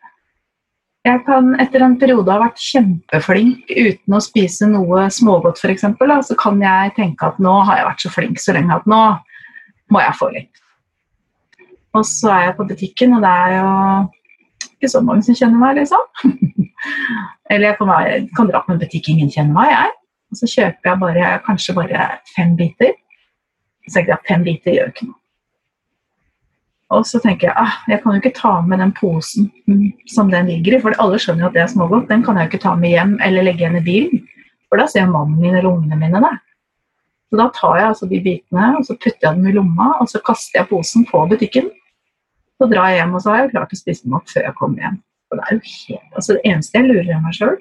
jeg 1.02 1.24
kan 1.26 1.52
etter 1.60 1.82
en 1.82 1.98
periode 1.98 2.30
ha 2.30 2.38
vært 2.44 2.62
kjempeflink 2.62 3.70
uten 3.74 4.14
å 4.14 4.22
spise 4.22 4.68
noe 4.70 5.08
smågodt 5.10 5.58
f.eks., 5.58 5.86
så 6.28 6.38
kan 6.38 6.62
jeg 6.62 6.94
tenke 6.98 7.26
at 7.26 7.40
nå 7.42 7.54
har 7.66 7.80
jeg 7.80 7.88
vært 7.88 8.04
så 8.04 8.12
flink 8.14 8.42
så 8.42 8.54
lenge 8.54 8.76
at 8.76 8.86
nå 8.90 9.02
må 9.92 10.02
jeg 10.02 10.18
få 10.18 10.30
litt. 10.32 10.62
Og 11.98 12.06
så 12.08 12.30
er 12.32 12.44
jeg 12.46 12.58
på 12.60 12.68
butikken, 12.70 13.16
og 13.16 13.24
det 13.24 13.32
er 13.32 13.56
jo 13.58 13.72
ikke 14.70 14.92
så 14.94 15.02
mange 15.04 15.26
som 15.26 15.36
kjenner 15.36 15.60
meg, 15.60 15.82
liksom. 15.82 16.06
Eller 17.52 17.72
jeg 17.72 17.78
kan, 17.80 17.90
være, 17.90 18.14
kan 18.38 18.48
dra 18.48 18.62
på 18.62 18.72
en 18.72 18.80
butikk 18.80 19.10
ingen 19.12 19.30
kjenner 19.30 19.58
meg, 19.58 19.74
jeg. 19.74 19.98
Og 20.32 20.38
så 20.40 20.48
kjøper 20.48 20.88
jeg 20.88 21.00
bare, 21.02 21.32
kanskje 21.46 21.76
bare 21.76 22.04
fem 22.32 22.54
biter. 22.56 22.94
Så 23.84 23.98
tenker 23.98 24.14
jeg 24.14 24.20
at 24.20 24.30
fem 24.30 24.46
biter 24.46 24.76
gjør 24.76 24.92
ikke 24.92 25.08
noe. 25.10 25.18
Og 26.92 27.06
så 27.08 27.20
tenker 27.24 27.48
jeg 27.48 27.56
ah, 27.56 27.78
jeg 27.88 28.02
kan 28.02 28.12
jo 28.12 28.20
ikke 28.20 28.34
ta 28.36 28.52
med 28.68 28.82
den 28.82 28.90
posen 28.92 29.46
som 30.12 30.28
den 30.32 30.50
ligger 30.50 30.76
i, 30.76 30.80
for 30.82 30.96
alle 31.00 31.20
skjønner 31.20 31.46
jo 31.46 31.48
at 31.48 31.56
det 31.56 31.62
er 31.64 31.70
smågodt. 31.72 32.08
Den 32.10 32.24
kan 32.24 32.36
jeg 32.36 32.48
jo 32.48 32.52
ikke 32.52 32.64
ta 32.66 32.74
med 32.76 32.92
hjem 32.92 33.14
eller 33.24 33.46
legge 33.46 33.64
igjen 33.64 33.78
i 33.80 33.84
bilen, 33.84 34.24
for 34.68 34.80
da 34.80 34.88
ser 34.92 35.08
mannen 35.08 35.38
min 35.40 35.56
eller 35.56 35.70
ungene 35.70 35.96
mine 36.00 36.20
det. 36.24 36.34
Så 37.32 37.38
da 37.40 37.46
tar 37.56 37.78
jeg 37.80 37.88
altså 37.88 38.08
de 38.10 38.20
bitene 38.20 38.66
og 38.76 38.84
så 38.84 38.96
putter 39.00 39.24
jeg 39.24 39.38
dem 39.38 39.48
i 39.48 39.54
lomma 39.56 39.88
og 40.02 40.10
så 40.12 40.20
kaster 40.24 40.60
jeg 40.60 40.68
posen 40.68 41.06
på 41.08 41.24
butikken. 41.30 41.70
Så 42.60 42.68
drar 42.68 42.92
jeg 42.92 43.00
hjem, 43.00 43.14
og 43.16 43.24
så 43.24 43.32
har 43.32 43.40
jeg 43.40 43.54
klart 43.54 43.72
å 43.72 43.78
spise 43.78 44.04
dem 44.04 44.18
opp 44.18 44.28
før 44.30 44.44
jeg 44.46 44.56
kommer 44.58 44.84
hjem. 44.84 44.98
Og 45.32 45.38
det 45.38 45.46
er 45.46 45.56
jo 45.56 45.62
helt, 45.70 46.10
altså 46.12 46.36
det 46.36 46.42
eneste 46.50 46.78
jeg 46.78 46.90
lurer 46.90 47.22
meg 47.24 47.38
sjøl. 47.38 47.56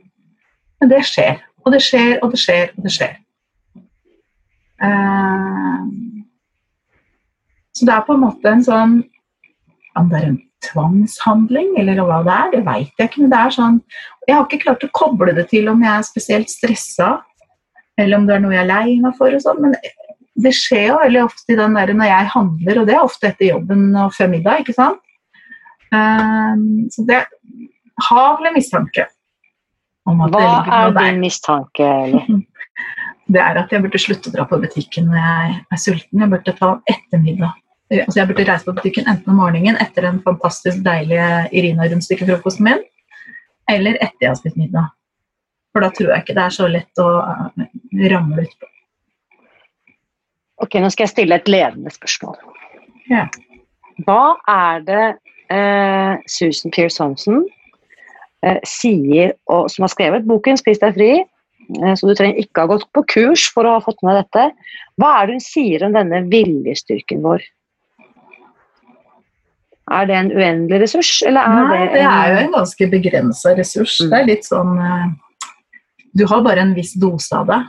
Men 0.82 0.92
det 0.92 1.00
skjer. 1.08 1.40
Og 1.62 1.74
det 1.74 1.82
skjer, 1.86 2.16
og 2.22 2.32
det 2.34 2.40
skjer, 2.42 2.72
og 2.76 2.86
det 2.86 2.94
skjer. 2.96 3.18
Uh, 4.82 5.82
så 7.78 7.86
det 7.88 7.94
er 7.94 8.06
på 8.08 8.16
en 8.16 8.24
måte 8.24 8.50
en 8.50 8.64
sånn 8.66 8.94
Om 10.00 10.08
det 10.10 10.18
er 10.18 10.24
en 10.32 10.40
tvangshandling, 10.66 11.76
eller 11.78 12.00
hva 12.02 12.22
det 12.26 12.34
er, 12.34 12.48
det 12.56 12.62
veit 12.66 12.98
jeg 12.98 13.12
ikke. 13.12 13.22
Men 13.24 13.34
det 13.34 13.42
er 13.42 13.54
sånn 13.58 13.78
Jeg 14.28 14.36
har 14.36 14.48
ikke 14.48 14.64
klart 14.64 14.86
å 14.88 14.96
koble 14.96 15.36
det 15.38 15.48
til 15.52 15.70
om 15.70 15.84
jeg 15.86 15.92
er 15.94 16.08
spesielt 16.08 16.50
stressa 16.50 17.12
eller 18.00 18.18
om 18.18 18.28
det 18.28 18.36
er 18.36 18.44
noe 18.44 18.56
jeg 18.56 18.64
er 18.64 18.70
lei 18.70 18.98
meg 19.04 19.18
for. 19.18 19.34
og 19.36 19.44
sånn, 19.44 19.62
Men 19.62 19.76
det 20.42 20.54
skjer 20.56 20.88
jo 20.90 21.00
veldig 21.02 21.24
ofte 21.26 21.54
i 21.54 21.60
den 21.60 21.78
der 21.78 21.94
når 21.94 22.12
jeg 22.12 22.34
handler, 22.36 22.82
og 22.82 22.88
det 22.88 22.96
er 22.96 23.06
ofte 23.06 23.30
etter 23.30 23.50
jobben 23.52 23.90
og 24.00 24.14
før 24.16 24.32
middag. 24.32 24.64
ikke 24.64 24.78
sant? 24.78 25.02
Um, 25.92 26.88
så 26.94 27.04
det 27.08 27.20
har 28.08 28.38
vel 28.40 28.50
en 28.50 28.56
mistanke. 28.56 29.06
Hva 30.06 30.46
er 30.66 30.96
din 30.98 31.20
mistanke? 31.22 31.86
Eller? 31.86 32.26
Det 33.32 33.40
er 33.40 33.56
at 33.62 33.72
jeg 33.72 33.80
burde 33.84 34.00
slutte 34.02 34.28
å 34.28 34.34
dra 34.34 34.44
på 34.50 34.58
butikken 34.60 35.06
når 35.08 35.20
jeg 35.22 35.52
er 35.72 35.80
sulten. 35.80 36.20
Jeg 36.20 36.32
burde 36.34 36.54
ta 36.58 36.72
ettermiddag. 36.92 37.54
Altså 38.02 38.20
jeg 38.20 38.28
burde 38.28 38.46
reise 38.48 38.68
på 38.68 38.74
butikken 38.76 39.08
enten 39.08 39.32
om 39.32 39.40
morgenen 39.40 39.78
etter 39.84 40.04
den 40.08 40.18
fantastisk 40.26 40.82
deilige 40.84 41.28
Irina-rundstykkefrokosten 41.56 42.68
min, 42.68 42.84
eller 43.72 43.96
etter 44.04 44.26
jeg 44.26 44.32
har 44.34 44.40
spist 44.40 44.60
middag. 44.60 44.92
For 45.72 45.86
da 45.86 45.92
tror 45.96 46.12
jeg 46.12 46.26
ikke 46.26 46.36
det 46.36 46.44
er 46.44 46.56
så 46.56 46.68
lett 46.72 47.04
å 47.04 47.08
uh, 47.24 47.64
ramle 48.12 48.44
utpå. 48.48 48.72
Ok, 50.62 50.78
nå 50.84 50.92
skal 50.94 51.08
jeg 51.08 51.14
stille 51.16 51.40
et 51.40 51.50
ledende 51.50 51.92
spørsmål. 51.94 52.36
Ja. 53.10 53.26
Hva 54.06 54.36
er 54.50 54.84
det 54.86 55.06
eh, 55.52 56.20
Susan 56.30 56.74
Pearce 56.74 57.02
eh, 57.02 57.42
sier, 58.68 59.36
og, 59.52 59.70
som 59.72 59.86
har 59.86 59.94
skrevet 59.94 60.28
boken 60.30 60.58
'Spis 60.58 60.82
deg 60.82 60.98
fri', 60.98 61.16
eh, 61.22 61.96
så 61.96 62.10
du 62.10 62.14
trenger 62.18 62.42
ikke 62.42 62.66
ha 62.66 62.72
gått 62.74 62.88
på 62.94 63.06
kurs 63.16 63.48
for 63.54 63.68
å 63.68 63.78
ha 63.78 63.82
fått 63.84 64.02
med 64.08 64.18
dette. 64.18 64.52
Hva 64.98 65.16
er 65.20 65.28
det 65.28 65.40
hun 65.40 65.46
sier 65.46 65.86
om 65.86 65.98
denne 65.98 66.24
viljestyrken 66.32 67.22
vår? 67.26 67.46
Er 69.92 70.08
det 70.08 70.16
en 70.16 70.32
uendelig 70.32 70.86
ressurs, 70.86 71.18
eller 71.28 71.44
er 71.44 71.58
Nei, 71.58 71.80
det, 71.82 71.88
det 71.98 72.06
er 72.08 72.32
jo 72.32 72.40
en 72.46 72.56
ganske 72.56 72.88
begrensa 72.94 73.54
ressurs. 73.58 73.98
Mm. 74.00 74.10
Det 74.10 74.20
er 74.20 74.30
litt 74.30 74.48
sånn 74.48 74.78
eh, 74.80 75.12
du 76.12 76.26
har 76.28 76.42
bare 76.42 76.62
en 76.62 76.74
viss 76.76 76.94
dose 76.94 77.36
av 77.36 77.48
det. 77.48 77.60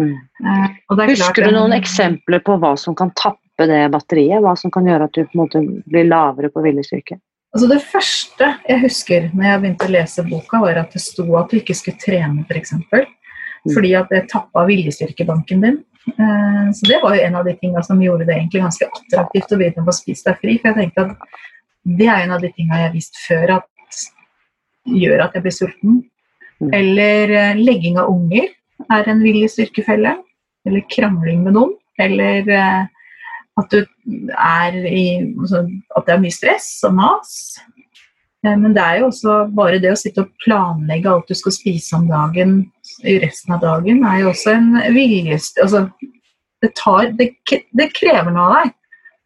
Mm. 0.00 0.14
Eh, 0.46 1.06
Husker 1.10 1.44
du 1.44 1.54
noen 1.54 1.74
eksempler 1.76 2.42
på 2.44 2.56
hva 2.62 2.76
som 2.78 2.94
kan 2.96 3.10
tappe 3.18 3.66
det 3.68 3.82
batteriet? 3.92 4.42
Hva 4.44 4.54
som 4.58 4.72
kan 4.72 4.86
gjøre 4.86 5.08
at 5.08 5.16
du 5.16 5.24
på 5.24 5.34
en 5.34 5.42
måte 5.42 5.62
blir 5.90 6.06
lavere 6.08 6.52
på 6.52 6.62
viljestyrke? 6.64 7.18
Altså 7.50 7.66
det 7.66 7.80
første 7.82 8.48
jeg 8.68 8.82
husker 8.84 9.30
når 9.34 9.46
jeg 9.46 9.60
begynte 9.62 9.86
å 9.88 9.94
lese 9.94 10.26
boka, 10.28 10.60
var 10.62 10.78
at 10.84 10.92
det 10.94 11.02
sto 11.02 11.26
at 11.40 11.50
du 11.50 11.58
ikke 11.58 11.74
skulle 11.76 11.98
trene, 12.02 12.44
f.eks. 12.44 12.50
For 12.50 12.60
eksempel, 12.60 13.06
mm. 13.06 13.72
fordi 13.74 13.94
at 13.98 14.12
det 14.14 14.26
tappa 14.30 14.64
viljestyrkebanken 14.68 15.64
din. 15.66 15.80
Eh, 16.14 16.68
så 16.76 16.86
det 16.86 17.00
var 17.02 17.16
jo 17.16 17.24
en 17.26 17.40
av 17.40 17.48
de 17.48 17.56
tingene 17.58 17.82
som 17.86 18.02
gjorde 18.02 18.28
det 18.28 18.36
egentlig 18.36 18.62
ganske 18.62 18.88
attraktivt 19.00 19.50
å 19.50 19.58
begynne 19.60 19.86
på 19.86 19.94
å 19.94 19.98
spise 19.98 20.30
deg 20.30 20.38
fri. 20.44 20.56
For 20.60 20.70
jeg 20.70 20.78
tenkte 20.78 21.08
at 21.08 21.42
det 22.00 22.08
er 22.12 22.24
en 22.24 22.36
av 22.36 22.44
de 22.44 22.52
tingene 22.54 22.78
jeg 22.78 22.88
har 22.88 22.96
visst 22.96 23.20
før 23.26 23.56
at 23.58 24.00
gjør 24.90 25.26
at 25.26 25.36
jeg 25.36 25.44
blir 25.44 25.56
sulten. 25.56 26.00
Mm. 26.60 26.72
Eller 26.76 27.34
eh, 27.34 27.60
legging 27.60 27.98
av 28.00 28.12
unger 28.12 28.48
er 28.90 29.10
en 29.10 29.22
viljestyrkefelle. 29.24 30.16
Eller 30.68 30.88
krangling 30.92 31.44
med 31.46 31.56
noen. 31.56 31.74
Eller 32.00 32.46
eh, 32.46 32.82
at, 33.60 33.76
i, 33.76 35.04
altså, 35.38 35.64
at 35.96 36.06
det 36.06 36.14
er 36.14 36.22
mye 36.24 36.34
stress 36.34 36.68
og 36.88 36.96
mas. 36.98 37.32
Eh, 38.44 38.56
men 38.56 38.74
det 38.76 38.82
er 38.82 39.00
jo 39.00 39.08
også 39.10 39.38
bare 39.56 39.80
det 39.82 39.92
å 39.94 40.00
sitte 40.00 40.24
og 40.24 40.34
planlegge 40.44 41.12
alt 41.12 41.30
du 41.30 41.38
skal 41.38 41.56
spise 41.56 41.96
om 41.98 42.08
dagen 42.10 42.60
i 43.06 43.18
resten 43.22 43.56
av 43.56 43.64
dagen, 43.64 44.04
er 44.04 44.22
jo 44.24 44.34
også 44.34 44.54
en 44.56 44.70
vilje 44.96 45.38
altså, 45.62 45.86
det, 46.60 46.74
tar, 46.76 47.12
det, 47.16 47.32
det, 47.48 47.90
krever 47.96 48.32
noe 48.34 48.48
av 48.48 48.56
deg. 48.58 48.76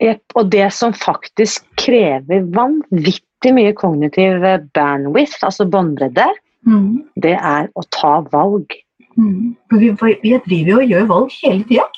Jepp. 0.03 0.35
og 0.35 0.49
det 0.51 0.67
som 0.75 0.91
faktisk 0.93 1.63
krever 1.79 2.43
vanvittig 2.53 3.53
mye 3.55 3.73
kognitiv 3.79 4.43
bandwidth, 4.75 5.39
altså 5.47 5.65
båndbredde, 5.71 6.27
Mm. 6.67 7.05
Det 7.21 7.35
er 7.37 7.69
å 7.77 7.85
ta 7.93 8.19
valg. 8.33 8.73
Mm. 9.21 9.55
Vi, 9.77 9.91
vi 10.01 10.39
driver 10.47 10.71
jo 10.71 10.79
og 10.81 10.95
gjør 10.95 11.11
valg 11.11 11.37
hele 11.43 11.67
tida. 11.69 11.89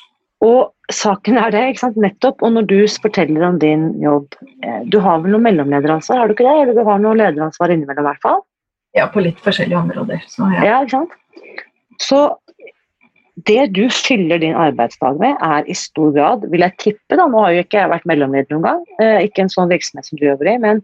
Og 0.45 0.73
saken 0.93 1.37
er 1.39 1.51
det, 1.51 1.63
ikke 1.71 1.83
sant? 1.85 1.99
nettopp. 2.01 2.41
Og 2.45 2.53
når 2.55 2.67
du 2.69 2.77
forteller 3.03 3.45
om 3.47 3.59
din 3.59 3.89
jobb 4.03 4.35
eh, 4.63 4.81
Du 4.91 4.99
har 5.03 5.21
vel 5.23 5.35
noe 5.35 5.43
mellomlederansvar, 5.43 6.21
har 6.21 6.27
du 6.27 6.35
ikke 6.35 6.47
det? 6.47 6.57
Eller 6.63 6.77
du 6.77 6.83
har 6.87 7.01
noe 7.03 7.17
lederansvar 7.17 7.73
innimellom, 7.73 8.05
i 8.05 8.09
hvert 8.11 8.25
fall? 8.25 8.43
Ja, 8.97 9.07
på 9.11 9.21
litt 9.23 9.39
forskjellige 9.43 9.79
områder. 9.79 10.23
Så, 10.31 10.47
ja. 10.55 10.65
ja, 10.65 10.81
ikke 10.85 11.01
sant? 11.01 11.17
Så 12.01 12.21
det 13.45 13.67
du 13.75 13.83
fyller 13.93 14.41
din 14.41 14.55
arbeidsdag 14.57 15.19
med, 15.21 15.35
er 15.45 15.67
i 15.69 15.75
stor 15.77 16.13
grad, 16.15 16.45
vil 16.49 16.63
jeg 16.65 16.77
tippe, 16.81 17.17
da, 17.17 17.27
nå 17.29 17.41
har 17.43 17.53
jo 17.53 17.65
ikke 17.65 17.81
jeg 17.83 17.91
vært 17.91 18.07
mellomleder 18.09 18.55
noen 18.55 18.65
gang, 18.65 18.85
eh, 19.03 19.25
ikke 19.27 19.45
en 19.45 19.51
sånn 19.53 19.69
virksomhet 19.69 20.07
som 20.09 20.17
du 20.17 20.25
jobber 20.25 20.49
i, 20.49 20.55
men 20.63 20.81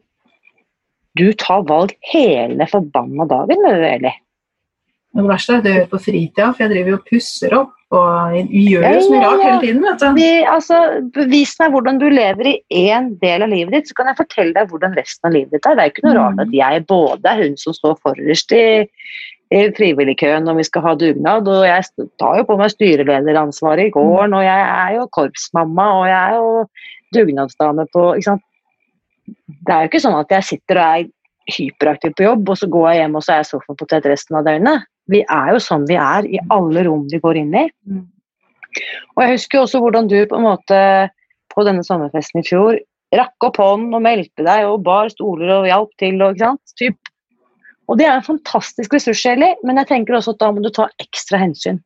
du 1.17 1.25
tar 1.37 1.65
valg 1.69 1.95
hele 2.11 2.67
forbanna 2.69 3.25
dagen, 3.29 3.65
eller? 3.69 4.19
Det 5.13 5.25
verste 5.29 5.55
er 5.55 5.61
at 5.61 5.67
jeg 5.69 5.77
gjør 5.79 5.89
på 5.91 6.01
fritida, 6.01 6.51
for 6.51 6.65
jeg 6.65 6.73
driver 6.73 6.97
og 6.97 7.09
pusser 7.09 7.57
opp. 7.57 7.73
Og 7.93 8.37
vi 8.49 8.63
gjør 8.71 8.87
jo 8.87 9.01
så 9.03 9.11
mye 9.13 9.23
rart 9.23 9.43
hele 9.45 9.59
tiden. 9.61 9.81
vet 9.85 9.99
du. 10.01 10.07
Vi, 10.17 10.29
altså, 10.49 10.79
vis 11.29 11.51
meg 11.61 11.75
hvordan 11.75 11.99
du 12.01 12.07
lever 12.09 12.49
i 12.49 12.55
én 12.89 13.11
del 13.21 13.45
av 13.45 13.51
livet 13.53 13.75
ditt, 13.75 13.91
så 13.91 13.99
kan 13.99 14.09
jeg 14.09 14.19
fortelle 14.21 14.55
deg 14.55 14.71
hvordan 14.71 14.95
resten 14.97 15.29
av 15.29 15.35
livet 15.35 15.53
ditt 15.53 15.67
er. 15.69 15.77
Det 15.77 15.85
er 15.85 15.93
ikke 15.93 16.05
noe 16.07 16.15
rart 16.17 16.41
at 16.41 16.49
mm. 16.49 16.55
jeg 16.57 16.85
både 16.89 17.33
er 17.33 17.43
hun 17.43 17.59
som 17.61 17.77
står 17.77 17.99
forrest 18.05 18.55
i, 18.57 18.63
i 19.53 19.61
frivilligkøen 19.77 20.47
når 20.47 20.57
vi 20.61 20.65
skal 20.69 20.87
ha 20.87 20.95
dugnad, 20.97 21.51
og 21.51 21.67
jeg 21.69 22.07
tar 22.21 22.39
jo 22.39 22.47
på 22.49 22.57
meg 22.61 22.73
styrelederansvaret 22.73 23.91
i 23.91 23.93
gården, 23.93 24.33
og 24.39 24.47
jeg 24.47 24.65
er 24.71 24.97
jo 24.97 25.11
korpsmamma, 25.13 25.91
og 25.99 26.09
jeg 26.09 26.21
er 26.23 26.39
jo 26.39 26.65
dugnadsdame 27.13 27.85
på 27.93 28.09
ikke 28.17 28.31
sant? 28.31 28.49
det 29.23 29.73
er 29.73 29.83
jo 29.83 29.91
ikke 29.91 30.01
sånn 30.03 30.17
at 30.19 30.33
jeg 30.33 30.47
sitter 30.47 30.79
og 30.79 30.85
er 30.97 31.53
hyperaktiv 31.53 32.15
på 32.17 32.25
jobb, 32.25 32.49
og 32.49 32.59
så 32.59 32.69
går 32.71 32.89
jeg 32.89 33.03
hjem 33.03 33.17
og 33.19 33.23
så 33.23 33.33
er 33.33 33.41
jeg 33.41 33.49
sofapotet 33.51 34.09
resten 34.09 34.39
av 34.39 34.47
døgnet. 34.47 34.87
Vi 35.11 35.23
er 35.27 35.51
jo 35.53 35.61
sånn 35.63 35.87
vi 35.89 35.97
er 35.99 36.27
i 36.29 36.39
alle 36.53 36.85
rom 36.87 37.07
vi 37.11 37.19
går 37.23 37.41
inn 37.41 37.53
i. 37.59 37.67
Mm. 37.89 38.05
Og 39.15 39.23
jeg 39.23 39.35
husker 39.35 39.61
også 39.61 39.81
hvordan 39.83 40.09
du 40.09 40.17
på 40.29 40.39
en 40.39 40.47
måte 40.47 40.79
på 41.53 41.65
denne 41.67 41.83
sommerfesten 41.85 42.41
i 42.41 42.47
fjor, 42.47 42.79
rakk 43.13 43.45
opp 43.45 43.59
hånden 43.61 43.93
og 43.93 44.03
meldte 44.05 44.45
deg 44.45 44.65
og 44.65 44.81
bar 44.87 45.11
stoler 45.13 45.51
og 45.59 45.67
hjalp 45.69 45.91
til. 46.01 46.17
Og, 46.21 46.33
ikke 46.33 46.47
sant? 46.47 46.75
Typ. 46.79 47.11
og 47.91 47.99
det 47.99 48.07
er 48.07 48.17
en 48.17 48.25
fantastisk 48.25 48.95
ressurs, 48.95 49.21
Eli, 49.29 49.51
men 49.67 49.77
jeg 49.81 49.91
tenker 49.91 50.17
også 50.17 50.33
at 50.33 50.41
da 50.41 50.49
må 50.53 50.63
du 50.63 50.71
ta 50.73 50.87
ekstra 51.03 51.41
hensyn. 51.41 51.81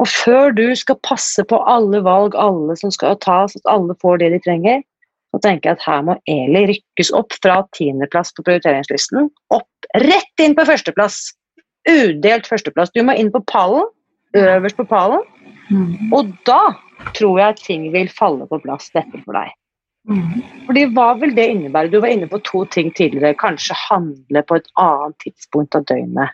Og 0.00 0.08
før 0.08 0.54
du 0.56 0.64
skal 0.78 0.98
passe 1.04 1.44
på 1.50 1.58
alle 1.68 2.00
valg 2.06 2.36
alle 2.38 2.76
som 2.80 2.90
skal 2.94 3.18
tas, 3.20 3.54
at 3.58 3.68
alle 3.70 3.94
får 4.00 4.22
det 4.22 4.32
de 4.36 4.40
trenger, 4.46 4.80
så 5.32 5.40
tenker 5.44 5.70
jeg 5.70 5.78
at 5.78 5.84
her 5.86 6.02
må 6.06 6.16
Eli 6.28 6.64
rykkes 6.70 7.12
opp 7.16 7.34
fra 7.42 7.62
tiendeplass 7.76 8.32
på 8.36 8.44
prioriteringslisten, 8.46 9.30
opp 9.54 9.92
rett 10.02 10.44
inn 10.44 10.56
på 10.56 10.66
førsteplass. 10.68 11.20
Udelt 11.88 12.46
førsteplass. 12.46 12.92
Du 12.94 13.02
må 13.02 13.16
inn 13.18 13.30
på 13.32 13.42
pallen, 13.50 13.86
øverst 14.36 14.76
på 14.76 14.88
pallen, 14.88 15.22
Mm. 15.70 16.12
og 16.12 16.32
da 16.44 16.74
tror 17.14 17.38
jeg 17.38 17.56
ting 17.56 17.92
vil 17.92 18.08
falle 18.08 18.46
på 18.50 18.58
plass 18.60 18.90
dette 18.92 19.22
for 19.24 19.32
deg. 19.32 19.52
Mm. 20.08 20.42
Fordi 20.66 20.82
Hva 20.92 21.06
vil 21.20 21.34
det 21.34 21.46
innebære? 21.48 21.90
Du 21.90 22.00
var 22.00 22.08
inne 22.08 22.28
på 22.28 22.42
to 22.42 22.64
ting 22.64 22.90
tidligere. 22.92 23.34
Kanskje 23.38 23.76
handle 23.88 24.42
på 24.42 24.56
et 24.58 24.66
annet 24.76 25.16
tidspunkt 25.22 25.74
av 25.74 25.84
døgnet. 25.86 26.30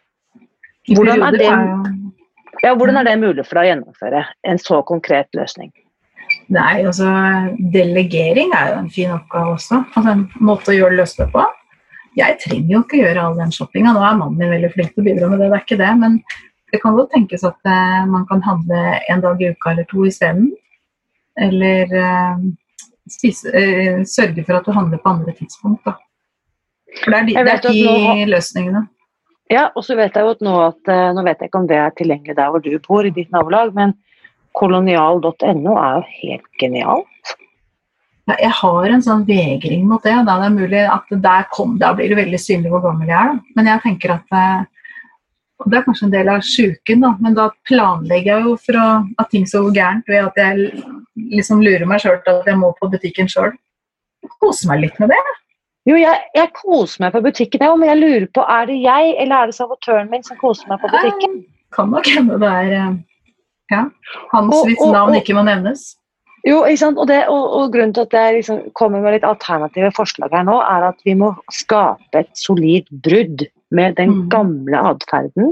Hvordan 0.89 1.23
er 1.23 1.31
det- 1.31 2.09
Ja, 2.65 2.75
Hvordan 2.75 2.97
er 2.97 3.05
det 3.05 3.21
mulig 3.21 3.47
for 3.47 3.55
deg 3.55 3.65
å 3.65 3.71
gjennomføre 3.77 4.25
en 4.45 4.59
så 4.59 4.83
konkret 4.85 5.29
løsning? 5.35 5.71
Nei, 6.49 6.83
altså 6.83 7.05
delegering 7.73 8.53
er 8.55 8.73
jo 8.73 8.79
en 8.81 8.91
fin 8.91 9.11
oppgave 9.11 9.55
også. 9.55 9.85
Altså 9.95 10.11
en 10.11 10.31
måte 10.41 10.73
å 10.73 10.77
gjøre 10.79 10.97
løst 10.97 11.19
på. 11.33 11.45
Jeg 12.17 12.39
trenger 12.43 12.73
jo 12.73 12.83
ikke 12.85 13.01
gjøre 13.03 13.25
all 13.25 13.39
den 13.39 13.53
shoppinga. 13.55 13.93
Nå 13.95 14.03
er 14.05 14.19
mannen 14.19 14.39
min 14.41 14.53
veldig 14.55 14.71
flink 14.75 14.95
til 14.95 15.05
å 15.05 15.09
bidra 15.09 15.31
med 15.31 15.43
det, 15.43 15.51
det 15.51 15.59
er 15.59 15.65
ikke 15.67 15.81
det. 15.81 15.91
Men 16.01 16.19
det 16.73 16.81
kan 16.83 16.97
godt 16.97 17.13
tenkes 17.15 17.45
at 17.49 17.71
eh, 17.71 18.01
man 18.11 18.27
kan 18.29 18.43
handle 18.45 18.83
en 19.13 19.25
dag 19.25 19.43
i 19.43 19.53
uka 19.53 19.73
eller 19.73 19.89
to 19.91 20.05
isteden. 20.09 20.51
Eller 21.39 21.95
eh, 22.03 22.45
spise, 23.13 23.53
eh, 23.55 24.03
sørge 24.09 24.45
for 24.45 24.59
at 24.59 24.69
du 24.69 24.75
handler 24.77 25.03
på 25.03 25.15
andre 25.15 25.35
tidspunkt, 25.37 25.85
da. 25.87 25.97
For 27.05 27.13
det 27.13 27.19
er 27.19 27.29
de, 27.29 27.35
det 27.37 27.55
er 27.55 27.65
de 27.67 27.85
nå 27.85 28.31
løsningene. 28.33 28.87
Ja, 29.53 29.69
og 29.77 29.85
så 29.85 29.97
vet 29.97 30.17
jeg 30.17 30.27
jo 30.27 30.33
at 30.35 30.43
nå 30.45 30.55
at 30.61 30.91
Nå 31.17 31.23
vet 31.25 31.41
jeg 31.41 31.49
ikke 31.49 31.61
om 31.63 31.69
det 31.69 31.77
er 31.81 31.93
tilgjengelig 31.97 32.35
der 32.37 32.51
hvor 32.53 32.61
du 32.65 32.73
bor, 32.85 33.07
i 33.07 33.13
ditt 33.17 33.31
nabolag, 33.33 33.71
men 33.77 33.95
kolonial.no 34.59 35.77
er 35.79 36.01
jo 36.01 36.03
helt 36.19 36.49
genialt. 36.61 37.37
Jeg 38.29 38.53
har 38.59 38.93
en 38.93 39.05
sånn 39.05 39.23
vegring 39.29 39.87
mot 39.89 40.03
det. 40.05 40.17
Da, 40.27 40.35
det 40.41 40.49
er 40.49 40.57
mulig 40.57 40.83
at 40.85 41.15
der 41.25 41.47
kom, 41.55 41.79
da 41.81 41.95
blir 41.97 42.13
det 42.13 42.19
veldig 42.19 42.41
synlig 42.43 42.73
hvor 42.75 42.85
gammel 42.85 43.09
jeg 43.09 43.17
er. 43.17 43.39
Da. 43.39 43.57
Men 43.57 43.71
jeg 43.73 43.85
tenker 43.87 44.19
at 44.19 44.37
eh, 44.37 44.67
og 45.59 45.71
Det 45.73 45.79
er 45.79 45.87
kanskje 45.89 46.05
en 46.07 46.13
del 46.13 46.29
av 46.31 46.45
sjuken, 46.47 47.01
da, 47.03 47.09
men 47.19 47.35
da 47.35 47.49
planlegger 47.67 48.31
jeg 48.31 48.45
jo 48.47 48.53
for 48.63 48.79
å, 48.79 48.87
at 49.19 49.31
ting 49.33 49.47
skal 49.49 49.65
gå 49.67 49.73
gærent 49.75 50.07
ved 50.07 50.29
at 50.29 50.39
jeg 50.39 50.69
liksom 51.35 51.65
lurer 51.65 51.83
meg 51.91 52.05
sjøl 52.05 52.21
til 52.23 52.39
at 52.39 52.47
jeg 52.47 52.61
må 52.61 52.71
på 52.79 52.87
butikken 52.93 53.31
sjøl. 53.33 53.51
Kose 54.39 54.69
meg 54.71 54.85
litt 54.85 55.01
med 55.03 55.11
det. 55.11 55.19
Jo, 55.89 55.97
jeg, 55.99 56.23
jeg 56.37 56.53
koser 56.55 57.03
meg 57.03 57.15
på 57.17 57.25
butikken, 57.25 57.65
jeg, 57.65 57.81
men 57.81 57.91
jeg 57.91 58.01
lurer 58.05 58.29
på 58.39 58.45
er 58.55 58.71
det 58.71 58.79
jeg 58.85 59.13
eller 59.25 59.35
er 59.35 59.51
det 59.51 59.57
sabotøren 59.57 60.11
min 60.13 60.27
som 60.27 60.39
koser 60.39 60.71
meg 60.71 60.83
på 60.85 60.93
butikken? 60.95 61.39
Kan 61.75 61.91
nok 61.91 62.07
hende 62.07 62.39
det 62.39 62.55
er 62.63 62.75
eh, 62.79 62.97
ja, 63.73 63.83
hans 64.31 64.63
hvis 64.69 64.85
navn 64.95 65.17
ikke 65.19 65.37
må 65.37 65.43
nevnes. 65.49 65.89
Jo, 66.49 66.63
ikke 66.65 66.81
sant? 66.81 66.99
Og, 67.03 67.09
det, 67.11 67.19
og, 67.29 67.45
og 67.59 67.73
grunnen 67.75 67.93
til 67.97 68.07
at 68.07 68.15
jeg 68.17 68.37
liksom 68.39 68.61
kommer 68.79 69.03
med 69.05 69.19
litt 69.19 69.27
alternative 69.29 69.91
forslag 69.97 70.33
her 70.33 70.47
nå, 70.49 70.57
er 70.65 70.87
at 70.89 71.01
vi 71.05 71.15
må 71.19 71.33
skape 71.53 72.23
et 72.23 72.31
solid 72.39 72.89
brudd 73.05 73.45
med 73.75 73.99
den 73.99 74.15
Mm. 74.15 74.29
gamle 74.33 74.81
atferden 74.95 75.51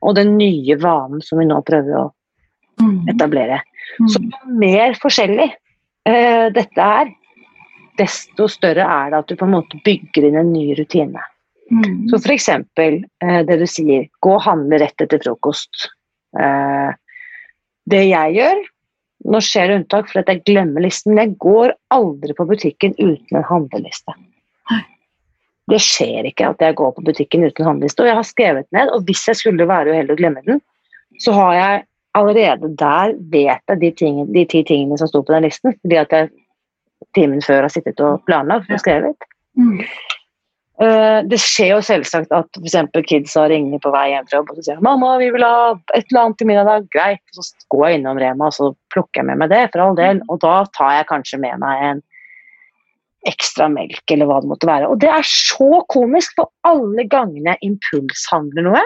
og 0.00 0.14
den 0.16 0.36
nye 0.38 0.76
vanen 0.80 1.20
som 1.26 1.38
vi 1.42 1.44
nå 1.50 1.58
prøver 1.66 1.98
å 2.00 2.06
Mm. 2.80 3.08
etablere. 3.10 3.60
Mm. 4.00 4.08
Så 4.08 4.20
jo 4.22 4.52
mer 4.60 4.94
forskjellig 5.02 5.48
eh, 6.06 6.46
dette 6.54 6.78
er, 6.80 7.10
desto 7.98 8.46
større 8.48 8.86
er 8.86 9.10
det 9.10 9.18
at 9.18 9.26
du 9.28 9.34
på 9.36 9.44
en 9.44 9.56
måte 9.56 9.80
bygger 9.84 10.28
inn 10.28 10.36
en 10.38 10.52
ny 10.52 10.72
rutine. 10.78 11.20
Mm. 11.70 12.06
Så 12.08 12.20
f.eks. 12.22 12.48
Eh, 12.48 13.42
det 13.44 13.58
du 13.58 13.66
sier, 13.66 14.06
gå 14.22 14.34
og 14.38 14.44
handle 14.46 14.78
rett 14.80 15.02
etter 15.04 15.18
frokost. 15.20 15.90
Eh, 16.38 16.92
det 17.90 18.04
jeg 18.08 18.38
gjør 18.38 18.62
Nå 19.26 19.40
skjer 19.42 19.68
det 19.68 19.76
unntak 19.80 20.10
for 20.10 20.22
at 20.22 20.30
jeg 20.30 20.44
glemmer 20.46 20.84
listen, 20.84 21.12
men 21.12 21.24
jeg 21.24 21.38
går 21.42 21.74
aldri 21.94 22.36
på 22.38 22.46
butikken 22.48 22.94
uten 22.98 23.40
en 23.40 23.46
handleliste. 23.48 24.14
Det 25.68 25.80
skjer 25.84 26.30
ikke 26.30 26.52
at 26.54 26.62
jeg 26.64 26.76
går 26.78 26.94
på 26.96 27.04
butikken 27.04 27.44
uten 27.44 27.66
handleliste, 27.66 28.04
og 28.04 28.08
jeg 28.08 28.18
har 28.20 28.28
skrevet 28.28 28.68
ned, 28.72 28.92
og 28.94 29.04
hvis 29.08 29.26
jeg 29.28 29.36
skulle 29.36 29.68
være 29.68 29.92
uheldig 29.92 30.14
og 30.14 30.22
glemme 30.22 30.44
den, 30.46 30.62
så 31.20 31.34
har 31.36 31.54
jeg 31.58 31.82
allerede 32.18 32.70
der 32.78 33.14
vet 33.32 33.62
jeg 33.68 33.80
de, 33.80 33.90
ting, 33.90 34.22
de 34.34 34.44
ti 34.48 34.62
tingene 34.62 34.98
som 34.98 35.10
sto 35.10 35.22
på 35.22 35.34
den 35.34 35.44
listen, 35.48 35.74
fordi 35.82 35.98
at 36.00 36.14
jeg 36.14 36.30
timen 37.14 37.42
før 37.44 37.66
har 37.66 37.72
sittet 37.72 38.00
og 38.04 38.22
planlagt 38.26 38.70
og 38.72 38.80
skrevet. 38.80 39.28
Eh, 40.78 41.20
det 41.26 41.40
skjer 41.42 41.72
jo 41.72 41.78
selvsagt 41.82 42.30
at 42.34 42.58
eksempel 42.60 43.02
kidsa 43.02 43.48
ringer 43.50 43.80
på 43.82 43.90
vei 43.90 44.12
hjem 44.12 44.28
fra 44.28 44.38
jobb 44.38 44.52
og 44.52 44.58
så 44.58 44.66
sier 44.68 44.82
'mamma, 44.84 45.16
vi 45.18 45.32
vil 45.34 45.42
ha 45.42 45.72
et 45.96 46.04
eller 46.12 46.20
annet 46.20 46.38
til 46.38 46.50
middag'. 46.50 46.86
Greit. 46.94 47.24
Så 47.34 47.42
går 47.74 47.88
jeg 47.88 47.98
innom 47.98 48.20
Rema 48.22 48.46
og 48.46 48.54
så 48.54 48.70
plukker 48.94 49.22
jeg 49.22 49.26
med 49.26 49.42
meg 49.42 49.50
det, 49.50 49.64
for 49.72 49.82
all 49.82 49.98
del. 49.98 50.22
Og 50.28 50.38
da 50.44 50.62
tar 50.76 50.92
jeg 50.98 51.10
kanskje 51.10 51.40
med 51.42 51.58
meg 51.58 51.82
en 51.90 52.02
ekstra 53.26 53.66
melk, 53.68 54.04
eller 54.10 54.30
hva 54.30 54.38
det 54.40 54.50
måtte 54.52 54.70
være. 54.70 54.88
Og 54.88 55.00
det 55.02 55.10
er 55.10 55.26
så 55.26 55.82
komisk, 55.90 56.38
for 56.38 56.46
alle 56.62 57.04
gangene 57.10 57.56
jeg 57.56 57.72
impulshandler 57.72 58.68
noe, 58.68 58.84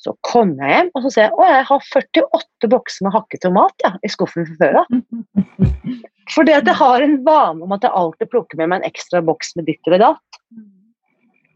så 0.00 0.14
kommer 0.24 0.64
jeg 0.64 0.76
hjem 0.76 0.90
og 0.94 1.02
så 1.02 1.10
ser 1.12 1.24
jeg, 1.26 1.32
å, 1.34 1.44
jeg 1.50 1.64
har 1.68 1.86
48 1.92 2.68
bokser 2.70 3.06
med 3.06 3.14
hakket 3.16 3.42
tomat 3.42 3.84
ja, 3.84 3.92
i 4.04 4.10
skuffen 4.12 4.46
fra 4.46 4.56
før 4.60 4.80
av. 4.82 4.86
Fordi 6.34 6.54
at 6.56 6.66
jeg 6.66 6.78
har 6.78 7.04
en 7.04 7.16
vane 7.26 7.64
om 7.64 7.74
at 7.74 7.84
jeg 7.86 7.94
alltid 7.94 8.30
plukker 8.32 8.58
med 8.60 8.70
meg 8.70 8.80
en 8.80 8.88
ekstra 8.88 9.22
boks 9.24 9.54
med 9.58 9.68
ditt 9.70 9.80
eller 9.86 10.02
datt. 10.02 10.25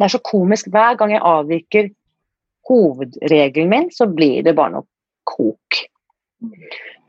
Det 0.00 0.06
er 0.06 0.14
så 0.14 0.22
komisk. 0.24 0.70
Hver 0.72 0.96
gang 0.96 1.12
jeg 1.12 1.20
avviker 1.28 1.90
hovedregelen 2.70 3.68
min, 3.68 3.88
så 3.92 4.06
blir 4.08 4.40
det 4.46 4.56
bare 4.56 4.78
noe 4.78 4.88
kok. 5.28 5.80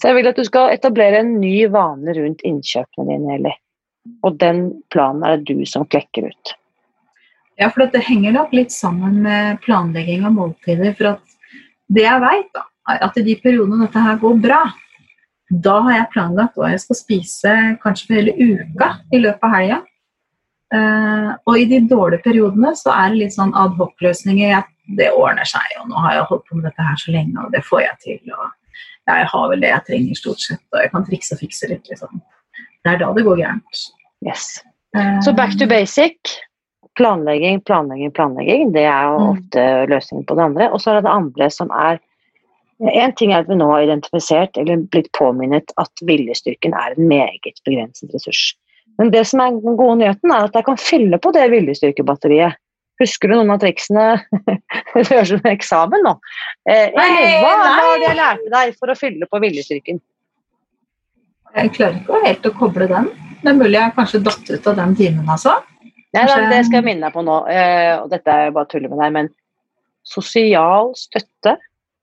Så 0.01 0.09
jeg 0.09 0.17
vil 0.17 0.27
at 0.27 0.39
du 0.39 0.43
skal 0.43 0.73
etablere 0.73 1.21
en 1.21 1.37
ny 1.39 1.69
vane 1.71 2.15
rundt 2.17 2.43
innkjøpene 2.47 3.13
dine, 3.13 3.37
Eli. 3.37 3.53
Og 4.27 4.35
den 4.41 4.63
planen 4.91 5.23
er 5.23 5.39
det 5.39 5.55
du 5.55 5.63
som 5.69 5.85
klekker 5.87 6.27
ut. 6.27 6.53
Ja, 7.61 7.69
for 7.69 7.85
dette 7.85 8.01
henger 8.03 8.33
nok 8.35 8.51
litt 8.57 8.73
sammen 8.73 9.21
med 9.23 9.61
planlegging 9.63 10.25
av 10.27 10.35
måltider. 10.35 10.91
For 10.97 11.13
at 11.13 11.37
det 11.93 12.07
jeg 12.07 12.23
vet, 12.23 12.61
er 12.91 13.03
at 13.07 13.19
i 13.21 13.25
de 13.27 13.37
periodene 13.43 13.85
dette 13.85 14.03
her 14.03 14.19
går 14.19 14.39
bra, 14.41 14.63
da 15.51 15.77
har 15.85 15.97
jeg 15.97 16.11
planlagt 16.13 16.57
hva 16.57 16.71
jeg 16.71 16.81
skal 16.83 16.97
spise 16.97 17.55
kanskje 17.83 18.07
for 18.07 18.19
hele 18.19 18.35
uka 18.35 18.93
i 19.13 19.21
løpet 19.21 19.47
av 19.47 19.55
helga. 19.55 19.79
Eh, 20.71 21.31
og 21.45 21.57
i 21.59 21.65
de 21.67 21.81
dårlige 21.89 22.23
periodene 22.23 22.71
så 22.79 22.93
er 22.95 23.11
det 23.11 23.21
litt 23.25 23.35
sånn 23.35 23.51
adhoc-løsninger. 23.59 24.63
Det 24.97 25.09
ordner 25.15 25.47
seg, 25.47 25.67
og 25.81 25.89
nå 25.91 25.99
har 26.03 26.17
jeg 26.17 26.27
holdt 26.29 26.45
på 26.49 26.57
med 26.57 26.65
dette 26.69 26.83
her 26.87 26.99
så 26.99 27.13
lenge, 27.15 27.37
og 27.45 27.51
det 27.53 27.63
får 27.67 27.81
jeg 27.85 27.97
til. 28.05 28.33
og 28.35 28.49
jeg 29.07 29.25
har 29.31 29.49
vel 29.49 29.63
det 29.63 29.69
jeg 29.71 29.85
trenger 29.87 30.15
stort 30.19 30.39
sett, 30.43 30.61
og 30.71 30.79
jeg 30.83 30.91
kan 30.91 31.05
trikse 31.07 31.35
og 31.35 31.39
fikse 31.41 31.67
litt. 31.71 31.89
Liksom. 31.89 32.21
Det 32.83 32.93
er 32.93 33.01
da 33.01 33.11
det 33.13 33.25
går 33.25 33.41
gærent. 33.41 33.81
Yes. 34.25 34.61
Uh, 34.95 35.19
Så 35.21 35.33
back 35.33 35.57
to 35.57 35.67
basic. 35.67 36.17
Planlegging, 36.99 37.61
planlegging, 37.65 38.11
planlegging. 38.11 38.71
Det 38.73 38.83
er 38.83 39.03
jo 39.09 39.17
Mm. 39.19 39.29
ofte 39.31 39.61
løsningen 39.87 40.25
på 40.27 40.35
det 40.35 40.43
andre. 40.43 40.71
Og 40.71 40.81
så 40.81 40.91
er 40.91 40.95
det 40.95 41.03
det 41.03 41.17
andre 41.17 41.49
som 41.49 41.69
er 41.71 41.99
En 42.81 43.13
ting 43.13 43.31
er 43.31 43.41
at 43.43 43.47
vi 43.47 43.53
nå 43.53 43.67
har 43.69 43.83
identifisert 43.83 44.57
eller 44.57 44.77
blitt 44.89 45.11
påminnet 45.13 45.69
at 45.77 45.91
viljestyrken 46.01 46.73
er 46.73 46.95
en 46.97 47.07
meget 47.07 47.61
begrenset 47.63 48.09
ressurs. 48.11 48.55
Men 49.01 49.09
det 49.13 49.23
som 49.31 49.41
er 49.41 49.55
den 49.57 49.77
gode 49.79 49.97
nyheten, 49.97 50.29
er 50.29 50.45
at 50.45 50.57
jeg 50.57 50.67
kan 50.67 50.77
fylle 50.77 51.17
på 51.21 51.31
det 51.33 51.47
viljestyrkebatteriet. 51.49 52.59
Husker 53.01 53.31
du 53.31 53.33
noen 53.39 53.49
av 53.55 53.63
triksene? 53.63 54.05
det 54.93 55.07
høres 55.09 55.31
ut 55.31 55.39
som 55.41 55.49
eksamen 55.49 56.05
nå. 56.05 56.13
Eh, 56.69 56.93
Nei, 56.93 57.07
hva 57.41 57.55
var 57.57 57.97
det 57.97 58.05
jeg 58.11 58.19
lærte 58.19 58.53
deg 58.53 58.75
for 58.77 58.93
å 58.93 58.97
fylle 58.99 59.25
på 59.31 59.41
viljestyrken? 59.41 59.97
Jeg 61.57 61.73
klarer 61.75 61.97
ikke 61.97 62.21
helt 62.27 62.45
å 62.47 62.53
koble 62.61 62.87
den. 62.91 63.09
Det 63.41 63.49
er 63.49 63.57
mulig 63.57 63.73
jeg 63.79 63.95
kanskje 63.97 64.21
datt 64.27 64.53
ut 64.53 64.69
av 64.69 64.77
den 64.77 64.93
timen, 64.99 65.25
altså. 65.25 65.57
Nei, 66.13 66.27
da, 66.27 66.37
det 66.51 66.61
skal 66.67 66.81
jeg 66.81 66.87
minne 66.91 67.07
deg 67.07 67.15
på 67.15 67.23
nå. 67.25 67.39
Eh, 67.49 67.95
og 68.03 68.11
dette 68.13 68.37
er 68.37 68.53
bare 68.53 68.69
tull 68.69 68.85
med 68.85 68.99
deg, 69.01 69.15
men 69.17 69.33
sosial 70.07 70.93
støtte 70.99 71.57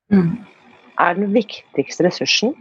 Mm. 0.09 0.39
er 0.99 1.17
den 1.19 1.35
viktigste 1.35 2.07
ressursen 2.07 2.55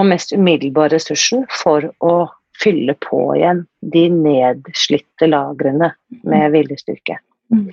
og 0.00 0.06
mest 0.08 0.32
umiddelbare 0.32 0.94
ressursen 0.94 1.42
for 1.52 1.90
å 2.00 2.14
fylle 2.62 2.94
på 3.04 3.20
igjen 3.36 3.64
de 3.92 4.06
nedslitte 4.12 5.28
lagrene 5.28 5.92
med 6.28 6.50
viljestyrke. 6.54 7.18
Mm. 7.52 7.68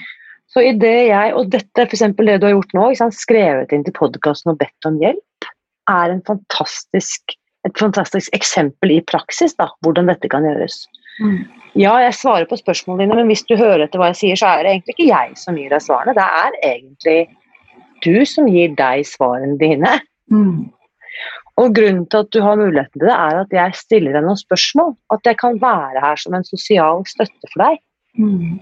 Så 0.53 0.61
i 0.61 0.73
det 0.77 0.97
jeg, 1.09 1.33
og 1.33 1.49
dette 1.53 1.87
for 1.87 1.95
eksempel 1.95 2.29
det 2.29 2.39
du 2.41 2.47
har 2.47 2.55
gjort 2.55 2.75
nå, 2.77 2.89
sant, 2.99 3.15
skrevet 3.17 3.73
inn 3.73 3.85
til 3.85 3.95
podkasten 3.97 4.53
og 4.53 4.59
bedt 4.61 4.89
om 4.89 4.99
hjelp, 5.01 5.47
er 5.89 6.13
en 6.13 6.21
fantastisk, 6.27 7.35
et 7.67 7.79
fantastisk 7.79 8.33
eksempel 8.37 8.93
i 8.97 9.01
praksis 9.09 9.57
da, 9.59 9.71
hvordan 9.85 10.11
dette 10.11 10.29
kan 10.31 10.45
gjøres. 10.45 10.83
Mm. 11.23 11.41
Ja, 11.79 11.95
jeg 12.03 12.13
svarer 12.19 12.45
på 12.49 12.59
spørsmålene 12.59 13.07
dine, 13.07 13.17
men 13.17 13.31
hvis 13.33 13.45
du 13.49 13.55
hører 13.57 13.87
etter 13.87 14.01
hva 14.01 14.11
jeg 14.11 14.19
sier, 14.19 14.39
så 14.39 14.51
er 14.51 14.61
det 14.63 14.75
egentlig 14.75 14.95
ikke 14.95 15.09
jeg 15.09 15.33
som 15.41 15.57
gir 15.57 15.73
deg 15.73 15.81
svarene. 15.81 16.13
Det 16.17 16.27
er 16.45 16.59
egentlig 16.69 17.17
du 18.05 18.25
som 18.29 18.49
gir 18.51 18.75
deg 18.77 19.07
svarene 19.09 19.57
dine. 19.61 19.97
Mm. 20.31 20.69
Og 21.61 21.73
grunnen 21.77 22.05
til 22.09 22.23
at 22.23 22.33
du 22.33 22.41
har 22.41 22.57
muligheten 22.57 22.97
til 22.97 23.07
det, 23.07 23.15
er 23.15 23.39
at 23.43 23.51
jeg 23.53 23.77
stiller 23.77 24.15
deg 24.15 24.25
noen 24.25 24.39
spørsmål. 24.39 24.95
At 25.13 25.27
jeg 25.29 25.37
kan 25.41 25.59
være 25.61 26.01
her 26.01 26.21
som 26.21 26.33
en 26.33 26.47
sosial 26.47 27.03
støtte 27.09 27.51
for 27.51 27.65
deg. 27.67 27.81
Mm. 28.17 28.61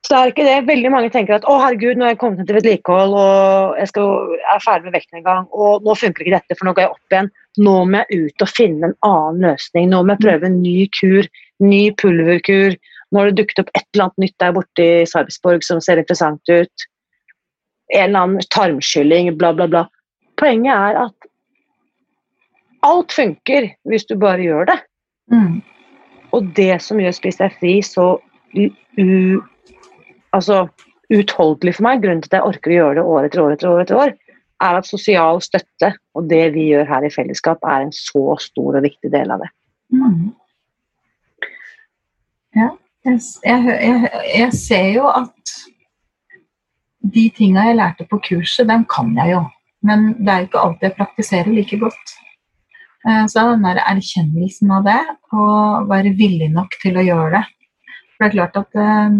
Så 0.00 0.14
det 0.14 0.18
er 0.18 0.30
ikke 0.32 0.44
det. 0.46 0.56
Veldig 0.66 0.90
mange 0.90 1.10
tenker 1.12 1.36
at 1.36 1.46
å 1.46 1.58
herregud, 1.60 1.98
nå 2.00 2.06
er 2.06 2.14
jeg 2.14 2.20
kommet 2.22 2.40
ned 2.40 2.48
til 2.48 2.56
vedlikehold 2.56 3.12
og 3.20 3.76
jeg 3.78 3.90
skal, 3.92 4.32
er 4.40 4.62
ferdig 4.64 4.88
med 4.88 4.96
vekten 4.96 5.20
en 5.20 5.26
gang, 5.26 5.48
og 5.52 5.84
nå 5.86 5.94
funker 6.00 6.24
ikke 6.24 6.38
dette, 6.38 6.56
for 6.56 6.66
nå 6.66 6.72
går 6.74 6.86
jeg 6.86 6.94
opp 6.94 7.14
igjen. 7.14 7.28
Nå 7.60 7.74
må 7.84 8.00
jeg 8.00 8.24
ut 8.24 8.44
og 8.46 8.50
finne 8.50 8.88
en 8.88 8.96
annen 9.06 9.44
løsning. 9.44 9.90
Nå 9.92 10.00
må 10.02 10.16
jeg 10.16 10.24
prøve 10.24 10.48
en 10.48 10.58
ny 10.64 10.74
kur, 10.96 11.28
ny 11.62 11.82
pulverkur. 12.00 12.78
Nå 13.10 13.20
har 13.20 13.30
det 13.30 13.42
dukket 13.42 13.62
opp 13.62 13.70
et 13.74 13.86
eller 13.92 14.08
annet 14.08 14.24
nytt 14.24 14.36
der 14.42 14.56
borte 14.56 14.86
i 14.86 15.06
Sarpsborg 15.12 15.66
som 15.66 15.82
ser 15.84 16.00
interessant 16.02 16.42
ut. 16.50 16.86
En 17.94 18.08
eller 18.08 18.24
annen 18.24 18.50
tarmskylling, 18.54 19.34
bla, 19.38 19.52
bla, 19.54 19.68
bla. 19.70 19.84
Poenget 20.40 20.72
er 20.72 21.02
at 21.06 21.28
alt 22.86 23.12
funker 23.12 23.68
hvis 23.88 24.06
du 24.08 24.16
bare 24.20 24.40
gjør 24.44 24.70
det. 24.72 24.78
Mm. 25.32 25.60
Og 26.36 26.52
det 26.56 26.80
som 26.82 27.00
gjør 27.02 27.14
Spis 27.16 27.40
deg 27.40 27.54
fri 27.58 27.74
så 27.84 28.12
u, 28.54 29.40
altså, 30.34 30.64
utholdelig 31.10 31.76
for 31.76 31.86
meg, 31.86 32.02
grunnen 32.02 32.22
til 32.24 32.32
at 32.32 32.40
jeg 32.40 32.48
orker 32.54 32.72
å 32.72 32.78
gjøre 32.78 32.98
det 32.98 33.06
år 33.14 33.28
etter 33.28 33.42
år 33.44 33.54
etter 33.54 33.70
år, 33.70 33.80
etter 33.84 34.00
år, 34.00 34.12
er 34.60 34.76
at 34.76 34.88
sosial 34.88 35.40
støtte 35.42 35.94
og 36.18 36.28
det 36.30 36.50
vi 36.54 36.68
gjør 36.70 36.88
her 36.88 37.06
i 37.06 37.12
fellesskap, 37.12 37.62
er 37.64 37.86
en 37.86 37.94
så 37.94 38.36
stor 38.42 38.78
og 38.78 38.84
viktig 38.84 39.12
del 39.12 39.32
av 39.32 39.44
det. 39.44 39.50
Mm. 39.94 40.30
Ja, 42.58 42.68
jeg, 43.06 43.20
jeg, 43.46 44.10
jeg 44.34 44.52
ser 44.58 44.88
jo 44.96 45.06
at 45.10 45.54
de 47.00 47.30
tinga 47.34 47.64
jeg 47.70 47.78
lærte 47.78 48.06
på 48.10 48.20
kurset, 48.26 48.68
dem 48.68 48.84
kan 48.90 49.14
jeg 49.16 49.34
jo. 49.34 49.44
Men 49.86 50.10
det 50.18 50.32
er 50.32 50.42
jo 50.42 50.48
ikke 50.50 50.64
alltid 50.64 50.88
jeg 50.88 50.96
praktiserer 50.98 51.54
like 51.54 51.78
godt. 51.80 52.16
Eh, 53.08 53.26
Så 53.26 53.44
den 53.48 53.64
der 53.64 53.80
erkjennelsen 53.86 54.70
av 54.76 54.84
det, 54.84 55.00
og 55.32 55.88
være 55.88 56.16
villig 56.16 56.50
nok 56.52 56.76
til 56.82 56.98
å 57.00 57.06
gjøre 57.06 57.30
det. 57.38 57.44
For 58.10 58.24
det 58.24 58.28
er 58.28 58.36
klart 58.36 58.60
at 58.60 58.76
eh, 58.76 59.10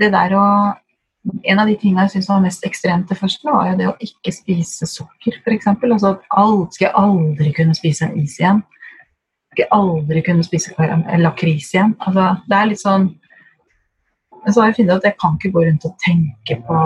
det 0.00 0.12
der 0.12 0.36
å 0.36 0.46
En 1.44 1.58
av 1.60 1.68
de 1.68 1.74
tingene 1.76 2.06
jeg 2.06 2.14
syns 2.14 2.30
var 2.30 2.40
mest 2.40 2.62
ekstremt 2.64 3.10
det 3.10 3.16
første, 3.18 3.44
var 3.44 3.66
jo 3.68 3.74
det 3.76 3.88
å 3.90 3.96
ikke 4.00 4.32
spise 4.32 4.86
sukker, 4.88 5.34
f.eks. 5.44 5.66
Altså 5.68 6.14
at 6.14 6.22
alt 6.32 6.72
skal 6.72 6.86
jeg 6.86 6.96
aldri 6.96 7.50
kunne 7.58 7.76
spise 7.76 8.06
en 8.06 8.14
is 8.16 8.38
igjen. 8.40 8.62
Skal 9.52 9.66
jeg 9.66 9.68
aldri 9.76 10.22
kunne 10.24 10.46
spise 10.46 10.72
lakris 11.20 11.74
igjen. 11.74 11.92
Altså, 12.00 12.24
det 12.48 12.56
er 12.56 12.70
litt 12.70 12.80
sånn 12.80 13.10
Men 14.40 14.54
så 14.54 14.62
har 14.62 14.70
jeg 14.70 14.78
funnet 14.78 14.96
at 14.96 15.04
jeg 15.10 15.18
kan 15.20 15.36
ikke 15.36 15.52
gå 15.52 15.66
rundt 15.66 15.84
og 15.84 15.96
tenke 16.00 16.56
på 16.64 16.78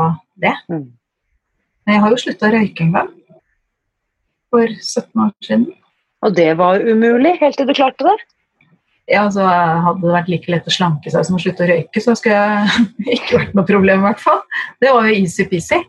det. 0.43 0.57
Jeg 1.85 2.01
har 2.01 2.13
jo 2.13 2.21
slutta 2.21 2.49
å 2.49 2.55
røyke 2.55 2.85
en 2.87 2.95
gang. 2.95 3.11
For 4.55 4.71
17 4.71 5.25
år 5.25 5.33
siden. 5.45 5.67
Og 6.25 6.37
det 6.37 6.51
var 6.57 6.81
umulig 6.81 7.35
helt 7.43 7.59
til 7.59 7.69
du 7.69 7.75
klarte 7.77 8.07
det. 8.07 8.17
Ja, 9.11 9.27
altså, 9.27 9.45
Hadde 9.45 10.01
det 10.01 10.15
vært 10.15 10.31
like 10.33 10.53
lett 10.53 10.69
å 10.69 10.73
slanke 10.73 11.13
seg 11.13 11.27
som 11.27 11.37
å 11.37 11.43
slutte 11.43 11.67
å 11.67 11.69
røyke, 11.69 12.01
så 12.01 12.15
skulle 12.17 12.39
jeg 12.41 13.17
ikke 13.19 13.41
vært 13.43 13.59
noe 13.59 13.69
problem, 13.69 14.01
i 14.01 14.09
hvert 14.09 14.23
fall. 14.23 14.41
Det 14.81 14.93
var 14.95 15.11
jo 15.11 15.19
easy-peasy. 15.19 15.83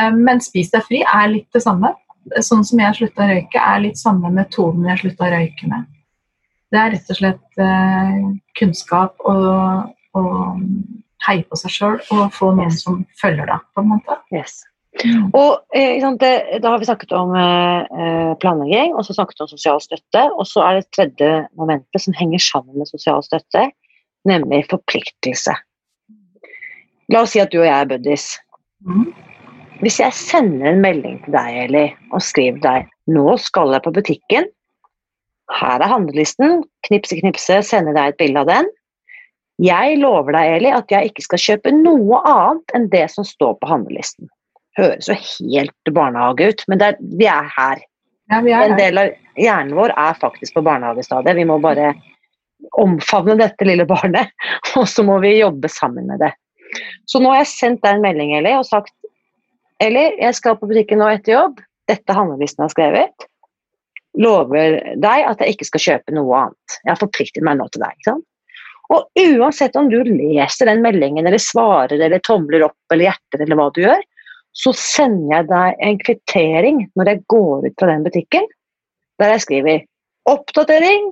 Eh, 0.00 0.18
Men 0.28 0.42
Spis 0.44 0.72
deg 0.74 0.84
fri 0.84 1.00
er 1.06 1.30
litt 1.32 1.48
det 1.56 1.64
samme. 1.64 1.94
Sånn 2.44 2.64
som 2.64 2.80
jeg 2.80 2.98
slutta 2.98 3.24
å 3.24 3.30
røyke, 3.32 3.60
er 3.60 3.82
litt 3.84 4.00
samme 4.00 4.32
metoden 4.32 4.84
jeg 4.90 5.00
slutta 5.04 5.28
å 5.28 5.32
røyke 5.32 5.70
med. 5.72 5.88
Det 6.72 6.80
er 6.80 6.94
rett 6.96 7.10
og 7.14 7.20
slett 7.20 7.64
eh, 7.64 8.20
kunnskap 8.58 9.24
og, 9.30 9.90
og 10.18 10.62
heie 11.24 11.44
på 11.48 11.56
seg 11.56 11.72
sjøl 11.72 11.98
og 12.12 12.24
få 12.34 12.52
noen 12.56 12.72
som 12.76 13.04
følger 13.20 13.48
deg, 13.48 13.66
på 13.72 13.84
en 13.84 13.92
måte. 13.94 14.20
Yes. 14.34 14.64
Og 15.34 15.58
eh, 15.74 15.98
sant, 16.02 16.20
det, 16.22 16.60
Da 16.62 16.70
har 16.70 16.78
vi 16.78 16.86
snakket 16.86 17.12
om 17.16 17.34
eh, 17.36 17.98
eh, 17.98 18.32
planlegging, 18.42 18.94
og 18.94 19.06
så 19.06 19.16
snakket 19.16 19.40
vi 19.40 19.46
om 19.46 19.50
sosial 19.50 19.82
støtte. 19.82 20.24
Og 20.38 20.46
så 20.48 20.62
er 20.64 20.78
det 20.78 20.90
tredje 20.94 21.30
momentet 21.58 22.04
som 22.04 22.16
henger 22.16 22.42
sammen 22.42 22.78
med 22.78 22.90
sosial 22.90 23.22
støtte, 23.26 23.68
nemlig 24.28 24.64
forpliktelse. 24.70 25.56
La 27.12 27.24
oss 27.24 27.34
si 27.34 27.42
at 27.42 27.52
du 27.52 27.60
og 27.60 27.66
jeg 27.66 27.74
er 27.74 27.90
buddies. 27.90 28.28
Mm. 28.86 29.10
Hvis 29.82 29.98
jeg 30.00 30.16
sender 30.16 30.70
en 30.70 30.84
melding 30.84 31.18
til 31.24 31.34
deg, 31.34 31.56
Eli, 31.66 31.88
og 32.14 32.22
skriver 32.24 32.62
deg 32.62 32.86
nå 33.10 33.34
skal 33.42 33.74
jeg 33.74 33.84
på 33.84 33.92
butikken, 33.92 34.46
her 35.52 35.82
er 35.82 35.90
handlelisten, 35.90 36.62
knipse, 36.86 37.18
knipse, 37.18 37.58
sender 37.68 37.92
deg 37.96 38.14
et 38.14 38.20
bilde 38.22 38.40
av 38.40 38.48
den. 38.48 38.70
Jeg 39.60 39.98
lover 40.00 40.32
deg, 40.34 40.54
Eli, 40.56 40.70
at 40.72 40.90
jeg 40.90 41.10
ikke 41.10 41.26
skal 41.26 41.42
kjøpe 41.42 41.74
noe 41.76 42.22
annet 42.24 42.74
enn 42.78 42.88
det 42.94 43.04
som 43.12 43.26
står 43.28 43.58
på 43.60 43.68
handlelisten. 43.68 44.30
Høres 44.78 45.08
jo 45.10 45.16
helt 45.18 45.92
barnehage 45.94 46.48
ut, 46.50 46.64
men 46.70 46.82
er, 46.82 46.96
vi 47.18 47.28
er 47.30 47.50
her. 47.56 47.82
Ja, 48.32 48.40
vi 48.42 48.54
er 48.56 48.70
En 48.70 48.78
del 48.78 48.98
av 48.98 49.12
hjernen 49.38 49.76
vår 49.76 49.92
er 50.00 50.16
faktisk 50.18 50.56
på 50.56 50.64
barnehagestadiet. 50.66 51.36
Vi 51.38 51.46
må 51.46 51.60
bare 51.62 51.92
omfavne 52.80 53.36
dette 53.38 53.66
lille 53.68 53.86
barnet, 53.86 54.32
og 54.78 54.88
så 54.90 55.04
må 55.06 55.20
vi 55.22 55.36
jobbe 55.36 55.70
sammen 55.70 56.08
med 56.10 56.24
det. 56.24 56.32
Så 57.06 57.20
nå 57.22 57.30
har 57.30 57.44
jeg 57.44 57.52
sendt 57.52 57.84
deg 57.84 57.98
en 57.98 58.04
melding, 58.06 58.34
Eli, 58.38 58.54
og 58.58 58.66
sagt 58.66 58.94
Eli, 59.82 60.04
jeg 60.22 60.34
skal 60.38 60.58
på 60.58 60.68
butikken 60.70 61.00
nå 61.02 61.10
etter 61.12 61.34
jobb. 61.34 61.58
Dette 61.90 62.16
handlelisten 62.16 62.64
har 62.64 62.72
skrevet. 62.72 63.26
Lover 64.18 64.78
deg 65.02 65.26
at 65.26 65.42
jeg 65.42 65.56
ikke 65.56 65.66
skal 65.68 65.84
kjøpe 65.84 66.14
noe 66.14 66.38
annet. 66.44 66.76
Jeg 66.84 66.92
har 66.92 67.00
forpliktet 67.02 67.44
meg 67.46 67.58
nå 67.58 67.66
til 67.74 67.82
deg. 67.82 67.98
ikke 67.98 68.10
sant? 68.12 68.26
Og 68.94 69.06
uansett 69.18 69.76
om 69.80 69.88
du 69.90 69.98
leser 70.06 70.68
den 70.70 70.82
meldingen, 70.84 71.26
eller 71.26 71.42
svarer, 71.42 71.96
eller 71.98 72.22
tomler 72.24 72.66
opp, 72.66 72.78
eller 72.92 73.08
hjerter, 73.08 73.42
eller 73.42 73.58
hva 73.58 73.68
du 73.74 73.80
gjør, 73.82 74.02
så 74.54 74.72
sender 74.78 75.36
jeg 75.36 75.48
deg 75.50 75.82
en 75.88 75.98
kvittering 76.02 76.80
når 76.94 77.10
jeg 77.10 77.24
går 77.32 77.66
ut 77.66 77.76
fra 77.80 77.90
den 77.90 78.06
butikken, 78.06 78.46
der 79.18 79.34
jeg 79.34 79.44
skriver 79.46 79.84
'Oppdatering'. 80.30 81.10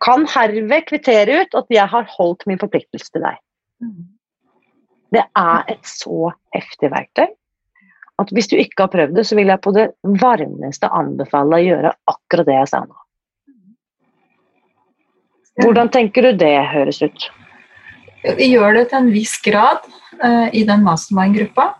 Kan 0.00 0.24
herved 0.32 0.86
kvittere 0.88 1.42
ut 1.42 1.54
at 1.54 1.66
jeg 1.68 1.86
har 1.86 2.08
holdt 2.16 2.46
min 2.46 2.58
forpliktelse 2.58 3.12
til 3.12 3.26
deg. 3.26 3.36
Mm. 3.84 4.06
Det 5.12 5.24
er 5.36 5.68
et 5.68 5.84
så 5.84 6.30
heftig 6.54 6.90
verktøy 6.94 7.28
at 8.20 8.32
hvis 8.36 8.50
du 8.50 8.56
ikke 8.60 8.84
har 8.84 8.92
prøvd 8.92 9.16
det, 9.16 9.26
så 9.26 9.36
vil 9.38 9.50
jeg 9.50 9.62
på 9.64 9.72
det 9.72 9.90
varmeste 10.20 10.88
anbefale 10.92 11.56
deg 11.56 11.60
å 11.60 11.68
gjøre 11.70 11.92
akkurat 12.12 12.48
det 12.48 12.56
jeg 12.58 12.70
sa 12.72 12.82
nå. 12.84 12.96
Hvordan 15.60 15.90
tenker 15.92 16.24
du 16.28 16.40
det 16.40 16.54
høres 16.72 17.00
ut? 17.02 17.30
Vi 18.24 18.50
gjør 18.52 18.76
det 18.76 18.88
til 18.90 19.00
en 19.00 19.12
viss 19.14 19.36
grad 19.44 19.84
uh, 20.20 20.48
i 20.52 20.64
den 20.68 20.84
mastermind-gruppa. 20.84 21.70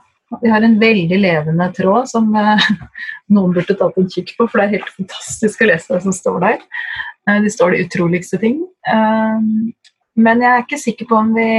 Vi 0.40 0.50
har 0.52 0.62
en 0.64 0.78
veldig 0.80 1.18
levende 1.20 1.66
tråd 1.76 2.08
som 2.08 2.30
uh, 2.32 2.68
noen 3.34 3.54
burde 3.56 3.76
tatt 3.76 3.98
en 4.00 4.10
kikk 4.10 4.36
på, 4.38 4.46
for 4.46 4.60
det 4.60 4.66
er 4.66 4.76
helt 4.78 4.92
fantastisk 4.96 5.60
å 5.60 5.70
lese 5.70 5.92
det 5.94 6.02
som 6.06 6.16
står 6.16 6.38
der. 6.46 6.60
Uh, 7.28 7.38
det 7.44 7.52
står 7.54 7.74
de 7.74 7.84
utroligste 7.86 8.40
ting. 8.40 8.62
Men 10.20 10.40
jeg 10.42 10.50
er 10.50 10.62
ikke 10.64 10.80
sikker 10.80 11.08
på 11.08 11.18
om 11.20 11.34
vi 11.36 11.50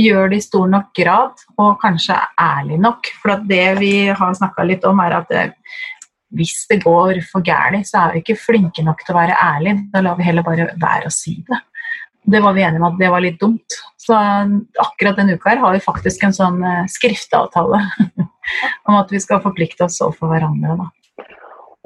gjør 0.00 0.30
det 0.30 0.38
i 0.40 0.44
stor 0.44 0.68
nok 0.70 0.92
grad, 0.96 1.42
og 1.60 1.80
kanskje 1.82 2.16
ærlig 2.40 2.78
nok. 2.80 3.10
For 3.20 3.42
det 3.50 3.66
vi 3.80 3.94
har 4.08 4.36
snakka 4.38 4.66
litt 4.66 4.86
om, 4.88 5.02
er 5.02 5.18
at 5.18 5.30
det, 5.30 5.42
hvis 6.38 6.64
det 6.70 6.80
går 6.84 7.20
for 7.26 7.44
gærent, 7.46 7.88
så 7.88 8.04
er 8.04 8.14
vi 8.14 8.22
ikke 8.22 8.38
flinke 8.38 8.84
nok 8.86 9.02
til 9.04 9.14
å 9.14 9.18
være 9.18 9.38
ærlige. 9.42 9.82
Da 9.92 10.02
lar 10.06 10.18
vi 10.18 10.28
heller 10.28 10.46
bare 10.46 10.70
være 10.80 11.10
å 11.10 11.14
si 11.14 11.40
det. 11.48 11.60
Det 12.22 12.40
var 12.44 12.54
vi 12.56 12.62
enige 12.62 12.82
om 12.82 12.90
at 12.90 12.98
det 13.00 13.10
var 13.10 13.24
litt 13.24 13.40
dumt. 13.40 13.76
Så 14.00 14.16
akkurat 14.80 15.18
denne 15.18 15.36
uka 15.36 15.52
her 15.52 15.62
har 15.62 15.74
vi 15.76 15.82
faktisk 15.84 16.24
en 16.26 16.36
sånn 16.36 16.60
skrifteavtale 16.90 17.80
skriftavtale 17.80 18.28
om 18.88 18.96
at 18.98 19.12
vi 19.12 19.20
skal 19.22 19.42
forplikte 19.44 19.86
oss 19.86 20.00
overfor 20.04 20.32
hverandre. 20.34 20.76
Da. 20.80 20.88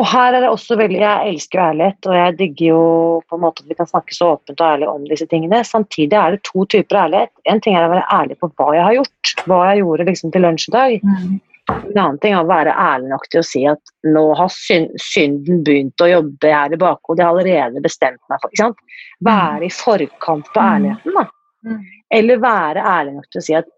Og 0.03 0.09
her 0.11 0.35
er 0.35 0.43
det 0.43 0.51
også 0.51 0.74
veldig, 0.78 0.99
Jeg 0.99 1.30
elsker 1.30 1.59
jo 1.59 1.64
ærlighet, 1.68 2.07
og 2.09 2.14
jeg 2.18 2.37
digger 2.39 2.66
jo 2.66 2.82
på 3.28 3.37
en 3.37 3.43
måte 3.45 3.62
at 3.62 3.68
vi 3.70 3.76
kan 3.78 3.87
snakke 3.87 4.16
så 4.16 4.32
åpent 4.35 4.61
og 4.61 4.66
ærlig 4.66 4.89
om 4.91 5.05
disse 5.07 5.26
tingene. 5.30 5.62
Samtidig 5.64 6.18
er 6.18 6.35
det 6.35 6.43
to 6.49 6.64
typer 6.66 6.99
ærlighet. 7.05 7.30
En 7.47 7.61
ting 7.62 7.76
er 7.78 7.87
å 7.87 7.93
være 7.93 8.09
ærlig 8.11 8.39
på 8.41 8.51
hva 8.59 8.72
jeg 8.74 8.87
har 8.89 8.97
gjort, 8.99 9.35
hva 9.47 9.61
jeg 9.70 9.85
gjorde 9.85 10.09
liksom 10.11 10.32
til 10.35 10.43
lunsj 10.43 10.66
i 10.68 10.74
dag. 10.74 11.07
Mm. 11.07 11.37
En 11.73 11.97
annen 11.97 12.19
ting 12.21 12.35
er 12.35 12.43
å 12.43 12.49
være 12.49 12.75
ærlig 12.77 13.09
nok 13.09 13.25
til 13.33 13.41
å 13.41 13.47
si 13.47 13.62
at 13.69 13.93
nå 14.05 14.25
har 14.37 14.51
synden 14.53 15.62
begynt 15.65 16.03
å 16.05 16.11
jobbe 16.11 16.51
her 16.53 16.75
i 16.75 16.81
bakhodet, 16.81 17.23
jeg 17.23 17.29
har 17.29 17.39
allerede 17.39 17.85
bestemt 17.85 18.21
meg 18.29 18.43
for 18.43 18.53
ikke 18.53 18.67
sant? 18.67 18.99
Være 19.25 19.65
i 19.65 19.73
forkant 19.73 20.51
på 20.53 20.61
ærligheten, 20.61 21.17
da. 21.17 21.25
Mm. 21.65 21.81
Eller 22.19 22.43
være 22.43 22.85
ærlig 22.85 23.15
nok 23.17 23.31
til 23.31 23.41
å 23.41 23.47
si 23.47 23.57
at 23.57 23.71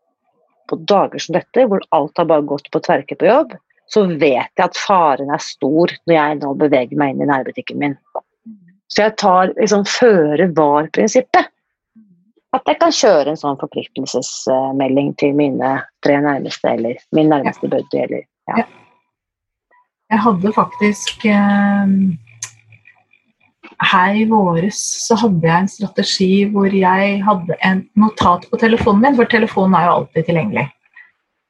på 0.66 0.78
dager 0.90 1.22
som 1.22 1.36
dette, 1.36 1.66
hvor 1.70 1.84
alt 1.94 2.18
har 2.18 2.26
bare 2.26 2.46
gått 2.50 2.70
på 2.74 2.82
tverke 2.82 3.18
på 3.18 3.28
jobb, 3.28 3.54
så 3.86 4.02
vet 4.08 4.50
jeg 4.58 4.64
at 4.64 4.78
faren 4.80 5.30
er 5.30 5.42
stor 5.42 5.92
når 6.08 6.16
jeg 6.16 6.38
nå 6.40 6.54
beveger 6.58 6.98
meg 6.98 7.14
inn 7.14 7.22
i 7.22 7.30
nærbutikken 7.30 7.78
min. 7.78 7.94
Så 8.90 9.04
jeg 9.04 9.14
tar 9.22 9.52
liksom 9.54 9.86
føre 9.86 10.48
var-prinsippet. 10.56 11.52
At 12.56 12.70
jeg 12.70 12.78
kan 12.80 12.94
kjøre 12.94 13.32
en 13.32 13.40
sånn 13.40 13.58
forpliktelsesmelding 13.60 15.12
til 15.20 15.34
mine 15.36 15.72
tre 16.04 16.20
nærmeste, 16.24 16.72
eller 16.72 17.00
min 17.16 17.28
nærmeste 17.32 17.68
buddy, 17.68 18.04
eller 18.06 18.24
ja. 18.48 18.64
Jeg 20.06 20.22
hadde 20.22 20.52
faktisk 20.54 21.24
eh, 21.26 21.94
Her 23.90 24.14
i 24.16 24.22
våres 24.30 24.78
så 25.02 25.16
hadde 25.18 25.42
jeg 25.42 25.64
en 25.64 25.68
strategi 25.68 26.30
hvor 26.54 26.72
jeg 26.72 27.18
hadde 27.26 27.58
en 27.66 27.82
notat 27.98 28.46
på 28.48 28.60
telefonen 28.62 29.02
min, 29.02 29.18
for 29.18 29.28
telefonen 29.28 29.76
er 29.76 29.88
jo 29.88 29.96
alltid 29.98 30.28
tilgjengelig. 30.30 30.66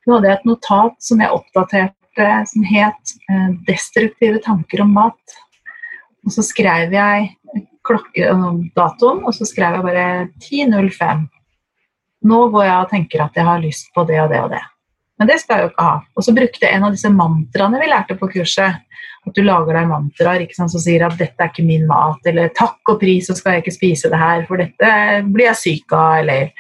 Nå 0.07 0.17
hadde 0.17 0.31
jeg 0.31 0.41
et 0.41 0.49
notat 0.49 0.97
som 1.05 1.23
jeg 1.23 1.37
oppdaterte 1.37 2.29
som 2.51 2.65
het 2.67 3.17
eh, 3.31 3.51
'Destruktive 3.69 4.41
tanker 4.43 4.83
om 4.83 4.97
mat'. 4.97 5.37
Og 6.27 6.35
så 6.35 6.43
skrev 6.43 6.97
jeg 6.97 7.31
klokke, 7.87 8.31
datoen, 8.77 9.25
og 9.25 9.35
så 9.37 9.49
skrev 9.49 9.79
jeg 9.79 9.87
bare 9.87 10.07
10.05. 10.43 11.27
Nå 12.27 12.41
hvor 12.53 12.67
jeg 12.67 12.91
tenker 12.91 13.27
at 13.27 13.37
jeg 13.39 13.47
har 13.47 13.63
lyst 13.63 13.93
på 13.95 14.07
det 14.09 14.19
og 14.23 14.33
det 14.33 14.41
og 14.43 14.51
det. 14.55 14.65
Men 15.17 15.31
det 15.31 15.39
skal 15.41 15.59
jeg 15.59 15.67
jo 15.67 15.73
ikke 15.73 15.87
ha. 15.87 16.01
Og 16.17 16.27
så 16.27 16.35
brukte 16.37 16.67
jeg 16.67 16.77
en 16.77 16.87
av 16.89 16.97
disse 16.97 17.11
mantraene 17.13 17.81
vi 17.81 17.89
lærte 17.89 18.17
på 18.21 18.29
kurset. 18.35 18.83
At 19.27 19.35
du 19.35 19.43
lager 19.43 19.75
deg 19.75 19.89
mantraer 19.91 20.45
som 20.55 20.69
sier 20.71 21.03
at 21.07 21.17
'dette 21.19 21.43
er 21.43 21.51
ikke 21.51 21.67
min 21.67 21.87
mat', 21.89 22.27
eller 22.31 22.53
'takk 22.55 22.93
og 22.93 23.01
pris, 23.01 23.27
så 23.27 23.35
skal 23.35 23.57
jeg 23.57 23.65
ikke 23.65 23.79
spise 23.79 24.11
det 24.11 24.19
her, 24.19 24.45
for 24.47 24.57
dette 24.57 24.91
blir 25.27 25.51
jeg 25.51 25.63
syk 25.63 25.93
av', 25.93 26.21
eller 26.21 26.53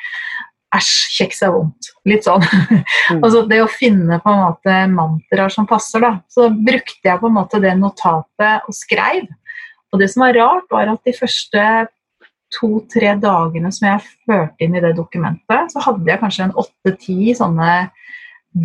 'æsj, 0.75 0.91
kjeks 1.15 1.43
er 1.43 1.55
vondt'. 1.55 1.93
Litt 2.11 2.27
sånn. 2.27 2.43
Mm. 2.43 3.23
altså 3.25 3.47
det 3.47 3.63
å 3.63 3.71
finne 3.71 4.19
på 4.19 4.33
en 4.33 4.43
måte 4.49 4.75
mantraer 4.91 5.53
som 5.53 5.67
passer, 5.67 6.03
da. 6.03 6.19
Så 6.29 6.51
brukte 6.51 7.07
jeg 7.07 7.21
på 7.21 7.31
en 7.31 7.39
måte 7.39 7.63
det 7.63 7.77
notatet 7.79 8.67
og 8.67 8.75
skreiv. 8.75 9.29
Og 9.97 10.03
det 10.03 10.11
som 10.13 10.27
var 10.27 10.37
rart, 10.37 10.67
var 10.69 10.91
at 10.93 11.09
de 11.09 11.15
første 11.17 11.61
to-tre 12.53 13.15
dagene 13.19 13.71
som 13.73 13.89
jeg 13.89 14.03
førte 14.29 14.67
inn 14.67 14.77
i 14.77 14.83
det 14.85 14.93
dokumentet, 14.99 15.73
så 15.73 15.81
hadde 15.87 16.11
jeg 16.11 16.21
kanskje 16.21 16.45
en 16.47 16.59
åtte-ti 16.61 17.33
sånne 17.39 17.71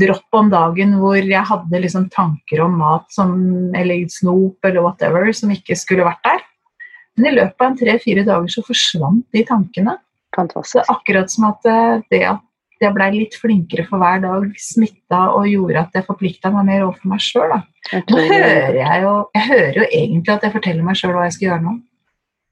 dropp 0.02 0.38
om 0.38 0.52
dagen 0.52 0.98
hvor 1.00 1.18
jeg 1.20 1.48
hadde 1.48 1.82
liksom 1.84 2.10
tanker 2.12 2.66
om 2.66 2.76
mat 2.80 3.08
som, 3.16 3.32
eller 3.76 4.04
snop 4.12 4.68
eller 4.68 4.84
whatever 4.84 5.32
som 5.36 5.52
ikke 5.56 5.76
skulle 5.80 6.06
vært 6.08 6.22
der. 6.28 6.44
Men 7.16 7.32
i 7.32 7.34
løpet 7.40 7.64
av 7.64 7.70
en 7.70 7.80
tre-fire 7.80 8.28
dager 8.28 8.52
så 8.52 8.64
forsvant 8.68 9.24
de 9.32 9.44
tankene. 9.48 9.96
Fantastisk. 10.36 10.78
det 10.78 10.84
er 10.84 10.94
akkurat 10.94 11.32
som 11.32 11.48
at 11.50 11.68
eh, 11.68 12.04
det 12.12 12.22
at 12.28 12.44
jeg 12.86 12.96
blei 12.96 13.10
litt 13.14 13.36
flinkere 13.40 13.86
for 13.90 14.02
hver 14.02 14.22
dag, 14.24 14.48
smitta 14.60 15.22
og 15.36 15.50
gjorde 15.50 15.84
at 15.86 15.98
jeg 15.98 16.08
forplikta 16.08 16.52
meg 16.54 16.70
mer 16.70 16.86
overfor 16.88 17.12
meg 17.14 17.24
sjøl. 17.24 17.56
Nå 17.92 18.24
hører 18.30 18.78
jeg 18.78 19.02
jo 19.02 19.14
Jeg 19.36 19.46
hører 19.48 19.78
jo 19.80 19.86
egentlig 19.88 20.34
at 20.34 20.44
jeg 20.46 20.54
forteller 20.54 20.86
meg 20.86 21.00
sjøl 21.00 21.16
hva 21.16 21.28
jeg 21.28 21.36
skal 21.38 21.48
gjøre 21.48 21.66
nå. 21.66 21.76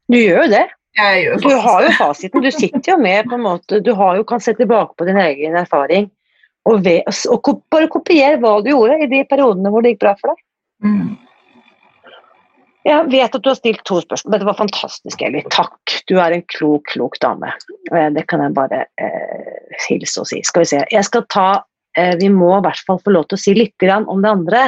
Du 0.10 0.18
gjør 0.18 0.44
jo 0.44 0.52
det. 0.56 0.66
Gjør 1.00 1.44
Du 1.44 1.50
har 1.64 1.86
jo 1.86 1.92
fasiten. 2.00 2.44
Du 2.44 2.52
sitter 2.52 2.92
jo 2.92 2.98
med 3.02 3.30
på 3.30 3.38
en 3.38 3.46
måte 3.46 3.80
Du 3.86 3.92
har 3.96 4.18
jo, 4.18 4.26
kan 4.28 4.42
se 4.42 4.56
tilbake 4.58 4.98
på 4.98 5.08
din 5.08 5.20
egen 5.22 5.58
erfaring 5.60 6.10
og, 6.68 6.84
ved, 6.86 7.06
og 7.32 7.48
og, 7.48 7.62
bare 7.72 7.90
kopiere 7.90 8.38
hva 8.42 8.60
du 8.62 8.70
gjorde 8.74 9.00
i 9.04 9.10
de 9.10 9.24
periodene 9.30 9.72
hvor 9.72 9.86
det 9.86 9.94
gikk 9.94 10.04
bra 10.04 10.14
for 10.20 10.34
deg. 10.34 10.42
Mm. 10.86 11.14
Jeg 12.88 13.10
vet 13.12 13.34
at 13.36 13.44
du 13.44 13.50
har 13.52 13.58
stilt 13.60 13.82
to 13.88 14.00
spørsmål. 14.02 14.34
Dette 14.36 14.48
var 14.48 14.56
fantastisk, 14.58 15.22
Eli. 15.26 15.42
Takk. 15.52 15.96
Du 16.08 16.16
er 16.22 16.38
en 16.38 16.46
klok, 16.54 16.86
klok 16.94 17.18
dame. 17.20 17.52
Eh, 17.92 18.10
Det 18.16 18.24
kan 18.32 18.44
jeg 18.46 18.56
bare 18.56 18.86
eh, 19.02 19.74
hilse 19.90 20.22
og 20.24 20.30
si. 20.32 20.40
Skal 20.48 20.64
vi 20.64 20.70
se. 20.72 20.84
Jeg 20.94 21.08
skal 21.08 21.26
ta 21.30 21.50
eh, 21.98 22.16
Vi 22.22 22.30
må 22.32 22.54
i 22.58 22.64
hvert 22.64 22.86
fall 22.88 23.02
få 23.04 23.12
lov 23.16 23.28
til 23.28 23.40
å 23.40 23.44
si 23.44 23.56
litt 23.58 23.90
om 24.00 24.24
det 24.24 24.32
andre. 24.32 24.62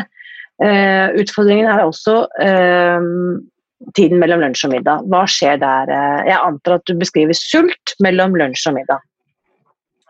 Eh, 0.61 1.07
utfordringen 1.23 1.71
er 1.71 1.85
også 1.85 2.17
eh, 2.43 3.07
tiden 3.95 4.19
mellom 4.19 4.43
lunsj 4.43 4.67
og 4.67 4.75
middag. 4.75 5.07
Hva 5.07 5.23
skjer 5.25 5.57
der? 5.63 5.89
Eh, 5.89 6.27
Jeg 6.33 6.37
antar 6.41 6.77
at 6.81 6.85
du 6.85 6.93
beskriver 6.99 7.33
sult 7.37 7.95
mellom 8.03 8.35
lunsj 8.35 8.67
og 8.69 8.77
middag. 8.81 8.99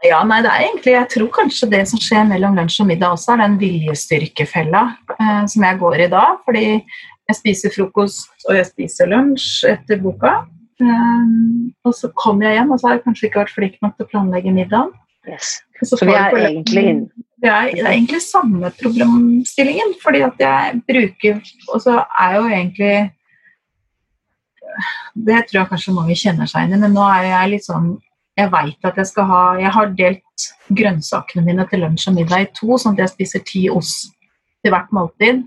Ja, 0.01 0.23
nei, 0.25 0.39
det 0.41 0.49
er 0.49 0.63
egentlig, 0.65 0.93
Jeg 0.95 1.09
tror 1.13 1.27
kanskje 1.29 1.67
det 1.69 1.83
som 1.87 1.99
skjer 2.01 2.25
mellom 2.25 2.55
lunsj 2.57 2.79
og 2.81 2.87
middag 2.89 3.13
også, 3.13 3.35
er 3.35 3.43
den 3.43 3.59
viljestyrkefella 3.61 4.81
eh, 5.13 5.43
som 5.45 5.65
jeg 5.67 5.77
går 5.77 6.07
i 6.07 6.09
da. 6.09 6.23
Fordi 6.47 6.65
jeg 7.31 7.39
spiser 7.39 7.73
frokost 7.75 8.45
og 8.49 8.55
jeg 8.59 8.67
spiser 8.69 9.09
lunsj 9.11 9.65
etter 9.71 9.99
boka. 10.03 10.41
Um, 10.81 11.71
og 11.85 11.93
så 11.93 12.09
kommer 12.17 12.47
jeg 12.49 12.57
hjem, 12.59 12.71
og 12.73 12.79
så 12.81 12.87
har 12.89 12.95
jeg 12.97 13.03
kanskje 13.05 13.27
ikke 13.27 13.43
vært 13.43 13.53
flink 13.53 13.75
nok 13.85 13.97
til 13.97 14.07
å 14.07 14.11
planlegge 14.13 14.53
middagen. 14.55 14.93
Yes. 15.29 15.59
Så, 15.81 15.97
Så 15.99 16.05
vi 16.09 16.13
er 16.17 16.33
egentlig 16.33 16.83
inn- 16.89 17.11
Det 17.41 17.49
er, 17.49 17.67
det 17.73 17.81
er 17.85 17.91
egentlig 17.91 18.21
samme 18.21 18.71
problemstillingen, 18.81 19.93
fordi 20.01 20.21
at 20.25 20.39
jeg 20.41 20.81
bruker 20.87 21.41
Og 21.73 21.81
så 21.81 22.05
er 22.19 22.35
jo 22.35 22.43
egentlig 22.49 23.11
Det 25.15 25.39
tror 25.49 25.59
jeg 25.59 25.69
kanskje 25.71 25.93
mange 25.95 26.17
kjenner 26.17 26.49
seg 26.49 26.65
inn 26.67 26.73
i, 26.77 26.81
men 26.81 26.93
nå 26.93 27.05
er 27.05 27.27
jeg 27.29 27.51
litt 27.53 27.65
sånn 27.67 27.89
Jeg 28.39 28.51
veit 28.53 28.89
at 28.89 28.97
jeg 29.01 29.09
skal 29.11 29.29
ha 29.29 29.41
Jeg 29.61 29.73
har 29.77 29.93
delt 29.97 30.45
grønnsakene 30.73 31.45
mine 31.45 31.65
til 31.69 31.83
lunsj 31.85 32.07
og 32.09 32.17
middag 32.17 32.45
i 32.45 32.51
to, 32.57 32.77
sånn 32.81 32.93
at 32.97 33.03
jeg 33.05 33.13
spiser 33.15 33.45
ti 33.45 33.67
ost 33.69 34.13
til 34.63 34.71
hvert 34.73 34.89
måltid. 34.93 35.43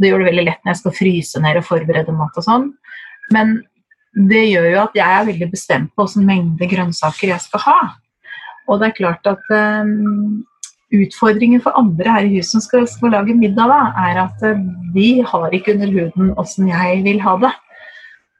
Det 0.00 0.10
gjør 0.10 0.24
det 0.24 0.30
veldig 0.30 0.46
lett 0.48 0.64
når 0.64 0.72
jeg 0.72 0.80
skal 0.82 0.96
fryse 0.98 1.42
ned 1.44 1.60
og 1.60 1.68
forberede 1.68 2.14
mat 2.16 2.40
og 2.40 2.46
sånn. 2.46 2.70
Men 3.34 3.58
det 4.14 4.44
gjør 4.46 4.70
jo 4.70 4.80
at 4.84 4.96
jeg 4.98 5.18
er 5.18 5.28
veldig 5.28 5.50
bestemt 5.50 5.92
på 5.94 6.06
hvilken 6.06 6.26
mengde 6.28 6.68
grønnsaker 6.70 7.32
jeg 7.32 7.42
skal 7.46 7.64
ha. 7.66 7.78
Og 8.70 8.80
det 8.80 8.90
er 8.90 8.98
klart 8.98 9.28
at 9.28 9.50
um, 9.52 10.44
utfordringen 10.94 11.62
for 11.64 11.76
andre 11.78 12.16
her 12.16 12.28
i 12.28 12.36
huset 12.36 12.56
som 12.56 12.64
skal, 12.64 12.86
skal 12.90 13.12
lage 13.14 13.36
middag, 13.36 13.70
da, 13.70 13.80
er 14.06 14.22
at 14.24 14.46
eh, 14.46 14.62
de 14.94 15.08
har 15.26 15.56
ikke 15.56 15.74
under 15.74 15.90
huden 15.92 16.32
åssen 16.40 16.70
jeg 16.70 17.02
vil 17.06 17.20
ha 17.24 17.36
det. 17.42 17.52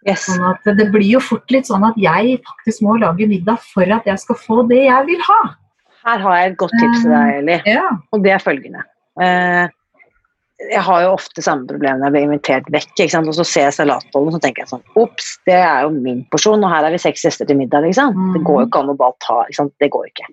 Yes. 0.04 0.26
Sånn 0.28 0.44
at 0.46 0.66
det 0.78 0.90
blir 0.92 1.16
jo 1.16 1.20
fort 1.24 1.50
litt 1.52 1.68
sånn 1.68 1.84
at 1.86 1.96
jeg 2.00 2.38
faktisk 2.44 2.84
må 2.84 2.98
lage 3.00 3.26
middag 3.28 3.62
for 3.72 3.88
at 3.96 4.06
jeg 4.08 4.20
skal 4.20 4.40
få 4.40 4.64
det 4.70 4.82
jeg 4.84 5.08
vil 5.08 5.22
ha. 5.28 5.40
Her 6.04 6.20
har 6.20 6.36
jeg 6.36 6.50
et 6.50 6.58
godt 6.60 6.74
tips 6.76 6.98
til 7.00 7.14
deg, 7.14 7.30
Eli. 7.40 7.56
Ja. 7.72 7.86
Og 8.12 8.24
det 8.24 8.34
er 8.34 8.44
følgende. 8.44 8.84
Eh, 9.24 9.64
jeg 10.62 10.82
har 10.86 11.02
jo 11.02 11.14
ofte 11.16 11.42
samme 11.42 11.66
problem 11.66 11.98
når 11.98 12.06
jeg 12.06 12.14
blir 12.14 12.26
invitert 12.28 12.68
vekk. 12.72 12.92
Og 13.18 13.32
så 13.36 13.46
ser 13.46 13.66
jeg 13.66 13.76
salatbollen 13.78 14.30
og 14.30 14.36
så 14.36 14.40
tenker 14.44 14.62
jeg 14.62 14.70
sånn 14.70 14.84
Ops, 15.00 15.30
det 15.48 15.56
er 15.58 15.84
jo 15.84 15.90
min 15.94 16.22
porsjon, 16.30 16.62
og 16.62 16.70
her 16.70 16.86
er 16.86 16.94
vi 16.94 17.00
seks 17.02 17.24
gjester 17.26 17.48
til 17.48 17.58
middag. 17.58 17.82
Liksom. 17.86 18.14
Det 18.36 18.42
går 18.46 18.60
jo 18.60 18.66
ikke 18.68 18.82
an 18.84 18.92
å 18.92 18.96
bare 19.00 19.18
ta. 19.24 19.40
Ikke? 19.50 19.66
Det 19.82 19.90
går 19.96 20.10
ikke. 20.12 20.28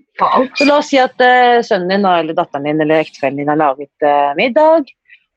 Så 0.60 0.68
la 0.70 0.78
oss 0.78 0.92
si 0.92 1.00
at 1.02 1.26
uh, 1.26 1.62
sønnen 1.66 1.90
din 1.96 2.06
eller 2.06 2.38
datteren 2.38 2.70
din 2.70 2.84
eller 2.86 3.02
ektefellen 3.02 3.42
din 3.42 3.50
har 3.50 3.60
laget 3.60 4.06
uh, 4.06 4.36
middag, 4.38 4.92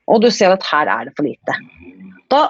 og 0.05 0.21
du 0.21 0.29
ser 0.33 0.53
at 0.53 0.67
her 0.69 0.91
er 0.91 1.09
det 1.09 1.15
for 1.17 1.25
lite. 1.25 1.57
Da 2.29 2.43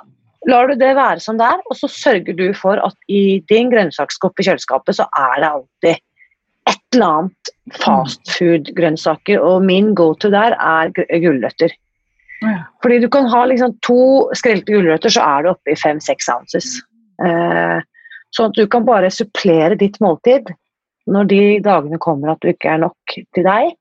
lar 0.51 0.67
du 0.69 0.75
det 0.77 0.91
være 0.97 1.23
som 1.23 1.39
det 1.39 1.47
er, 1.47 1.63
og 1.71 1.79
så 1.79 1.89
sørger 1.89 2.35
du 2.37 2.49
for 2.57 2.81
at 2.83 2.97
i 3.07 3.39
din 3.49 3.71
grønnsakskopp 3.71 4.43
i 4.43 4.49
kjøleskapet 4.49 4.99
så 4.99 5.07
er 5.15 5.39
det 5.39 5.53
alltid 5.53 6.03
et 6.65 6.97
eller 6.97 7.07
annet 7.07 7.51
fastfood-grønnsaker, 7.79 9.41
og 9.41 9.63
min 9.65 9.93
go-to 9.97 10.29
der 10.33 10.57
er 10.59 10.91
gu- 10.93 11.07
gulrøtter. 11.23 11.73
Fordi 12.83 12.99
du 13.01 13.07
kan 13.11 13.29
ha 13.31 13.45
liksom 13.49 13.73
to 13.85 14.27
skrelte 14.37 14.73
gulrøtter, 14.73 15.13
så 15.13 15.23
er 15.23 15.45
det 15.45 15.53
oppe 15.55 15.73
i 15.73 15.79
fem-seks 15.79 16.29
ounces. 16.33 16.75
Eh, 17.23 17.79
sånn 18.35 18.51
at 18.51 18.59
du 18.59 18.67
kan 18.71 18.85
bare 18.87 19.13
supplere 19.13 19.77
ditt 19.79 19.97
måltid 20.03 20.51
når 21.11 21.27
de 21.31 21.41
dagene 21.65 21.99
kommer 22.01 22.33
at 22.33 22.41
du 22.43 22.51
ikke 22.51 22.73
er 22.73 22.81
nok 22.83 23.15
til 23.15 23.45
deg. 23.45 23.73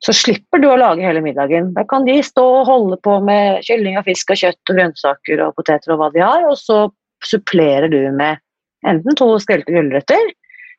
Så 0.00 0.14
slipper 0.16 0.62
du 0.62 0.66
å 0.70 0.78
lage 0.80 1.04
hele 1.04 1.20
middagen. 1.20 1.74
Da 1.76 1.84
kan 1.88 2.06
de 2.06 2.16
stå 2.24 2.44
og 2.62 2.68
holde 2.70 2.96
på 3.04 3.18
med 3.24 3.60
kylling 3.66 3.98
og 4.00 4.06
fisk 4.08 4.32
og 4.32 4.40
kjøtt 4.40 4.72
og 4.72 4.78
grønnsaker 4.78 5.42
og 5.44 5.56
poteter 5.58 5.92
og 5.92 6.00
hva 6.00 6.08
de 6.14 6.24
har, 6.24 6.46
og 6.48 6.56
så 6.56 6.86
supplerer 7.24 7.90
du 7.92 8.00
med 8.16 8.40
enten 8.88 9.16
to 9.18 9.34
skrelte 9.44 9.74
gulrøtter 9.74 10.30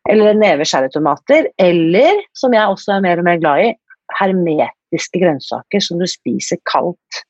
eller 0.10 0.32
en 0.32 0.40
neve 0.42 0.66
cherrytomater, 0.66 1.46
eller, 1.62 2.24
som 2.34 2.56
jeg 2.58 2.66
også 2.74 2.96
er 2.96 3.04
mer 3.06 3.22
og 3.22 3.28
mer 3.28 3.42
glad 3.42 3.68
i, 3.68 3.74
hermetiske 4.92 5.20
grønnsaker 5.20 5.82
som 5.82 6.00
du 6.00 6.08
spiser 6.08 6.58
kaldt. 6.66 7.24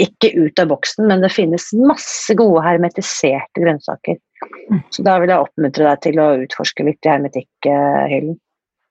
Ikke 0.00 0.32
ut 0.34 0.58
av 0.58 0.68
boksen, 0.68 1.06
men 1.06 1.20
det 1.20 1.32
finnes 1.32 1.72
masse 1.76 2.34
gode 2.34 2.62
hermetiserte 2.64 3.60
grønnsaker. 3.60 4.16
Så 4.90 5.02
da 5.04 5.18
vil 5.20 5.30
jeg 5.30 5.38
oppmuntre 5.44 5.84
deg 5.84 6.00
til 6.02 6.18
å 6.18 6.42
utforske 6.42 6.84
litt 6.84 7.04
i 7.04 7.12
hermetikkhyllen. 7.12 8.38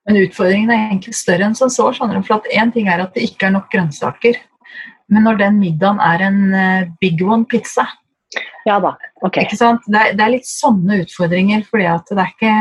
Men 0.06 0.18
utfordringen 0.18 0.70
er 0.70 0.88
egentlig 0.88 1.14
større 1.14 1.44
enn 1.46 1.54
som 1.54 1.70
så. 1.70 1.90
du, 1.92 2.22
for 2.22 2.40
at 2.40 2.48
Én 2.54 2.72
ting 2.72 2.88
er 2.88 3.02
at 3.02 3.14
det 3.14 3.22
ikke 3.28 3.46
er 3.46 3.52
nok 3.54 3.68
grønnsaker, 3.70 4.38
men 5.10 5.26
når 5.26 5.38
den 5.38 5.58
middagen 5.60 6.00
er 6.00 6.22
en 6.22 6.54
eh, 6.54 6.88
big 7.00 7.20
one 7.22 7.44
pizza 7.44 7.84
Ja 8.64 8.78
da, 8.80 8.94
ok. 9.20 9.34
Det, 9.52 9.60
er, 9.60 10.14
det 10.16 10.24
er 10.24 10.32
litt 10.32 10.48
sånne 10.48 11.02
utfordringer, 11.02 11.66
fordi 11.68 11.86
at 11.90 12.08
det 12.08 12.22
er 12.22 12.30
ikke 12.32 12.54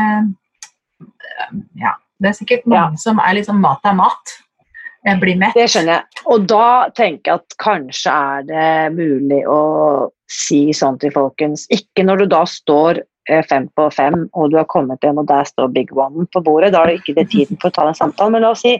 Ja, 1.79 1.95
det 2.19 2.29
er 2.29 2.37
sikkert 2.37 2.67
mange 2.69 2.99
som 3.01 3.21
er 3.23 3.37
liksom 3.37 3.61
mat 3.63 3.85
er 3.87 3.95
mat. 3.97 4.35
Blir 5.01 5.37
mett. 5.39 5.55
Det 5.57 5.65
skjønner 5.71 5.95
jeg. 5.95 6.23
Og 6.29 6.43
da 6.49 6.89
tenker 6.93 7.31
jeg 7.31 7.39
at 7.39 7.55
kanskje 7.61 8.11
er 8.13 8.43
det 8.45 8.73
mulig 8.93 9.39
å 9.49 9.61
si 10.31 10.67
sånn 10.77 10.99
til 11.01 11.11
folkens 11.15 11.65
Ikke 11.73 12.05
når 12.05 12.21
du 12.21 12.25
da 12.35 12.43
står 12.47 13.01
eh, 13.01 13.41
fem 13.49 13.65
på 13.75 13.87
fem 13.95 14.27
og 14.29 14.51
du 14.51 14.59
har 14.59 14.67
kommet 14.69 15.01
hjem 15.01 15.23
og 15.23 15.27
der 15.31 15.47
står 15.49 15.71
big 15.73 15.89
one 15.97 16.27
på 16.29 16.43
bordet. 16.45 16.73
Da 16.75 16.83
er 16.83 16.91
det 16.91 16.99
ikke 17.01 17.17
det 17.17 17.31
tiden 17.33 17.57
for 17.57 17.71
å 17.71 17.75
ta 17.75 17.87
den 17.89 17.97
samtalen. 17.97 18.37
Men 18.37 18.45
la 18.45 18.51
oss 18.53 18.61
si 18.61 18.75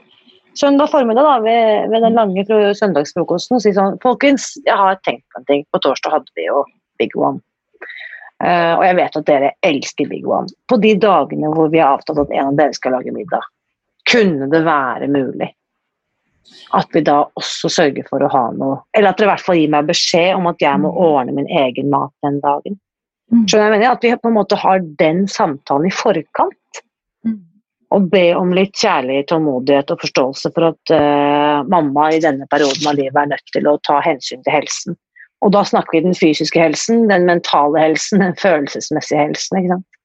søndag 0.60 0.92
formiddag 0.92 1.26
da, 1.26 1.38
ved, 1.42 1.90
ved 1.90 2.06
den 2.06 2.20
lange 2.20 2.46
søndagsfrokosten 2.78 3.64
si 3.64 3.74
sånn 3.74 3.98
Folkens, 4.04 4.52
jeg 4.68 4.78
har 4.78 5.00
tenkt 5.08 5.26
på 5.34 5.42
en 5.42 5.48
ting. 5.50 5.64
På 5.74 5.82
torsdag 5.82 6.20
hadde 6.20 6.38
vi 6.38 6.46
jo 6.46 6.62
big 7.02 7.18
one. 7.18 7.42
Uh, 8.42 8.78
og 8.80 8.84
jeg 8.88 8.98
vet 8.98 9.18
at 9.18 9.26
dere 9.28 9.50
elsker 9.66 10.08
Big 10.10 10.24
One. 10.26 10.50
På 10.66 10.80
de 10.82 10.96
dagene 10.98 11.52
hvor 11.54 11.68
vi 11.70 11.78
har 11.78 11.94
avtalt 11.94 12.24
at 12.24 12.32
en 12.34 12.48
av 12.50 12.56
dere 12.58 12.74
skal 12.74 12.96
lage 12.98 13.14
middag, 13.14 13.46
kunne 14.10 14.48
det 14.50 14.64
være 14.66 15.10
mulig 15.14 15.52
at 16.78 16.88
vi 16.96 17.04
da 17.06 17.18
også 17.40 17.70
sørger 17.72 18.08
for 18.10 18.24
å 18.24 18.30
ha 18.32 18.46
noe 18.56 18.80
Eller 18.98 19.12
at 19.12 19.20
dere 19.20 19.30
i 19.30 19.32
hvert 19.32 19.46
fall 19.46 19.60
gir 19.60 19.74
meg 19.74 19.90
beskjed 19.90 20.34
om 20.38 20.50
at 20.52 20.64
jeg 20.64 20.82
må 20.84 20.92
ordne 20.92 21.36
min 21.38 21.50
egen 21.62 21.92
mat 21.94 22.14
den 22.26 22.40
dagen. 22.44 22.80
Så 23.32 23.44
Skjønner 23.54 23.70
jeg 23.70 23.76
mener? 23.78 23.94
At 23.94 24.04
vi 24.04 24.16
på 24.20 24.32
en 24.32 24.36
måte 24.36 24.60
har 24.60 24.82
den 25.00 25.24
samtalen 25.32 25.88
i 25.88 25.94
forkant. 25.96 26.82
Mm. 27.28 27.38
og 27.92 28.08
be 28.10 28.32
om 28.34 28.54
litt 28.56 28.72
kjærlighet, 28.80 29.28
tålmodighet 29.30 29.92
og 29.94 30.00
forståelse 30.02 30.50
for 30.56 30.70
at 30.72 30.94
uh, 30.96 31.60
mamma 31.70 32.08
i 32.16 32.22
denne 32.24 32.48
perioden 32.50 32.88
av 32.88 32.96
livet 32.98 33.20
er 33.20 33.34
nødt 33.34 33.52
til 33.54 33.68
å 33.68 33.76
ta 33.86 34.00
hensyn 34.02 34.42
til 34.46 34.56
helsen. 34.56 34.96
Og 35.46 35.52
da 35.56 35.64
snakker 35.68 35.98
vi 35.98 36.06
den 36.06 36.18
fysiske 36.18 36.62
helsen, 36.62 37.08
den 37.12 37.28
mentale 37.28 37.82
helsen, 37.84 38.24
den 38.24 38.38
følelsesmessige 38.40 39.20
helsen. 39.26 39.60
ikke 39.60 39.74
sant? 39.76 40.01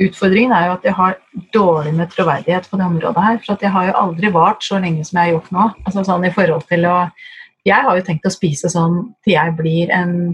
Utfordringen 0.00 0.54
er 0.56 0.66
jo 0.66 0.76
at 0.78 0.86
jeg 0.88 0.96
har 0.96 1.18
dårlig 1.52 1.92
med 1.94 2.12
troverdighet 2.14 2.68
på 2.70 2.78
det 2.80 2.86
området 2.86 3.24
her. 3.26 3.40
For 3.44 3.60
jeg 3.60 3.72
har 3.74 3.90
jo 3.90 3.98
aldri 4.04 4.30
vart 4.32 4.64
så 4.64 4.80
lenge 4.80 5.04
som 5.04 5.18
jeg 5.18 5.28
har 5.28 5.34
gjort 5.36 5.50
nå. 5.52 5.66
Altså 5.84 6.04
sånn 6.08 6.24
i 6.24 6.32
forhold 6.32 6.64
til 6.70 6.88
å 6.88 6.96
Jeg 7.62 7.84
har 7.86 7.94
jo 7.94 8.02
tenkt 8.02 8.24
å 8.26 8.32
spise 8.34 8.66
sånn 8.72 9.12
til 9.22 9.36
jeg 9.36 9.52
blir 9.54 9.90
en 9.94 10.32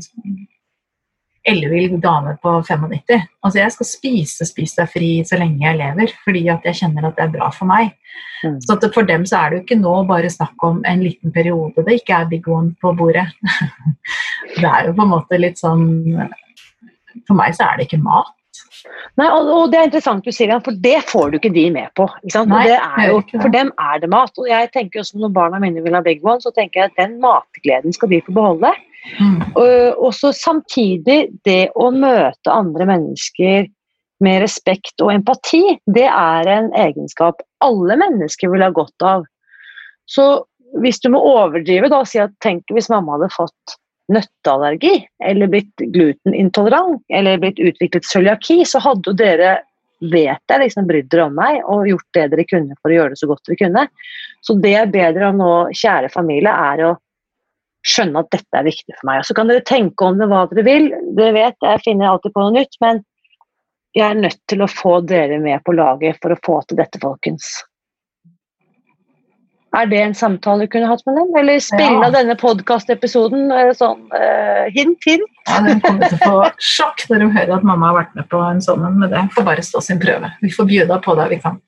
ellevill 1.49 1.99
dame 2.01 2.37
på 2.43 2.55
95. 2.63 3.27
Altså 3.45 3.61
jeg 3.61 3.75
skal 3.75 3.89
spise 3.89 4.47
Spis 4.49 4.75
deg 4.79 4.89
fri 4.93 5.11
så 5.29 5.39
lenge 5.41 5.65
jeg 5.67 5.79
lever, 5.81 6.15
fordi 6.25 6.47
at 6.53 6.65
jeg 6.69 6.79
kjenner 6.83 7.09
at 7.09 7.19
det 7.19 7.27
er 7.27 7.35
bra 7.35 7.51
for 7.55 7.69
meg. 7.69 7.93
Mm. 8.45 8.57
Så 8.65 8.79
for 8.95 9.09
dem 9.09 9.27
så 9.29 9.43
er 9.43 9.51
det 9.51 9.59
jo 9.59 9.65
ikke 9.67 9.81
nå 9.83 9.95
bare 10.09 10.31
snakk 10.33 10.65
om 10.65 10.81
en 10.87 11.05
liten 11.05 11.35
periode 11.35 11.85
det 11.85 12.01
ikke 12.01 12.23
er 12.23 12.31
big 12.31 12.49
one 12.49 12.75
på 12.81 12.95
bordet. 12.97 13.27
det 14.61 14.69
er 14.69 14.89
jo 14.89 14.97
på 14.97 15.05
en 15.05 15.15
måte 15.15 15.41
litt 15.41 15.61
sånn 15.61 15.87
For 17.27 17.37
meg 17.37 17.57
så 17.57 17.67
er 17.69 17.79
det 17.79 17.89
ikke 17.89 18.03
mat. 18.05 18.38
Nei, 19.18 19.26
og, 19.26 19.49
og, 19.53 19.62
det 19.72 19.79
er 19.79 19.89
interessant 19.89 20.26
du 20.26 20.35
sier, 20.35 20.53
for 20.64 20.76
det 20.85 20.97
får 21.09 21.33
du 21.33 21.39
ikke 21.39 21.53
de 21.55 21.64
med 21.74 21.93
på. 21.99 22.07
Nei, 22.51 22.66
jo, 23.09 23.22
for 23.35 23.53
dem 23.55 23.72
er 23.83 24.03
det 24.03 24.11
mat. 24.12 24.35
Og 24.39 24.51
jeg 24.51 24.70
tenker 24.74 25.03
også 25.03 25.20
Når 25.22 25.33
barna 25.37 25.61
mine 25.62 25.83
vil 25.85 25.97
ha 25.97 26.03
Big 26.05 26.22
One, 26.26 26.43
så 26.45 26.53
tenker 26.55 26.83
jeg 26.83 26.93
at 26.93 27.01
den 27.01 27.18
matgleden 27.22 27.97
skal 27.97 28.12
de 28.12 28.22
få 28.26 28.37
beholde. 28.37 28.74
Mm. 29.18 29.41
Og, 29.57 30.11
så 30.14 30.33
samtidig 30.37 31.18
det 31.49 31.70
å 31.79 31.91
møte 31.95 32.53
andre 32.53 32.89
mennesker 32.89 33.68
med 34.24 34.43
respekt 34.43 35.01
og 35.05 35.12
empati, 35.14 35.79
det 35.95 36.07
er 36.11 36.51
en 36.51 36.72
egenskap 36.76 37.43
alle 37.64 37.99
mennesker 37.99 38.51
vil 38.53 38.64
ha 38.66 38.70
godt 38.74 39.07
av. 39.07 39.26
Så 40.11 40.26
hvis 40.83 41.01
du 41.03 41.11
må 41.14 41.20
overdrive 41.24 41.91
da, 41.93 42.03
si 42.07 42.20
at 42.22 42.35
tenk 42.45 42.66
hvis 42.74 42.91
mamma 42.93 43.16
hadde 43.16 43.31
fått 43.35 43.79
nøtteallergi, 44.13 44.95
eller 45.25 45.51
blitt 45.53 45.85
glutenintolerant, 45.95 47.03
eller 47.13 47.41
blitt 47.43 47.61
utviklet 47.61 48.07
cøliaki, 48.09 48.63
så 48.67 48.81
hadde 48.83 49.13
jo 49.13 49.17
dere 49.19 49.59
vet 49.99 50.53
jeg 50.53 50.63
liksom 50.63 50.87
brydd 50.87 51.09
dere 51.11 51.27
om 51.27 51.35
meg 51.35 51.59
og 51.67 51.89
gjort 51.91 52.07
det 52.15 52.29
dere 52.33 52.47
kunne 52.47 52.77
for 52.79 52.93
å 52.93 52.97
gjøre 52.97 53.15
det 53.15 53.21
så 53.21 53.29
godt 53.31 53.49
dere 53.49 53.61
kunne. 53.65 53.85
Så 54.47 54.55
det 54.63 54.73
jeg 54.75 54.91
ber 54.95 55.15
dere 55.17 55.31
om 55.33 55.43
nå, 55.43 55.53
kjære 55.75 56.11
familie, 56.15 56.55
er 56.55 56.85
å 56.87 56.95
skjønne 57.89 58.23
at 58.23 58.31
dette 58.35 58.59
er 58.61 58.67
viktig 58.67 58.95
for 58.95 59.09
meg. 59.11 59.23
Og 59.23 59.29
så 59.29 59.37
kan 59.37 59.51
dere 59.51 59.67
tenke 59.67 60.07
om 60.07 60.19
det 60.21 60.29
hva 60.31 60.45
dere 60.51 60.67
vil. 60.67 60.91
Dere 61.19 61.35
vet, 61.37 61.59
jeg 61.65 61.85
finner 61.85 62.13
alltid 62.13 62.35
på 62.35 62.45
noe 62.45 62.57
nytt, 62.61 62.79
men 62.85 63.03
jeg 63.97 64.07
er 64.07 64.23
nødt 64.23 64.41
til 64.51 64.63
å 64.63 64.71
få 64.71 64.99
dere 65.09 65.41
med 65.43 65.65
på 65.67 65.75
laget 65.75 66.21
for 66.23 66.35
å 66.35 66.41
få 66.45 66.61
til 66.69 66.79
dette, 66.81 67.01
folkens. 67.03 67.51
Er 69.79 69.87
det 69.87 69.99
en 70.03 70.14
samtale 70.16 70.66
du 70.66 70.72
kunne 70.72 70.89
hatt 70.91 71.05
med 71.07 71.14
dem? 71.20 71.29
Eller 71.39 71.61
spille 71.62 72.07
ja. 72.09 72.11
denne 72.11 72.35
podkastepisoden 72.41 73.53
eh, 73.55 73.70
sånn 73.79 74.01
uh, 74.11 74.66
hint, 74.74 74.99
hint? 75.07 75.29
Ja, 75.47 75.61
De 75.62 75.76
kommer 75.85 76.09
til 76.09 76.16
å 76.18 76.22
få 76.24 76.49
sjokk 76.59 77.05
når 77.11 77.22
de 77.22 77.29
hører 77.37 77.55
at 77.61 77.66
mamma 77.68 77.93
har 77.93 77.99
vært 78.01 78.16
med 78.18 78.26
på 78.33 78.41
en 78.43 78.62
sånn 78.64 78.83
en, 78.89 78.97
men 78.99 79.12
det 79.12 79.22
får 79.37 79.47
bare 79.47 79.62
stå 79.62 79.83
sin 79.85 80.01
prøve. 80.03 80.33
Vi 80.43 80.51
får 80.55 80.66
bjuda 80.72 80.99
på 81.05 81.14
det 81.20 81.29
vi 81.31 81.39
kan. 81.45 81.61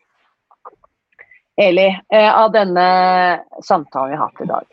Eli, 1.61 1.86
uh, 2.11 2.30
av 2.32 2.50
denne 2.56 2.86
samtalen 3.62 4.14
vi 4.14 4.18
har 4.18 4.26
hatt 4.26 4.42
i 4.42 4.48
dag, 4.48 4.66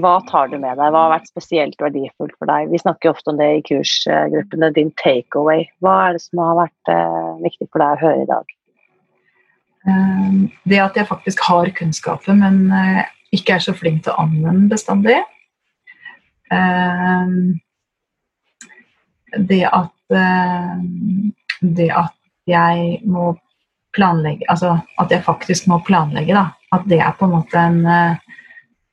hva 0.00 0.14
tar 0.30 0.48
du 0.48 0.56
med 0.62 0.78
deg? 0.78 0.94
Hva 0.94 1.04
har 1.04 1.16
vært 1.18 1.28
spesielt 1.28 1.76
verdifullt 1.82 2.38
for 2.38 2.48
deg? 2.48 2.70
Vi 2.72 2.80
snakker 2.80 3.12
ofte 3.12 3.34
om 3.34 3.42
det 3.42 3.50
i 3.58 3.64
kursgruppene. 3.66 4.70
Din 4.78 4.94
takeaway. 5.02 5.66
Hva 5.84 5.96
er 6.06 6.16
det 6.16 6.22
som 6.24 6.40
har 6.46 6.62
vært 6.62 6.92
viktig 7.42 7.66
for 7.66 7.82
deg 7.82 7.98
å 7.98 8.02
høre 8.06 8.22
i 8.22 8.30
dag? 8.30 8.54
Um, 9.88 10.50
det 10.68 10.80
at 10.82 10.96
jeg 10.96 11.08
faktisk 11.08 11.40
har 11.46 11.70
kunnskapen, 11.76 12.42
men 12.42 12.72
uh, 12.72 13.02
ikke 13.32 13.56
er 13.56 13.64
så 13.64 13.74
flink 13.76 14.04
til 14.04 14.12
å 14.12 14.26
anvende 14.26 14.68
bestandig. 14.72 15.20
Um, 16.50 17.60
det 19.48 19.64
at 19.70 19.94
Det 21.60 21.86
at 21.94 22.16
jeg 22.50 22.96
må 23.06 23.36
planlegge 23.94 24.48
Altså 24.50 24.72
at 24.98 25.12
jeg 25.12 25.22
faktisk 25.22 25.68
må 25.70 25.78
planlegge, 25.86 26.34
da. 26.34 26.48
At 26.74 26.88
det 26.90 26.98
er 26.98 27.14
på 27.14 27.28
en 27.28 27.36
måte 27.36 27.62
en 27.62 27.84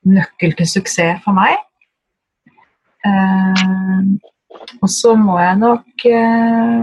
nøkkel 0.05 0.53
til 0.57 0.69
suksess 0.69 1.23
for 1.23 1.33
meg. 1.37 1.57
Eh, 3.07 4.03
og 4.81 4.89
så 4.91 5.13
må 5.19 5.37
jeg 5.39 5.59
nok 5.61 6.07
eh, 6.09 6.79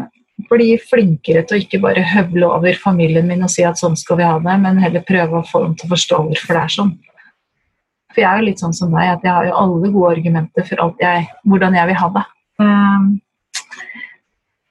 bli 0.50 0.74
flinkere 0.80 1.44
til 1.44 1.56
å 1.56 1.62
ikke 1.62 1.80
bare 1.82 2.04
høvle 2.14 2.48
over 2.56 2.78
familien 2.80 3.26
min 3.28 3.44
og 3.46 3.52
si 3.52 3.64
at 3.66 3.80
sånn 3.80 3.96
skal 3.98 4.20
vi 4.20 4.28
ha 4.28 4.38
det, 4.42 4.54
men 4.62 4.80
heller 4.82 5.04
prøve 5.06 5.40
å 5.40 5.48
få 5.48 5.64
dem 5.64 5.74
til 5.78 5.88
å 5.88 5.94
forstå 5.94 6.20
hvorfor 6.28 6.56
det 6.56 6.62
er 6.62 6.74
sånn. 6.76 6.94
For 8.14 8.22
jeg 8.22 8.30
er 8.30 8.40
jo 8.40 8.46
litt 8.46 8.62
sånn 8.62 8.76
som 8.76 8.94
deg, 8.94 9.10
at 9.10 9.26
jeg 9.26 9.34
har 9.34 9.48
jo 9.48 9.58
alle 9.58 9.90
gode 9.90 10.12
argumenter 10.14 10.66
for 10.68 11.02
jeg, 11.02 11.26
hvordan 11.50 11.78
jeg 11.78 11.90
vil 11.90 11.98
ha 11.98 12.10
det. 12.14 12.24
Um, 12.62 13.08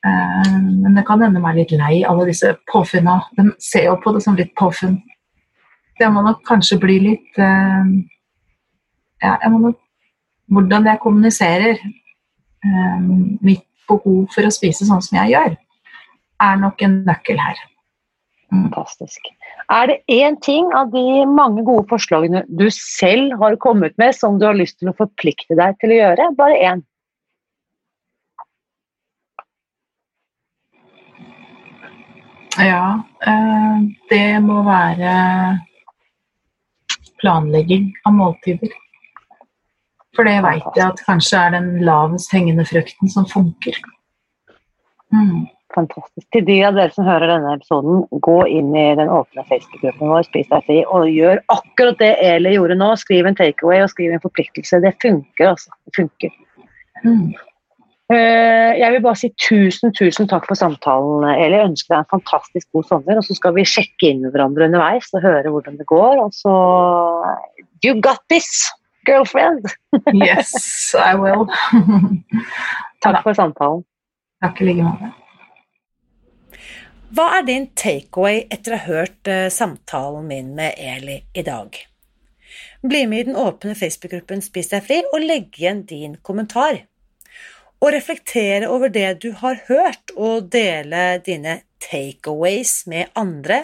um, 0.07 0.69
men 0.86 0.95
det 0.95 1.03
kan 1.09 1.26
hende 1.26 1.41
meg 1.43 1.59
litt 1.59 1.74
lei 1.76 2.05
alle 2.07 2.30
disse 2.30 2.53
påfunna. 2.71 3.17
De 3.36 3.49
ser 3.63 3.89
jo 3.89 3.97
på 3.99 4.15
det 4.15 4.24
som 4.24 4.39
litt 4.39 4.53
påfunn. 4.59 4.95
Jeg 5.99 6.11
må 6.15 6.24
nok 6.26 6.39
kanskje 6.47 6.80
bli 6.82 6.95
litt 7.03 7.41
uh, 7.41 7.84
ja, 9.24 9.38
jeg 9.38 9.53
må 9.53 9.65
nok 9.69 9.80
Hvordan 10.53 10.86
jeg 10.86 10.99
kommuniserer 11.01 11.78
um, 12.67 13.38
mitt 13.41 13.63
behov 13.88 14.28
for 14.36 14.45
å 14.45 14.51
spise 14.53 14.86
sånn 14.86 15.01
som 15.01 15.15
jeg 15.21 15.32
gjør, 15.32 15.55
er 16.43 16.59
nok 16.61 16.81
en 16.85 16.99
nøkkel 17.07 17.39
her. 17.41 17.59
Mm. 18.53 18.67
Fantastisk. 18.69 19.29
Er 19.71 19.89
det 19.89 20.01
én 20.11 20.35
ting 20.45 20.69
av 20.77 20.91
de 20.93 21.25
mange 21.25 21.63
gode 21.65 21.87
forslagene 21.89 22.43
du 22.47 22.67
selv 22.75 23.37
har 23.41 23.57
kommet 23.63 23.97
med, 23.97 24.13
som 24.15 24.37
du 24.39 24.45
har 24.45 24.57
lyst 24.57 24.79
til 24.79 24.91
å 24.91 24.97
forplikte 24.97 25.57
deg 25.57 25.79
til 25.81 25.95
å 25.95 26.01
gjøre? 26.01 26.33
Bare 26.37 26.59
én. 26.59 26.83
Ja, 32.61 33.01
eh, 33.25 33.77
det 34.11 34.39
må 34.45 34.61
være 34.67 35.13
planlegging 37.23 37.89
av 38.05 38.13
måltider. 38.13 38.69
For 40.13 40.29
det 40.29 40.43
veit 40.45 40.77
jeg 40.77 40.85
at 40.85 41.01
kanskje 41.07 41.39
er 41.39 41.55
den 41.55 41.69
lavest 41.87 42.29
hengende 42.35 42.65
frukten 42.69 43.09
som 43.09 43.25
funker. 43.25 43.79
Mm. 45.13 45.47
Fantastisk. 45.74 46.26
Til 46.36 46.43
de 46.45 46.57
av 46.67 46.76
dere 46.78 46.93
som 46.93 47.07
hører 47.07 47.32
denne 47.32 47.55
episoden, 47.57 48.03
gå 48.26 48.36
inn 48.51 48.76
i 48.78 48.89
den 48.99 49.09
åpne 49.09 49.45
Facebook-gruppen 49.49 50.11
vår, 50.11 50.28
Spis 50.28 50.51
deg 50.51 50.67
fri, 50.67 50.82
og 50.86 51.07
gjør 51.09 51.41
akkurat 51.53 51.97
det 52.01 52.11
Eli 52.21 52.53
gjorde 52.57 52.78
nå. 52.78 52.91
Skriv 53.01 53.30
en 53.30 53.39
takeaway 53.39 53.82
og 53.86 53.89
skriv 53.93 54.13
en 54.13 54.21
forpliktelse. 54.24 54.84
Det 54.84 54.93
funker, 55.01 55.55
altså. 55.55 55.74
Det 55.88 55.97
funker. 55.97 56.36
Mm. 57.03 57.34
Eh, 58.13 58.71
jeg 58.78 58.93
vil 58.93 59.01
bare 59.07 59.17
si 59.17 59.32
tusen, 59.41 59.95
tusen 59.97 60.30
takk 60.30 60.45
for 60.49 60.59
samtalen, 60.59 61.26
Eli. 61.34 61.57
Jeg 61.57 61.71
ønsker 61.71 61.95
deg 61.95 62.03
en 62.03 62.13
fantastisk 62.13 62.69
god 62.78 62.88
sommer. 62.91 63.17
Og 63.17 63.26
så 63.26 63.39
skal 63.39 63.57
vi 63.57 63.65
sjekke 63.65 64.11
inn 64.11 64.21
med 64.21 64.36
hverandre 64.36 64.69
underveis 64.69 65.09
og 65.17 65.26
høre 65.26 65.51
hvordan 65.55 65.82
det 65.82 65.89
går. 65.89 66.24
Og 66.28 66.32
så 66.38 66.55
You 67.84 67.97
got 67.99 68.21
this! 68.30 68.47
girlfriend. 69.05 69.65
yes, 70.13 70.95
I 70.97 71.15
will. 71.15 71.49
Takk 73.03 73.24
for 73.24 73.34
samtalen. 73.34 73.84
Takk 74.43 74.61
i 74.61 74.69
like 74.69 74.84
måte. 74.84 75.11
Hva 77.14 77.28
er 77.38 77.43
din 77.45 77.68
takeaway 77.78 78.39
etter 78.49 78.74
å 78.74 78.78
ha 78.80 78.86
hørt 78.88 79.30
uh, 79.30 79.45
samtalen 79.53 80.24
min 80.26 80.47
med 80.57 80.80
Eli 80.82 81.20
i 81.38 81.43
dag? 81.45 81.76
Bli 82.82 83.01
med 83.05 83.20
i 83.20 83.26
den 83.28 83.38
åpne 83.38 83.76
Facebook-gruppen 83.78 84.41
Spis 84.41 84.72
deg 84.72 84.82
fri, 84.88 84.97
og 85.11 85.22
legg 85.22 85.59
igjen 85.59 85.84
din 85.86 86.16
kommentar. 86.26 86.80
Å 87.78 87.91
reflektere 87.93 88.72
over 88.72 88.89
det 88.89 89.11
du 89.22 89.30
har 89.43 89.61
hørt, 89.68 90.16
og 90.18 90.49
dele 90.55 91.20
dine 91.28 91.59
takeaways 91.86 92.88
med 92.89 93.14
andre, 93.20 93.59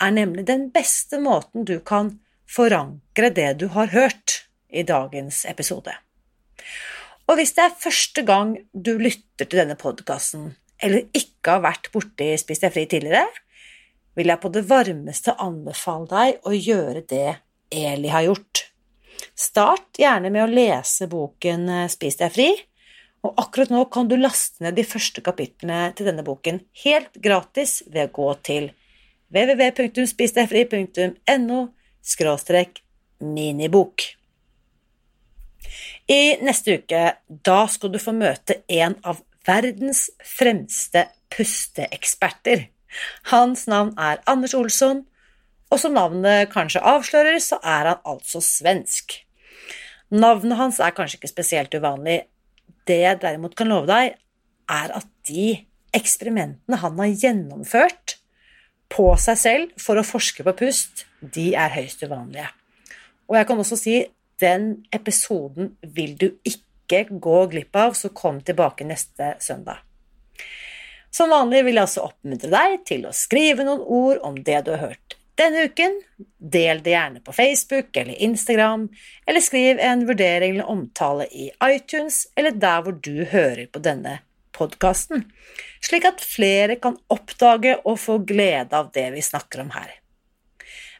er 0.00 0.16
nemlig 0.16 0.46
den 0.48 0.70
beste 0.72 1.20
måten 1.20 1.68
du 1.68 1.76
kan 1.84 2.14
forankre 2.48 3.34
det 3.36 3.50
du 3.60 3.66
har 3.76 3.92
hørt 3.92 4.46
i 4.72 4.86
dagens 4.88 5.44
episode. 5.50 5.92
Og 7.28 7.36
hvis 7.36 7.52
det 7.52 7.68
er 7.68 7.80
første 7.84 8.24
gang 8.24 8.56
du 8.72 8.94
lytter 8.96 9.44
til 9.44 9.60
denne 9.60 9.76
podkasten, 9.76 10.54
eller 10.82 11.06
ikke 11.16 11.56
har 11.56 11.64
vært 11.64 11.88
borti 11.94 12.32
Spis 12.40 12.62
deg 12.62 12.74
fri 12.74 12.84
tidligere, 12.90 13.26
vil 14.18 14.28
jeg 14.28 14.42
på 14.42 14.50
det 14.52 14.64
varmeste 14.68 15.34
anbefale 15.40 16.08
deg 16.10 16.48
å 16.48 16.52
gjøre 16.56 17.02
det 17.08 17.30
Eli 17.72 18.10
har 18.12 18.26
gjort. 18.26 18.66
Start 19.38 20.00
gjerne 20.00 20.30
med 20.32 20.44
å 20.44 20.52
lese 20.52 21.06
boken 21.10 21.68
eh, 21.72 21.90
Spis 21.92 22.16
deg 22.20 22.30
fri, 22.34 22.50
og 23.22 23.30
akkurat 23.38 23.70
nå 23.72 23.84
kan 23.94 24.08
du 24.10 24.16
laste 24.18 24.64
ned 24.64 24.74
de 24.76 24.84
første 24.86 25.20
kapitlene 25.24 25.92
til 25.96 26.06
denne 26.10 26.24
boken 26.26 26.56
helt 26.82 27.14
gratis 27.22 27.72
ved 27.86 28.08
å 28.08 28.14
gå 28.18 28.28
til 28.44 28.64
www.spisdegfri.no 29.32 31.60
minibok. 33.22 33.96
I 36.10 36.42
neste 36.42 36.80
uke, 36.80 37.02
da 37.28 37.68
skal 37.70 37.92
du 37.94 37.98
få 38.02 38.12
møte 38.16 38.54
en 38.68 38.96
av 39.06 39.22
verdens 39.46 40.08
fremste 40.24 41.06
pusteeksperter. 41.32 42.68
Hans 43.32 43.66
navn 43.70 43.94
er 43.98 44.22
Anders 44.28 44.54
Olsson, 44.54 45.04
og 45.72 45.80
som 45.80 45.94
navnet 45.96 46.50
kanskje 46.52 46.84
avslører, 46.84 47.38
så 47.40 47.58
er 47.64 47.92
han 47.92 48.02
altså 48.08 48.42
svensk. 48.44 49.16
Navnet 50.12 50.58
hans 50.58 50.80
er 50.84 50.92
kanskje 50.92 51.20
ikke 51.20 51.32
spesielt 51.32 51.74
uvanlig. 51.74 52.26
Det 52.86 52.98
jeg 53.00 53.20
derimot 53.22 53.56
kan 53.56 53.70
love 53.72 53.88
deg, 53.88 54.18
er 54.68 54.96
at 54.98 55.08
de 55.28 55.62
eksperimentene 55.96 56.78
han 56.80 57.00
har 57.00 57.14
gjennomført 57.24 58.18
på 58.92 59.06
seg 59.20 59.38
selv 59.40 59.80
for 59.80 59.96
å 59.96 60.04
forske 60.04 60.44
på 60.44 60.56
pust, 60.58 61.06
de 61.20 61.52
er 61.56 61.72
høyst 61.72 62.04
uvanlige. 62.04 62.50
Og 63.30 63.38
jeg 63.38 63.48
kan 63.48 63.62
også 63.62 63.78
si 63.80 63.96
den 64.42 64.82
episoden 64.92 65.76
vil 65.96 66.16
du 66.20 66.28
ikke 66.44 66.71
gå 66.88 67.46
glipp 67.46 67.76
av, 67.76 67.92
så 67.92 68.08
kom 68.08 68.40
tilbake 68.40 68.84
neste 68.84 69.36
søndag. 69.40 69.78
Som 71.12 71.30
vanlig 71.30 71.64
vil 71.64 71.76
jeg 71.76 71.86
altså 71.86 72.06
oppmuntre 72.08 72.48
deg 72.52 72.78
til 72.88 73.04
å 73.04 73.12
skrive 73.12 73.66
noen 73.68 73.82
ord 73.84 74.22
om 74.24 74.38
det 74.42 74.62
du 74.64 74.72
har 74.72 74.88
hørt 74.88 75.16
denne 75.38 75.66
uken. 75.68 75.98
Del 76.38 76.82
det 76.84 76.94
gjerne 76.94 77.22
på 77.24 77.34
Facebook 77.36 77.96
eller 77.96 78.14
Instagram, 78.14 78.88
eller 79.26 79.44
skriv 79.44 79.80
en 79.80 80.06
vurdering 80.08 80.56
eller 80.56 80.70
omtale 80.70 81.26
i 81.26 81.50
iTunes 81.64 82.26
eller 82.36 82.56
der 82.56 82.84
hvor 82.84 82.96
du 82.96 83.24
hører 83.24 83.66
på 83.72 83.82
denne 83.82 84.20
podkasten, 84.52 85.24
slik 85.80 86.04
at 86.08 86.20
flere 86.20 86.76
kan 86.80 86.98
oppdage 87.12 87.78
og 87.88 87.98
få 88.00 88.18
glede 88.28 88.76
av 88.76 88.90
det 88.94 89.08
vi 89.14 89.24
snakker 89.24 89.64
om 89.64 89.72
her. 89.74 89.94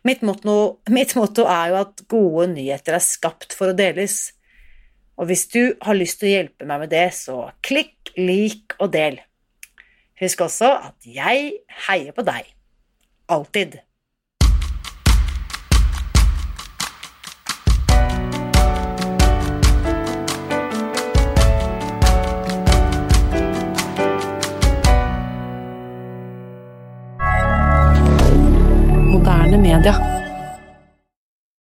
Mitt 0.03 0.24
motto, 0.26 0.80
mitt 0.91 1.14
motto 1.14 1.45
er 1.47 1.70
jo 1.70 1.80
at 1.85 2.01
gode 2.11 2.49
nyheter 2.57 2.97
er 2.97 3.05
skapt 3.05 3.55
for 3.55 3.70
å 3.70 3.76
deles. 3.76 4.33
Og 5.23 5.27
hvis 5.27 5.47
du 5.47 5.75
har 5.87 5.95
lyst 5.95 6.18
til 6.18 6.27
å 6.27 6.31
hjelpe 6.33 6.66
meg 6.66 6.81
med 6.83 6.91
det, 6.91 7.05
så 7.14 7.45
klikk, 7.62 8.11
lik 8.18 8.75
og 8.83 8.91
del. 8.91 9.20
Husk 10.18 10.43
også 10.49 10.73
at 10.91 11.07
jeg 11.07 11.55
heier 11.87 12.11
på 12.16 12.27
deg. 12.27 12.51
Alltid. 13.31 13.79
Media. 29.62 30.11